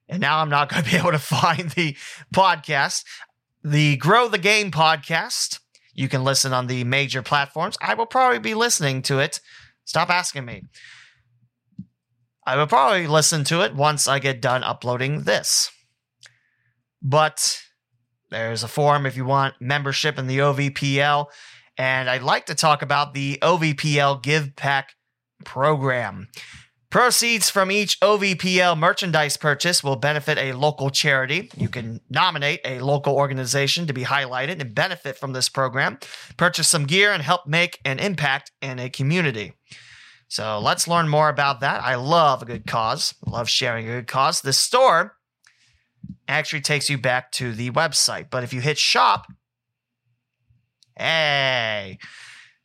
And 0.08 0.20
now 0.20 0.40
I'm 0.40 0.50
not 0.50 0.68
going 0.70 0.84
to 0.84 0.90
be 0.90 0.96
able 0.96 1.12
to 1.12 1.18
find 1.18 1.70
the 1.70 1.96
podcast. 2.34 3.04
The 3.64 3.96
Grow 3.96 4.28
the 4.28 4.38
Game 4.38 4.70
podcast. 4.70 5.60
You 5.94 6.08
can 6.08 6.24
listen 6.24 6.52
on 6.52 6.66
the 6.66 6.84
major 6.84 7.22
platforms. 7.22 7.78
I 7.80 7.94
will 7.94 8.06
probably 8.06 8.38
be 8.38 8.54
listening 8.54 9.00
to 9.02 9.18
it. 9.18 9.40
Stop 9.84 10.10
asking 10.10 10.44
me. 10.44 10.62
I 12.46 12.56
will 12.56 12.68
probably 12.68 13.08
listen 13.08 13.42
to 13.44 13.62
it 13.62 13.74
once 13.74 14.06
I 14.06 14.20
get 14.20 14.40
done 14.40 14.62
uploading 14.62 15.22
this. 15.22 15.70
But 17.02 17.60
there's 18.30 18.62
a 18.62 18.68
forum 18.68 19.04
if 19.04 19.16
you 19.16 19.24
want 19.24 19.54
membership 19.60 20.18
in 20.18 20.28
the 20.28 20.38
OVPL. 20.38 21.26
And 21.76 22.08
I'd 22.08 22.22
like 22.22 22.46
to 22.46 22.54
talk 22.54 22.82
about 22.82 23.14
the 23.14 23.38
OVPL 23.42 24.22
Give 24.22 24.54
Back 24.54 24.92
program. 25.44 26.28
Proceeds 26.88 27.50
from 27.50 27.70
each 27.70 27.98
OVPL 28.00 28.78
merchandise 28.78 29.36
purchase 29.36 29.82
will 29.82 29.96
benefit 29.96 30.38
a 30.38 30.52
local 30.52 30.88
charity. 30.88 31.50
You 31.56 31.68
can 31.68 32.00
nominate 32.08 32.60
a 32.64 32.78
local 32.78 33.16
organization 33.16 33.88
to 33.88 33.92
be 33.92 34.04
highlighted 34.04 34.60
and 34.60 34.74
benefit 34.74 35.18
from 35.18 35.32
this 35.32 35.48
program, 35.48 35.98
purchase 36.36 36.68
some 36.68 36.86
gear, 36.86 37.12
and 37.12 37.22
help 37.22 37.46
make 37.46 37.80
an 37.84 37.98
impact 37.98 38.52
in 38.62 38.78
a 38.78 38.88
community. 38.88 39.52
So 40.28 40.58
let's 40.58 40.88
learn 40.88 41.08
more 41.08 41.28
about 41.28 41.60
that. 41.60 41.82
I 41.82 41.94
love 41.94 42.42
a 42.42 42.46
good 42.46 42.66
cause, 42.66 43.14
love 43.24 43.48
sharing 43.48 43.88
a 43.88 43.92
good 43.92 44.06
cause. 44.08 44.40
The 44.40 44.52
store 44.52 45.16
actually 46.28 46.62
takes 46.62 46.90
you 46.90 46.98
back 46.98 47.30
to 47.32 47.52
the 47.52 47.70
website, 47.70 48.30
but 48.30 48.42
if 48.42 48.52
you 48.52 48.60
hit 48.60 48.78
shop, 48.78 49.26
hey, 50.96 51.98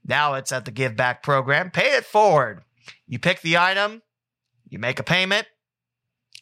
now 0.05 0.33
it's 0.33 0.51
at 0.51 0.65
the 0.65 0.71
Give 0.71 0.95
Back 0.95 1.21
program. 1.21 1.69
Pay 1.69 1.95
it 1.95 2.05
forward. 2.05 2.63
You 3.07 3.19
pick 3.19 3.41
the 3.41 3.57
item, 3.57 4.01
you 4.67 4.79
make 4.79 4.99
a 4.99 5.03
payment, 5.03 5.47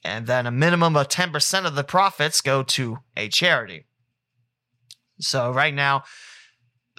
and 0.03 0.27
then 0.27 0.45
a 0.45 0.51
minimum 0.51 0.95
of 0.95 1.09
10% 1.09 1.65
of 1.65 1.75
the 1.75 1.83
profits 1.83 2.39
go 2.41 2.63
to 2.63 2.99
a 3.17 3.27
charity. 3.27 3.85
So 5.19 5.51
right 5.51 5.73
now, 5.73 6.03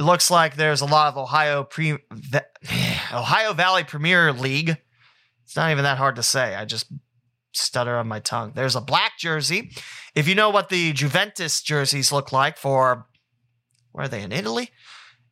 it 0.01 0.05
looks 0.05 0.31
like 0.31 0.57
there's 0.57 0.81
a 0.81 0.87
lot 0.87 1.09
of 1.09 1.19
Ohio 1.19 1.63
pre 1.63 1.93
Ohio 3.13 3.53
Valley 3.53 3.85
Premier 3.85 4.33
League. 4.33 4.79
It's 5.45 5.57
not 5.57 5.71
even 5.71 5.85
that 5.85 5.99
hard 5.99 6.17
to 6.17 6.23
say. 6.23 6.55
I 6.55 6.65
just 6.65 6.87
stutter 7.53 7.97
on 7.99 8.09
my 8.09 8.21
tongue. 8.21 8.53
There's 8.55 8.77
a 8.77 8.81
black 8.81 9.19
jersey. 9.19 9.73
If 10.15 10.27
you 10.27 10.35
know 10.35 10.49
what 10.49 10.71
the 10.71 10.95
Juventus 10.95 11.61
jerseys 11.61 12.13
look 12.13 12.33
like 12.33 12.57
for 12.57 13.09
where 13.93 14.07
are 14.07 14.09
they 14.09 14.23
in 14.23 14.33
Italy? 14.33 14.71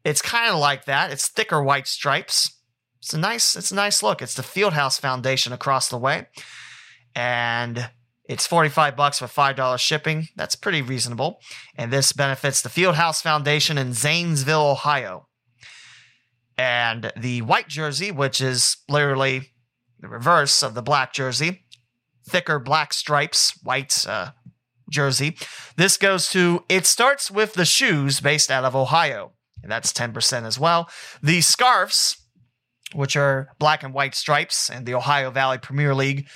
It's 0.05 0.21
kind 0.21 0.53
of 0.53 0.61
like 0.61 0.85
that. 0.85 1.13
It's 1.13 1.29
thicker 1.29 1.63
white 1.63 1.87
stripes. 1.87 2.61
It's 2.99 3.15
a 3.15 3.19
nice, 3.19 3.57
it's 3.57 3.71
a 3.71 3.77
nice 3.77 4.03
look. 4.03 4.21
It's 4.21 4.35
the 4.35 4.43
Fieldhouse 4.43 5.01
Foundation 5.01 5.55
across 5.55 5.89
the 5.89 5.97
way. 5.97 6.27
And 7.15 7.89
it's 8.29 8.47
45 8.47 8.95
bucks 8.95 9.19
for 9.19 9.27
$5 9.27 9.79
shipping. 9.79 10.29
That's 10.37 10.55
pretty 10.55 10.83
reasonable. 10.83 11.41
And 11.77 11.91
this 11.91 12.13
benefits 12.13 12.61
the 12.61 12.69
Fieldhouse 12.69 13.23
Foundation 13.23 13.79
in 13.79 13.95
Zanesville, 13.95 14.71
Ohio. 14.71 15.27
And 16.59 17.11
the 17.17 17.41
white 17.43 17.69
jersey, 17.69 18.13
which 18.13 18.41
is 18.41 18.77
literally 18.89 19.53
the 19.99 20.09
reverse 20.09 20.63
of 20.63 20.75
the 20.75 20.83
black 20.83 21.15
jersey, 21.15 21.63
thicker 22.29 22.59
black 22.59 22.93
stripes, 22.93 23.59
white 23.63 24.07
uh, 24.07 24.33
jersey. 24.91 25.39
This 25.77 25.97
goes 25.97 26.29
to 26.31 26.65
It 26.69 26.85
Starts 26.85 27.31
With 27.31 27.55
the 27.55 27.65
Shoes, 27.65 28.21
based 28.21 28.51
out 28.51 28.65
of 28.65 28.77
Ohio. 28.77 29.33
And 29.63 29.73
that's 29.73 29.93
10% 29.93 30.43
as 30.43 30.59
well. 30.59 30.89
The 31.23 31.41
scarves, 31.41 32.17
which 32.93 33.17
are 33.17 33.49
black 33.59 33.83
and 33.83 33.95
white 33.95 34.15
stripes 34.15 34.69
and 34.71 34.85
the 34.85 34.95
Ohio 34.95 35.31
Valley 35.31 35.59
Premier 35.59 35.95
League 35.95 36.27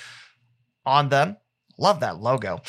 on 0.85 1.09
them. 1.09 1.37
Love 1.77 1.99
that 1.99 2.19
logo. 2.19 2.61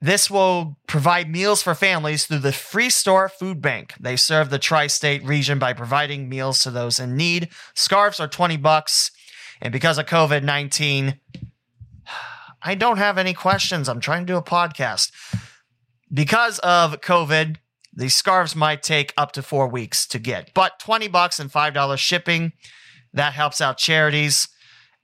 This 0.00 0.30
will 0.30 0.76
provide 0.86 1.30
meals 1.30 1.62
for 1.62 1.74
families 1.74 2.26
through 2.26 2.40
the 2.40 2.52
Free 2.52 2.90
Store 2.90 3.28
Food 3.28 3.62
Bank. 3.62 3.94
They 3.98 4.16
serve 4.16 4.50
the 4.50 4.58
tri-state 4.58 5.24
region 5.24 5.58
by 5.58 5.72
providing 5.72 6.28
meals 6.28 6.62
to 6.62 6.70
those 6.70 6.98
in 6.98 7.16
need. 7.16 7.48
Scarves 7.74 8.20
are 8.20 8.28
20 8.28 8.58
bucks. 8.58 9.10
And 9.62 9.72
because 9.72 9.96
of 9.96 10.04
COVID-19, 10.04 11.18
I 12.62 12.74
don't 12.74 12.98
have 12.98 13.16
any 13.16 13.32
questions. 13.32 13.88
I'm 13.88 14.00
trying 14.00 14.26
to 14.26 14.32
do 14.32 14.36
a 14.36 14.42
podcast. 14.42 15.10
Because 16.12 16.58
of 16.58 17.00
COVID, 17.00 17.56
the 17.94 18.08
scarves 18.08 18.54
might 18.54 18.82
take 18.82 19.14
up 19.16 19.32
to 19.32 19.42
four 19.42 19.68
weeks 19.68 20.06
to 20.08 20.18
get, 20.18 20.52
but 20.52 20.78
20 20.80 21.08
bucks 21.08 21.38
and 21.38 21.50
$5 21.50 21.98
shipping, 21.98 22.52
that 23.12 23.32
helps 23.32 23.60
out 23.60 23.78
charities. 23.78 24.48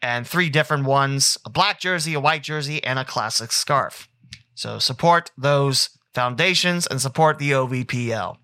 And 0.03 0.27
three 0.27 0.49
different 0.49 0.85
ones 0.85 1.37
a 1.45 1.51
black 1.51 1.81
jersey, 1.81 2.15
a 2.15 2.21
white 2.21 2.43
jersey, 2.43 2.83
and 2.83 2.99
a 2.99 3.05
classic 3.05 3.53
scarf. 3.53 4.09
So 4.55 4.79
support 4.79 5.31
those 5.37 5.91
foundations 6.15 6.87
and 6.87 7.01
support 7.01 7.39
the 7.39 7.53
OVPL. 7.53 8.37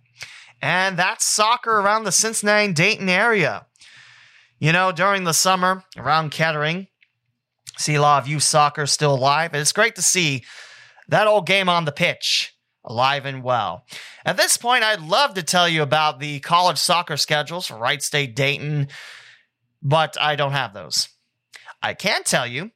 And 0.62 0.98
that's 0.98 1.26
soccer 1.26 1.78
around 1.80 2.04
the 2.04 2.12
Cincinnati 2.12 2.72
Dayton 2.72 3.08
area. 3.08 3.66
You 4.58 4.72
know, 4.72 4.92
during 4.92 5.24
the 5.24 5.34
summer 5.34 5.84
around 5.96 6.30
Kettering, 6.30 6.88
see 7.76 7.94
a 7.94 8.00
lot 8.00 8.22
of 8.22 8.28
youth 8.28 8.42
soccer 8.42 8.86
still 8.86 9.14
alive. 9.14 9.50
And 9.52 9.60
it's 9.60 9.72
great 9.72 9.94
to 9.96 10.02
see 10.02 10.44
that 11.08 11.26
old 11.26 11.46
game 11.46 11.68
on 11.68 11.84
the 11.84 11.92
pitch 11.92 12.54
alive 12.84 13.26
and 13.26 13.42
well. 13.42 13.84
At 14.24 14.36
this 14.36 14.56
point, 14.56 14.84
I'd 14.84 15.02
love 15.02 15.34
to 15.34 15.42
tell 15.42 15.68
you 15.68 15.82
about 15.82 16.20
the 16.20 16.40
college 16.40 16.78
soccer 16.78 17.16
schedules 17.16 17.66
for 17.66 17.76
Wright 17.76 18.02
State 18.02 18.34
Dayton, 18.34 18.88
but 19.82 20.16
I 20.20 20.36
don't 20.36 20.52
have 20.52 20.72
those. 20.72 21.08
I 21.82 21.94
can 21.94 22.22
tell 22.24 22.46
you 22.46 22.70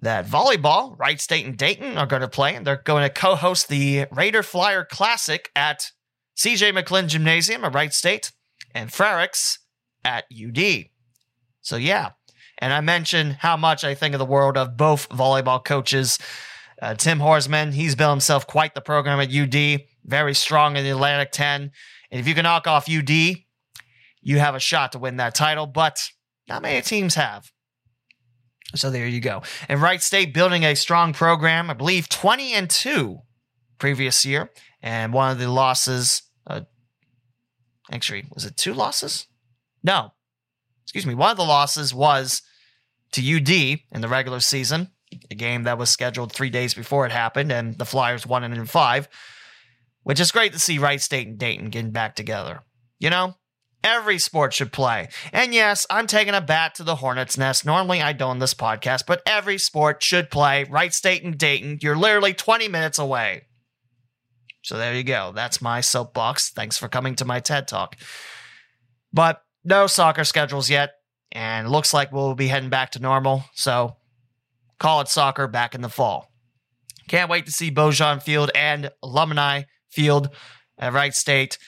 that 0.00 0.26
volleyball, 0.26 0.98
Wright 0.98 1.20
State 1.20 1.46
and 1.46 1.56
Dayton 1.56 1.96
are 1.96 2.06
going 2.06 2.22
to 2.22 2.28
play, 2.28 2.54
and 2.54 2.66
they're 2.66 2.82
going 2.84 3.02
to 3.02 3.10
co 3.10 3.34
host 3.34 3.68
the 3.68 4.06
Raider 4.10 4.42
Flyer 4.42 4.84
Classic 4.84 5.50
at 5.56 5.90
CJ 6.36 6.78
McLin 6.78 7.08
Gymnasium 7.08 7.64
at 7.64 7.74
Wright 7.74 7.92
State 7.92 8.32
and 8.74 8.90
Frericks 8.90 9.58
at 10.04 10.24
UD. 10.32 10.86
So, 11.62 11.76
yeah. 11.76 12.10
And 12.58 12.72
I 12.72 12.80
mentioned 12.80 13.38
how 13.40 13.56
much 13.56 13.84
I 13.84 13.94
think 13.94 14.14
of 14.14 14.18
the 14.18 14.24
world 14.24 14.56
of 14.56 14.76
both 14.76 15.08
volleyball 15.08 15.64
coaches 15.64 16.18
uh, 16.80 16.94
Tim 16.94 17.18
Horsmon, 17.18 17.72
he's 17.72 17.94
built 17.94 18.10
himself 18.10 18.46
quite 18.46 18.74
the 18.74 18.80
program 18.80 19.20
at 19.20 19.34
UD, 19.34 19.82
very 20.04 20.34
strong 20.34 20.76
in 20.76 20.84
the 20.84 20.90
Atlantic 20.90 21.32
10. 21.32 21.70
And 22.10 22.20
if 22.20 22.28
you 22.28 22.34
can 22.34 22.42
knock 22.42 22.66
off 22.66 22.90
UD, 22.90 23.10
you 24.20 24.38
have 24.38 24.54
a 24.54 24.60
shot 24.60 24.92
to 24.92 24.98
win 24.98 25.16
that 25.16 25.34
title, 25.34 25.66
but 25.66 26.02
not 26.48 26.62
many 26.62 26.82
teams 26.82 27.14
have. 27.14 27.50
So 28.76 28.90
there 28.90 29.06
you 29.06 29.20
go. 29.20 29.42
And 29.68 29.80
Wright 29.80 30.02
State 30.02 30.34
building 30.34 30.64
a 30.64 30.74
strong 30.74 31.12
program, 31.12 31.70
I 31.70 31.74
believe 31.74 32.08
20 32.08 32.52
and 32.54 32.70
2 32.70 33.18
previous 33.78 34.24
year. 34.24 34.50
And 34.82 35.12
one 35.12 35.32
of 35.32 35.38
the 35.38 35.50
losses, 35.50 36.22
uh, 36.46 36.62
actually, 37.90 38.24
was 38.34 38.44
it 38.44 38.56
two 38.56 38.74
losses? 38.74 39.26
No. 39.82 40.12
Excuse 40.84 41.06
me. 41.06 41.14
One 41.14 41.30
of 41.30 41.36
the 41.36 41.42
losses 41.44 41.92
was 41.92 42.42
to 43.12 43.36
UD 43.36 43.80
in 43.92 44.00
the 44.00 44.08
regular 44.08 44.40
season 44.40 44.90
a 45.30 45.34
game 45.34 45.64
that 45.64 45.78
was 45.78 45.90
scheduled 45.90 46.32
three 46.32 46.50
days 46.50 46.74
before 46.74 47.06
it 47.06 47.12
happened, 47.12 47.52
and 47.52 47.78
the 47.78 47.84
Flyers 47.84 48.26
won 48.26 48.44
it 48.44 48.56
in 48.56 48.66
five, 48.66 49.08
which 50.02 50.20
is 50.20 50.32
great 50.32 50.52
to 50.52 50.58
see 50.58 50.78
Wright 50.78 51.00
State 51.00 51.26
and 51.26 51.38
Dayton 51.38 51.70
getting 51.70 51.92
back 51.92 52.14
together. 52.16 52.60
You 52.98 53.10
know, 53.10 53.34
every 53.86 54.18
sport 54.18 54.52
should 54.52 54.72
play. 54.72 55.08
And 55.32 55.54
yes, 55.54 55.86
I'm 55.88 56.08
taking 56.08 56.34
a 56.34 56.40
bat 56.40 56.74
to 56.74 56.82
the 56.82 56.96
Hornets' 56.96 57.38
nest. 57.38 57.64
Normally, 57.64 58.02
I 58.02 58.12
don't 58.12 58.32
in 58.32 58.38
this 58.40 58.52
podcast, 58.52 59.04
but 59.06 59.22
every 59.24 59.56
sport 59.56 60.02
should 60.02 60.28
play. 60.28 60.64
Wright 60.64 60.92
State 60.92 61.22
and 61.22 61.38
Dayton, 61.38 61.78
you're 61.80 61.96
literally 61.96 62.34
20 62.34 62.68
minutes 62.68 62.98
away. 62.98 63.42
So 64.62 64.76
there 64.76 64.94
you 64.94 65.04
go. 65.04 65.32
That's 65.34 65.62
my 65.62 65.80
soapbox. 65.80 66.50
Thanks 66.50 66.76
for 66.76 66.88
coming 66.88 67.14
to 67.14 67.24
my 67.24 67.38
TED 67.38 67.68
Talk. 67.68 67.96
But 69.12 69.40
no 69.64 69.86
soccer 69.86 70.24
schedules 70.24 70.68
yet, 70.68 70.94
and 71.30 71.70
looks 71.70 71.94
like 71.94 72.12
we'll 72.12 72.34
be 72.34 72.48
heading 72.48 72.70
back 72.70 72.90
to 72.90 72.98
normal. 72.98 73.44
So 73.54 73.96
college 74.80 75.08
soccer 75.08 75.46
back 75.46 75.76
in 75.76 75.82
the 75.82 75.88
fall. 75.88 76.32
Can't 77.08 77.30
wait 77.30 77.46
to 77.46 77.52
see 77.52 77.70
Baujan 77.70 78.20
Field 78.20 78.50
and 78.56 78.90
Alumni 79.02 79.62
Field 79.90 80.30
at 80.76 80.92
Wright 80.92 81.14
State 81.14 81.58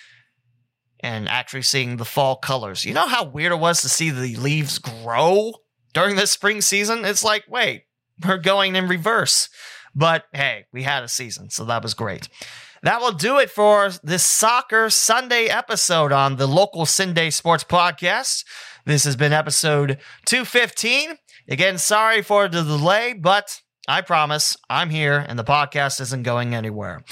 and 1.00 1.28
actually 1.28 1.62
seeing 1.62 1.96
the 1.96 2.04
fall 2.04 2.36
colors. 2.36 2.84
You 2.84 2.94
know 2.94 3.06
how 3.06 3.24
weird 3.24 3.52
it 3.52 3.58
was 3.58 3.80
to 3.82 3.88
see 3.88 4.10
the 4.10 4.36
leaves 4.36 4.78
grow 4.78 5.54
during 5.92 6.16
this 6.16 6.30
spring 6.30 6.60
season? 6.60 7.04
It's 7.04 7.24
like, 7.24 7.44
wait, 7.48 7.84
we're 8.26 8.38
going 8.38 8.76
in 8.76 8.88
reverse. 8.88 9.48
But 9.94 10.24
hey, 10.32 10.66
we 10.72 10.82
had 10.82 11.02
a 11.02 11.08
season, 11.08 11.50
so 11.50 11.64
that 11.64 11.82
was 11.82 11.94
great. 11.94 12.28
That 12.82 13.00
will 13.00 13.12
do 13.12 13.38
it 13.38 13.50
for 13.50 13.90
this 14.04 14.24
Soccer 14.24 14.88
Sunday 14.90 15.46
episode 15.46 16.12
on 16.12 16.36
the 16.36 16.46
local 16.46 16.84
CinDay 16.84 17.32
Sports 17.32 17.64
Podcast. 17.64 18.44
This 18.84 19.04
has 19.04 19.16
been 19.16 19.32
episode 19.32 19.98
215. 20.26 21.16
Again, 21.48 21.78
sorry 21.78 22.22
for 22.22 22.46
the 22.46 22.62
delay, 22.62 23.14
but 23.14 23.60
I 23.88 24.02
promise 24.02 24.56
I'm 24.70 24.90
here 24.90 25.24
and 25.26 25.38
the 25.38 25.44
podcast 25.44 26.00
isn't 26.00 26.22
going 26.22 26.54
anywhere. 26.54 27.02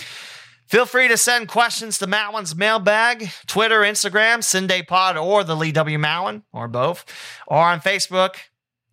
Feel 0.66 0.86
free 0.86 1.06
to 1.08 1.16
send 1.16 1.48
questions 1.48 1.98
to 1.98 2.06
Mowen's 2.06 2.56
mailbag, 2.56 3.30
Twitter, 3.46 3.80
Instagram, 3.82 4.38
CindayPod, 4.38 5.22
or 5.22 5.44
the 5.44 5.54
Lee 5.54 5.70
W. 5.72 5.98
Mowen, 5.98 6.42
or 6.52 6.66
both, 6.66 7.04
or 7.46 7.58
on 7.58 7.80
Facebook, 7.80 8.36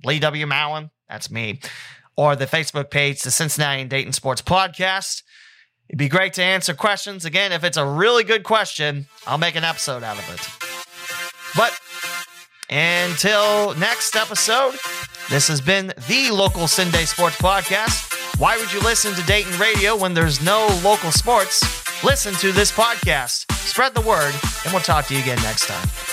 Lee 0.04 0.20
W. 0.20 0.46
Mowen, 0.46 0.92
that's 1.10 1.32
me, 1.32 1.60
or 2.16 2.36
the 2.36 2.46
Facebook 2.46 2.92
page, 2.92 3.24
the 3.24 3.32
Cincinnati 3.32 3.82
and 3.82 3.90
Dayton 3.90 4.14
Sports 4.14 4.42
Podcast. 4.42 5.24
It'd 5.90 5.98
be 5.98 6.10
great 6.10 6.34
to 6.34 6.44
answer 6.44 6.76
questions. 6.76 7.26
Again, 7.26 7.52
if 7.52 7.64
it's 7.64 7.78
a 7.78 7.86
really 7.86 8.24
good 8.24 8.44
question, 8.44 9.08
I'll 9.26 9.40
make 9.40 9.56
an 9.56 9.64
episode 9.64 10.04
out 10.04 10.18
of 10.18 10.30
it. 10.32 10.48
But 11.56 11.80
until 12.70 13.74
next 13.76 14.16
episode, 14.16 14.76
this 15.30 15.48
has 15.48 15.60
been 15.60 15.88
the 16.08 16.30
local 16.32 16.64
CinDay 16.64 17.08
Sports 17.08 17.38
Podcast. 17.38 18.13
Why 18.40 18.58
would 18.58 18.74
you 18.74 18.80
listen 18.80 19.14
to 19.14 19.22
Dayton 19.24 19.60
Radio 19.60 19.96
when 19.96 20.14
there's 20.14 20.42
no 20.42 20.66
local 20.84 21.12
sports? 21.12 21.62
Listen 22.04 22.34
to 22.36 22.52
this 22.52 22.72
podcast, 22.72 23.50
spread 23.54 23.94
the 23.94 24.02
word, 24.02 24.34
and 24.64 24.74
we'll 24.74 24.82
talk 24.82 25.06
to 25.08 25.14
you 25.14 25.22
again 25.22 25.38
next 25.44 25.68
time. 25.68 26.13